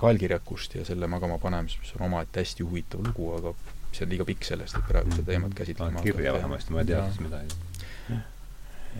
[0.00, 3.52] kaelkirjakust ja selle magama panemist, mis on omaette hästi huvitav lugu, aga
[3.92, 7.04] see on liiga pikk sellest, et praegu seda teemat käsitlema kirja vähemasti, ma ei tea
[7.10, 7.60] siis midagi.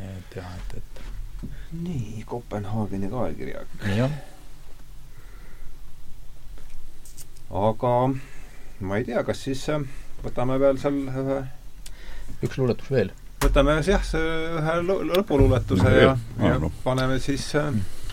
[0.06, 1.04] et jah, et, et
[1.82, 3.78] nii, Kopenhaageni kaelkirjak.
[3.96, 4.18] jah.
[7.50, 7.92] Aga
[8.80, 9.84] ma ei tea, kas siis äh,
[10.24, 11.38] võtame veel seal ühe
[12.44, 13.12] üks luuletus veel.
[13.44, 14.76] võtame jah, see ühe
[15.12, 17.70] lõpuluuletuse ja, ja, ja paneme siis, äh,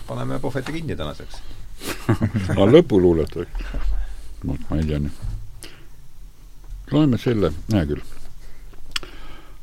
[0.08, 1.42] paneme puhveti kinni tänaseks
[2.54, 3.48] aga lõpuluulet või?
[4.44, 5.70] noh, ma ei tea nüüd.
[6.92, 8.04] loeme selle, hea küll.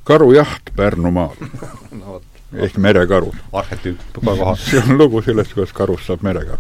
[0.03, 1.37] karujaht Pärnumaal
[2.01, 2.19] no,
[2.55, 3.31] ehk merekaru.
[3.53, 4.59] arhetüüp kohas.
[4.69, 6.59] see on lugu sellest, kuidas karust saab merekaru.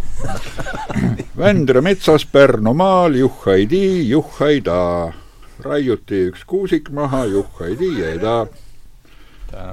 [1.41, 5.13] Vändra metsas Pärnumaal juhhaidi, juhhaida.
[5.61, 8.47] raiuti üks kuusik maha, juhhaidi jäi ta.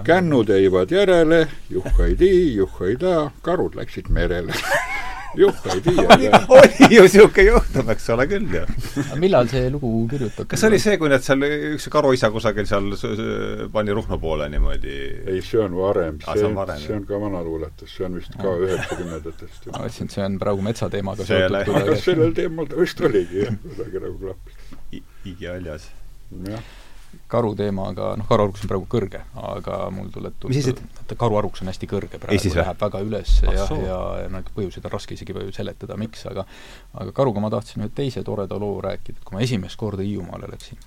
[0.05, 4.53] kännud jäivad järele, juhhaidi, juhhaida, karud läksid merele
[5.37, 6.07] juhtu ei tea.
[6.49, 8.63] oli ju niisugune juhtum, eks ole küll ju.
[9.21, 10.49] millal see lugu kirjutati?
[10.53, 11.45] kas see oli see, kui nad seal,
[11.75, 12.91] üks karuisa kusagil seal
[13.75, 14.97] pani Ruhnu poole niimoodi?
[15.27, 18.35] ei, see on varem, see, see, on, see on ka vana luuletus, see on vist
[18.41, 19.71] ka üheksakümnendatest.
[19.73, 21.73] ma mõtlesin, et see on praegu metsateemaga seotud.
[21.85, 25.07] aga sellel teemal ta vist oligi jah, kuidagi nagu klappis.
[25.29, 25.91] igihaljas.
[26.49, 26.77] jah
[27.29, 30.37] karuteemaga, noh, karuaruks on praegu kõrge, aga mul tuleb
[31.05, 34.89] et karuaruks on hästi kõrge praegu, läheb väga üles ah, ja, ja, ja noh, põhjuseid
[34.89, 36.47] on raske isegi seletada, miks, aga
[36.97, 40.49] aga karuga ma tahtsin ühe teise toreda loo rääkida, et kui ma esimest korda Hiiumaale
[40.55, 40.81] läksin,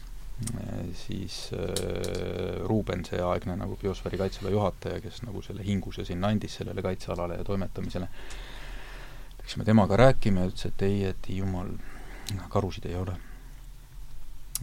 [0.98, 6.58] siis äh, Ruuben, see aegne nagu biosfääri kaitseala juhataja, kes nagu selle hinguse sinna andis,
[6.58, 8.10] sellele kaitsealale ja toimetamisele,
[9.42, 11.76] läksime temaga rääkima ja ütles, et ei, et Hiiumaal
[12.50, 13.18] karusid ei ole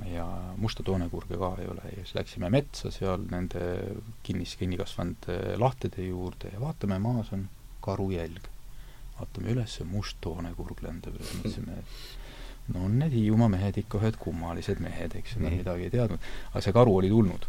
[0.06, 0.26] ja
[0.56, 3.62] musta toonekurge ka ei ole ja siis läksime metsa seal nende
[4.22, 7.48] kinnis, kinni kasvanud eh, lahtede juurde ja vaatame, maas on
[7.84, 8.46] karujälg.
[9.18, 14.18] vaatame üles, must toonekurg lendab ja mõtlesime, et no on need Hiiumaa mehed ikka ühed
[14.20, 16.30] kummalised mehed, eks ju, nad midagi ei teadnud.
[16.52, 17.48] aga see karu oli tulnud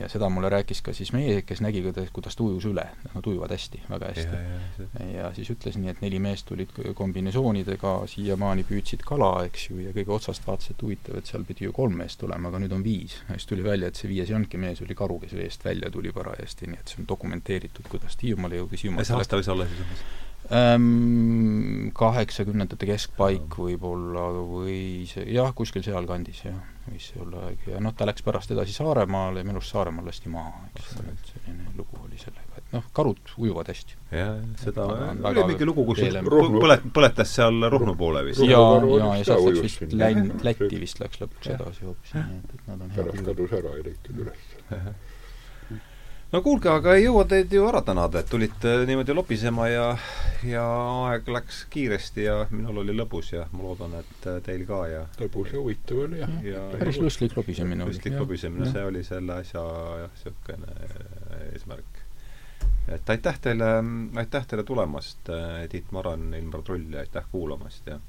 [0.00, 1.82] ja seda mulle rääkis ka siis meie, kes nägi,
[2.12, 4.40] kuidas ta ujus üle, nad ujuvad hästi, väga hästi.
[4.98, 9.80] Ja, ja siis ütles nii, et neli meest tulid kombinesoonidega, siiamaani püüdsid kala, eks ju,
[9.86, 12.76] ja kõige otsast vaatas, et huvitav, et seal pidi ju kolm meest tulema, aga nüüd
[12.76, 13.18] on viis.
[13.28, 15.90] ja siis tuli välja, et see viies ei olnudki mees, oli karu, kes eest välja
[15.90, 18.88] tuli parajasti, nii et see on dokumenteeritud, kuidas ta Hiiumaale jõudis.
[18.96, 20.06] mis aasta võis olla siis umbes?
[20.46, 27.94] Ehm, kaheksakümnendate keskpaik võib-olla või see, jah, kuskil sealkandis, jah, võis see olla, ja noh,
[27.98, 31.74] ta läks pärast edasi Saaremaale ja minu arust Saaremaal lasti maha, eks ole, et selline
[31.74, 33.98] lugu oli sellega, et noh, karud ujuvad hästi.
[34.14, 34.86] jah, seda
[35.32, 38.44] oli mingi lugu, kus põlet-, põletas seal Ruhnu poole vist.
[38.46, 42.54] ja, ja, ja sealt läks vist Län-, Lätti vist läks lõpuks edasi hoopis, nii et,
[42.60, 44.48] et nad on pärast kadus ära, ei leitud üles
[46.32, 49.90] no kuulge, aga ei jõua teid ju ära tänada, et tulite niimoodi lobisema ja
[50.46, 50.64] ja
[51.08, 55.52] aeg läks kiiresti ja minul oli lõbus ja ma loodan, et teil ka ja lõbus
[55.54, 56.64] ja huvitav oli jah ja, ja.
[56.80, 57.94] päris lustlik lobisemine oli.
[57.94, 59.62] lustlik lobisemine, see oli selle asja
[60.02, 60.74] jah, niisugune
[61.52, 62.02] eesmärk.
[62.98, 63.70] et aitäh teile,
[64.16, 65.30] aitäh teile tulemast,
[65.70, 68.00] Tiit Maran, Ilmar Trull ja aitäh kuulamast ja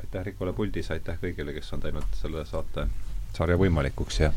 [0.00, 2.88] aitäh Rikole puldis, aitäh kõigile, kes on teinud selle saate
[3.34, 4.32] sarja võimalikuks ja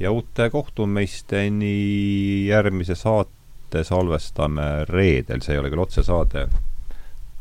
[0.00, 6.46] ja uute kohtumisteni järgmise saate salvestame reedel, see ei ole küll otsesaade,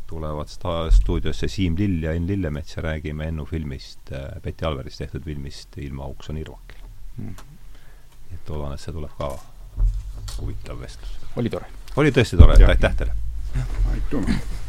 [0.09, 4.97] tulevad sta-, stuudiosse Siim Lill ja Enn Lillemets ja räägime Ennu filmist, äh, Betty Alveris
[5.01, 6.81] tehtud filmist Ilma Ukson Irvakil
[7.17, 7.35] mm..
[8.33, 9.33] et loodan, et see tuleb ka
[10.39, 11.17] huvitav vestlus.
[11.35, 11.69] oli tore.
[11.95, 13.17] oli tõesti tore, aitäh teile!
[13.93, 14.61] aitüma!